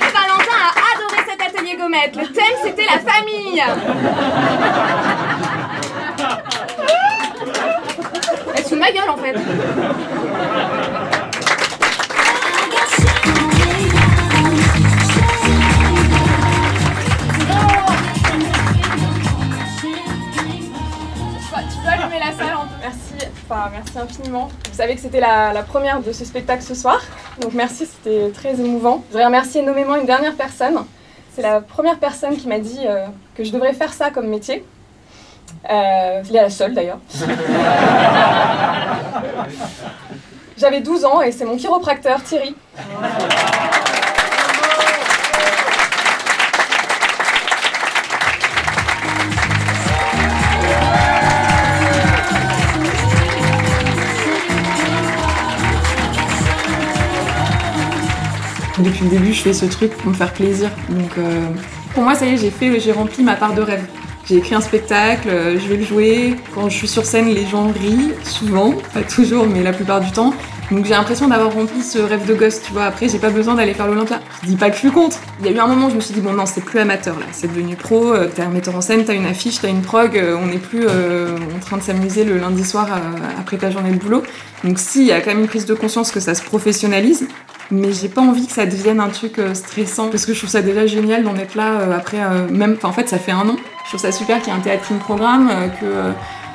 Valentin 0.00 0.58
a 0.58 0.72
adoré 0.94 1.20
cet 1.28 1.40
atelier 1.40 1.76
gommette. 1.76 2.16
Le 2.16 2.26
thème, 2.32 2.56
c'était 2.64 2.84
la 2.86 2.98
famille. 2.98 3.62
Elle 8.56 8.64
se 8.64 8.74
ma 8.74 8.90
gueule, 8.90 9.10
en 9.10 9.16
fait. 9.16 9.36
enfin, 23.50 23.70
merci 23.72 23.98
infiniment. 23.98 24.48
Vous 24.70 24.76
savez 24.76 24.94
que 24.94 25.00
c'était 25.00 25.20
la, 25.20 25.52
la 25.52 25.62
première 25.62 26.00
de 26.00 26.12
ce 26.12 26.24
spectacle 26.24 26.62
ce 26.62 26.74
soir, 26.74 27.00
donc 27.40 27.52
merci, 27.52 27.86
c'était 27.86 28.30
très 28.30 28.54
émouvant. 28.60 29.02
Je 29.08 29.12
voudrais 29.12 29.26
remercier 29.26 29.62
nommément 29.62 29.96
une 29.96 30.06
dernière 30.06 30.34
personne. 30.36 30.78
C'est 31.34 31.42
la 31.42 31.60
première 31.60 31.98
personne 31.98 32.36
qui 32.36 32.48
m'a 32.48 32.58
dit 32.58 32.80
euh, 32.86 33.06
que 33.34 33.44
je 33.44 33.52
devrais 33.52 33.72
faire 33.72 33.92
ça 33.92 34.10
comme 34.10 34.28
métier. 34.28 34.64
Euh, 35.68 36.22
elle 36.28 36.36
est 36.36 36.42
la 36.42 36.50
seule 36.50 36.74
d'ailleurs. 36.74 37.00
J'avais 40.56 40.80
12 40.80 41.04
ans 41.06 41.22
et 41.22 41.32
c'est 41.32 41.44
mon 41.44 41.56
chiropracteur 41.56 42.22
Thierry. 42.22 42.54
Depuis 58.82 59.04
le 59.04 59.10
début, 59.10 59.32
je 59.32 59.42
fais 59.42 59.52
ce 59.52 59.66
truc 59.66 59.92
pour 59.92 60.10
me 60.10 60.14
faire 60.14 60.32
plaisir. 60.32 60.70
Donc, 60.88 61.10
euh, 61.18 61.46
pour 61.92 62.02
moi, 62.02 62.14
ça 62.14 62.24
y 62.24 62.34
est, 62.34 62.36
j'ai 62.38 62.50
fait, 62.50 62.80
j'ai 62.80 62.92
rempli 62.92 63.22
ma 63.22 63.34
part 63.34 63.52
de 63.54 63.60
rêve. 63.60 63.84
J'ai 64.26 64.36
écrit 64.36 64.54
un 64.54 64.60
spectacle, 64.60 65.28
euh, 65.28 65.58
je 65.58 65.68
vais 65.68 65.76
le 65.76 65.84
jouer. 65.84 66.36
Quand 66.54 66.68
je 66.68 66.76
suis 66.76 66.88
sur 66.88 67.04
scène, 67.04 67.28
les 67.28 67.46
gens 67.46 67.68
rient, 67.68 68.12
souvent, 68.22 68.72
pas 68.94 69.02
toujours, 69.02 69.46
mais 69.46 69.62
la 69.62 69.72
plupart 69.72 70.00
du 70.00 70.10
temps. 70.12 70.32
Donc 70.70 70.84
j'ai 70.84 70.92
l'impression 70.94 71.26
d'avoir 71.26 71.52
rempli 71.52 71.82
ce 71.82 71.98
rêve 71.98 72.26
de 72.26 72.34
gosse, 72.34 72.62
tu 72.62 72.72
vois. 72.72 72.84
Après, 72.84 73.08
j'ai 73.08 73.18
pas 73.18 73.30
besoin 73.30 73.54
d'aller 73.56 73.74
faire 73.74 73.88
l'Olympia. 73.88 74.20
Je 74.42 74.48
dis 74.48 74.56
pas 74.56 74.68
que 74.70 74.76
je 74.76 74.80
suis 74.80 74.90
contre. 74.90 75.18
Il 75.40 75.46
y 75.46 75.48
a 75.48 75.52
eu 75.52 75.58
un 75.58 75.66
moment 75.66 75.88
où 75.88 75.90
je 75.90 75.96
me 75.96 76.00
suis 76.00 76.14
dit, 76.14 76.20
bon, 76.20 76.32
non, 76.32 76.46
c'est 76.46 76.60
plus 76.64 76.78
amateur 76.78 77.18
là, 77.18 77.26
c'est 77.32 77.48
devenu 77.48 77.74
pro. 77.74 78.12
euh, 78.12 78.28
T'es 78.32 78.42
un 78.42 78.50
metteur 78.50 78.76
en 78.76 78.80
scène, 78.80 79.04
t'as 79.04 79.14
une 79.14 79.26
affiche, 79.26 79.60
t'as 79.60 79.68
une 79.68 79.82
prog, 79.82 80.22
on 80.40 80.46
n'est 80.46 80.58
plus 80.58 80.86
en 80.86 81.58
train 81.60 81.76
de 81.76 81.82
s'amuser 81.82 82.22
le 82.24 82.38
lundi 82.38 82.64
soir 82.64 82.88
après 83.38 83.56
ta 83.56 83.70
journée 83.70 83.90
de 83.90 83.98
boulot. 83.98 84.22
Donc, 84.62 84.78
si, 84.78 85.00
il 85.00 85.06
y 85.08 85.12
a 85.12 85.20
quand 85.20 85.30
même 85.30 85.40
une 85.40 85.48
prise 85.48 85.66
de 85.66 85.74
conscience 85.74 86.12
que 86.12 86.20
ça 86.20 86.34
se 86.36 86.42
professionnalise 86.42 87.26
mais 87.70 87.92
j'ai 87.92 88.08
pas 88.08 88.20
envie 88.20 88.46
que 88.46 88.52
ça 88.52 88.66
devienne 88.66 89.00
un 89.00 89.08
truc 89.08 89.38
euh, 89.38 89.54
stressant 89.54 90.08
parce 90.08 90.26
que 90.26 90.34
je 90.34 90.38
trouve 90.38 90.50
ça 90.50 90.62
déjà 90.62 90.86
génial 90.86 91.22
d'en 91.22 91.36
être 91.36 91.54
là 91.54 91.80
euh, 91.80 91.96
après 91.96 92.20
euh, 92.20 92.48
même 92.48 92.76
en 92.82 92.92
fait 92.92 93.08
ça 93.08 93.18
fait 93.18 93.32
un 93.32 93.48
an. 93.48 93.56
Je 93.84 93.88
trouve 93.90 94.00
ça 94.00 94.12
super 94.12 94.38
qu'il 94.40 94.52
y 94.52 94.56
ait 94.56 94.58
un 94.58 94.62
théâtre 94.62 94.92
programme 94.98 95.48
euh, 95.50 95.68
que 95.68 95.84
euh, 95.84 96.12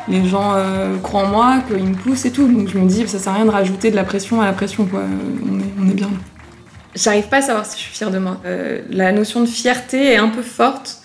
les 0.07 0.28
gens 0.28 0.53
croient 1.01 1.24
en 1.24 1.28
moi 1.28 1.63
qu'ils 1.68 1.84
me 1.84 1.95
poussent 1.95 2.26
et 2.26 2.32
tout. 2.32 2.47
Donc 2.47 2.68
je 2.70 2.78
me 2.78 2.88
dis 2.88 3.07
ça 3.07 3.18
sert 3.18 3.34
à 3.34 3.38
rien 3.38 3.45
de 3.45 3.49
rajouter 3.49 3.89
de 3.89 3.95
la 3.95 4.03
pression 4.03 4.39
à 4.39 4.45
la 4.45 4.53
pression 4.53 4.86
quoi. 4.86 5.01
On 5.01 5.59
est, 5.59 5.74
on 5.82 5.89
est 5.89 5.95
bien. 5.95 6.09
J'arrive 6.93 7.28
pas 7.28 7.38
à 7.38 7.41
savoir 7.41 7.66
si 7.66 7.78
je 7.78 7.82
suis 7.82 7.91
fière 7.91 8.11
de 8.11 8.20
moi. 8.20 8.38
La 8.91 9.11
notion 9.11 9.41
de 9.41 9.47
fierté 9.47 10.11
est 10.13 10.18
un 10.18 10.30
peu 10.30 10.43
forte. 10.43 10.97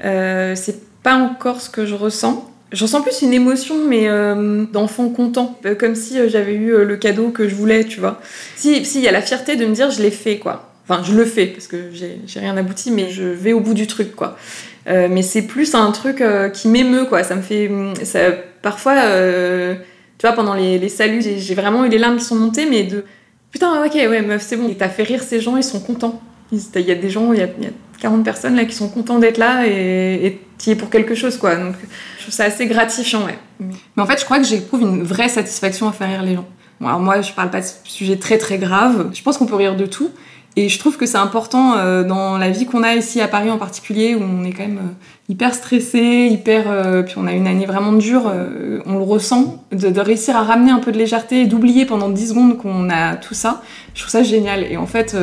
C'est 0.00 1.02
pas 1.02 1.16
encore 1.16 1.60
ce 1.60 1.68
que 1.68 1.84
je 1.84 1.96
ressens 1.96 2.48
je 2.72 2.84
ressens 2.84 3.02
plus 3.02 3.22
une 3.22 3.32
émotion, 3.32 3.86
mais 3.86 4.08
euh, 4.08 4.64
d'enfant 4.72 5.08
content, 5.08 5.58
Euh, 5.64 5.74
comme 5.74 5.94
si 5.94 6.18
euh, 6.18 6.28
j'avais 6.28 6.54
eu 6.54 6.84
le 6.84 6.96
cadeau 6.96 7.30
que 7.30 7.48
je 7.48 7.54
voulais, 7.54 7.84
tu 7.84 8.00
vois. 8.00 8.20
Si, 8.56 8.84
si, 8.84 9.00
y 9.00 9.08
a 9.08 9.12
la 9.12 9.22
fierté 9.22 9.56
de 9.56 9.64
me 9.64 9.74
dire 9.74 9.90
je 9.90 10.02
l'ai 10.02 10.10
fait, 10.10 10.38
quoi. 10.38 10.70
Enfin, 10.86 11.02
je 11.02 11.14
le 11.14 11.24
fais, 11.24 11.46
parce 11.46 11.66
que 11.66 11.90
j'ai 11.92 12.40
rien 12.40 12.56
abouti, 12.56 12.90
mais 12.90 13.10
je 13.10 13.24
vais 13.24 13.52
au 13.52 13.60
bout 13.60 13.74
du 13.74 13.86
truc, 13.86 14.14
quoi. 14.14 14.36
Mais 14.86 15.20
c'est 15.20 15.42
plus 15.42 15.74
un 15.74 15.90
truc 15.92 16.24
qui 16.54 16.68
m'émeut, 16.68 17.04
quoi. 17.04 17.22
Ça 17.22 17.34
me 17.34 17.42
fait. 17.42 17.70
Ça, 18.04 18.20
parfois, 18.62 18.94
tu 20.16 20.26
vois, 20.26 20.32
pendant 20.32 20.54
les, 20.54 20.88
saluts, 20.88 21.20
j'ai 21.20 21.54
vraiment 21.54 21.84
eu 21.84 21.90
les 21.90 21.98
larmes 21.98 22.16
qui 22.16 22.24
sont 22.24 22.36
montées, 22.36 22.64
mais 22.64 22.84
de. 22.84 23.04
Putain, 23.50 23.84
ok, 23.84 23.94
ouais, 23.94 24.22
meuf, 24.22 24.40
c'est 24.40 24.56
bon. 24.56 24.66
Et 24.68 24.76
t'as 24.76 24.88
fait 24.88 25.02
rire 25.02 25.22
ces 25.22 25.40
gens, 25.40 25.58
ils 25.58 25.62
sont 25.62 25.80
contents. 25.80 26.22
Il 26.52 26.80
y 26.80 26.90
a 26.90 26.94
des 26.94 27.10
gens, 27.10 27.34
il 27.34 27.38
y 27.38 27.42
a, 27.42 27.46
y 27.46 27.66
a 27.66 28.00
40 28.00 28.24
personnes 28.24 28.56
là 28.56 28.64
qui 28.64 28.74
sont 28.74 28.88
contents 28.88 29.18
d'être 29.18 29.36
là 29.36 29.66
et 29.66 30.40
tu 30.58 30.70
y 30.70 30.72
es 30.72 30.76
pour 30.76 30.90
quelque 30.90 31.14
chose, 31.14 31.36
quoi. 31.36 31.56
Donc, 31.56 31.74
je 32.16 32.22
trouve 32.22 32.34
ça 32.34 32.44
assez 32.44 32.66
gratifiant, 32.66 33.24
ouais. 33.24 33.38
Mais 33.60 34.02
en 34.02 34.06
fait, 34.06 34.18
je 34.18 34.24
crois 34.24 34.38
que 34.38 34.44
j'éprouve 34.44 34.82
une 34.82 35.02
vraie 35.02 35.28
satisfaction 35.28 35.88
à 35.88 35.92
faire 35.92 36.08
rire 36.08 36.22
les 36.22 36.34
gens. 36.34 36.46
Bon, 36.80 36.88
alors 36.88 37.00
moi, 37.00 37.20
je 37.20 37.32
parle 37.32 37.50
pas 37.50 37.60
de 37.60 37.66
sujets 37.84 38.16
très 38.16 38.38
très 38.38 38.58
graves. 38.58 39.10
Je 39.12 39.22
pense 39.22 39.38
qu'on 39.38 39.46
peut 39.46 39.56
rire 39.56 39.76
de 39.76 39.86
tout. 39.86 40.10
Et 40.56 40.68
je 40.68 40.78
trouve 40.80 40.96
que 40.96 41.06
c'est 41.06 41.18
important 41.18 41.74
euh, 41.76 42.02
dans 42.02 42.36
la 42.36 42.50
vie 42.50 42.66
qu'on 42.66 42.82
a 42.82 42.96
ici 42.96 43.20
à 43.20 43.28
Paris 43.28 43.48
en 43.48 43.58
particulier, 43.58 44.16
où 44.16 44.22
on 44.22 44.42
est 44.42 44.50
quand 44.50 44.64
même 44.64 44.78
euh, 44.78 45.32
hyper 45.32 45.54
stressé, 45.54 46.26
hyper. 46.30 46.64
euh, 46.68 47.02
puis 47.02 47.14
on 47.16 47.28
a 47.28 47.32
une 47.32 47.46
année 47.46 47.64
vraiment 47.64 47.92
dure, 47.92 48.32
on 48.84 48.94
le 48.94 49.04
ressent, 49.04 49.62
de, 49.70 50.00
réussir 50.00 50.36
à 50.36 50.42
ramener 50.42 50.72
un 50.72 50.80
peu 50.80 50.90
de 50.90 50.98
légèreté 50.98 51.42
et 51.42 51.46
d'oublier 51.46 51.86
pendant 51.86 52.08
10 52.08 52.30
secondes 52.30 52.58
qu'on 52.58 52.90
a 52.90 53.14
tout 53.14 53.34
ça. 53.34 53.62
Je 53.94 54.00
trouve 54.00 54.10
ça 54.10 54.24
génial. 54.24 54.64
Et 54.64 54.76
en 54.76 54.86
fait, 54.86 55.16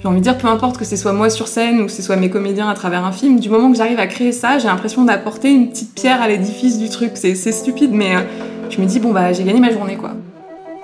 j'ai 0.00 0.08
envie 0.08 0.18
de 0.18 0.22
dire, 0.22 0.36
peu 0.36 0.48
importe 0.48 0.76
que 0.76 0.84
ce 0.84 0.96
soit 0.96 1.12
moi 1.12 1.30
sur 1.30 1.48
scène 1.48 1.80
ou 1.80 1.86
que 1.86 1.92
ce 1.92 2.02
soit 2.02 2.16
mes 2.16 2.28
comédiens 2.28 2.68
à 2.68 2.74
travers 2.74 3.04
un 3.04 3.12
film, 3.12 3.40
du 3.40 3.48
moment 3.48 3.70
que 3.70 3.78
j'arrive 3.78 3.98
à 3.98 4.06
créer 4.06 4.32
ça, 4.32 4.58
j'ai 4.58 4.68
l'impression 4.68 5.04
d'apporter 5.04 5.50
une 5.50 5.70
petite 5.70 5.94
pierre 5.94 6.20
à 6.20 6.28
l'édifice 6.28 6.78
du 6.78 6.88
truc. 6.88 7.12
C'est 7.14 7.34
stupide, 7.34 7.92
mais 7.92 8.16
euh, 8.16 8.20
je 8.68 8.80
me 8.80 8.86
dis, 8.86 9.00
bon, 9.00 9.12
bah, 9.12 9.32
j'ai 9.32 9.44
gagné 9.44 9.60
ma 9.60 9.70
journée, 9.70 9.96
quoi. 9.96 10.12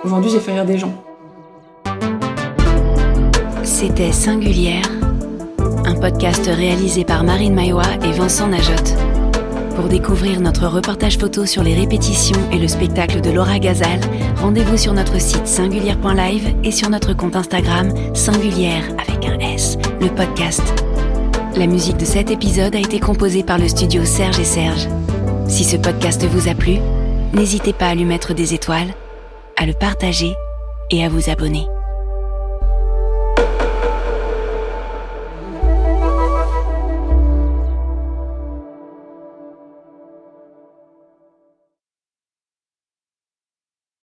Aujourd'hui, 0.03 0.31
j'ai 0.31 0.41
fait 0.41 0.53
rire 0.53 0.65
des 0.65 0.79
gens. 0.79 0.95
C'était 3.63 4.13
Singulière, 4.13 4.91
un 5.85 5.95
podcast 5.95 6.47
réalisé 6.47 7.05
par 7.05 7.23
Marine 7.23 7.55
Maillois 7.55 7.83
et 8.05 8.13
Vincent 8.13 8.49
Najotte. 8.49 8.95
Pour 9.83 9.91
découvrir 9.91 10.41
notre 10.41 10.69
reportage 10.69 11.19
photo 11.19 11.45
sur 11.45 11.65
les 11.65 11.75
répétitions 11.75 12.39
et 12.53 12.59
le 12.59 12.69
spectacle 12.69 13.21
de 13.21 13.31
Laura 13.33 13.59
Gazal, 13.59 13.99
rendez-vous 14.41 14.77
sur 14.77 14.93
notre 14.93 15.21
site 15.21 15.49
singulière.live 15.49 16.55
et 16.63 16.71
sur 16.71 16.89
notre 16.89 17.15
compte 17.15 17.35
Instagram 17.35 17.93
Singulière 18.15 18.85
avec 18.93 19.27
un 19.27 19.41
S, 19.41 19.79
le 20.01 20.07
podcast. 20.07 20.63
La 21.57 21.67
musique 21.67 21.97
de 21.97 22.05
cet 22.05 22.31
épisode 22.31 22.77
a 22.77 22.79
été 22.79 23.01
composée 23.01 23.43
par 23.43 23.59
le 23.59 23.67
studio 23.67 24.05
Serge 24.05 24.39
et 24.39 24.45
Serge. 24.45 24.87
Si 25.49 25.65
ce 25.65 25.77
podcast 25.77 26.25
vous 26.27 26.49
a 26.49 26.55
plu, 26.55 26.77
n'hésitez 27.35 27.73
pas 27.73 27.89
à 27.89 27.97
lui 27.97 28.05
mettre 28.05 28.35
des 28.35 28.55
étoiles, 28.55 28.95
à 29.57 29.67
le 29.67 29.73
partager 29.73 30.33
et 30.93 31.05
à 31.05 31.09
vous 31.09 31.29
abonner. 31.29 31.67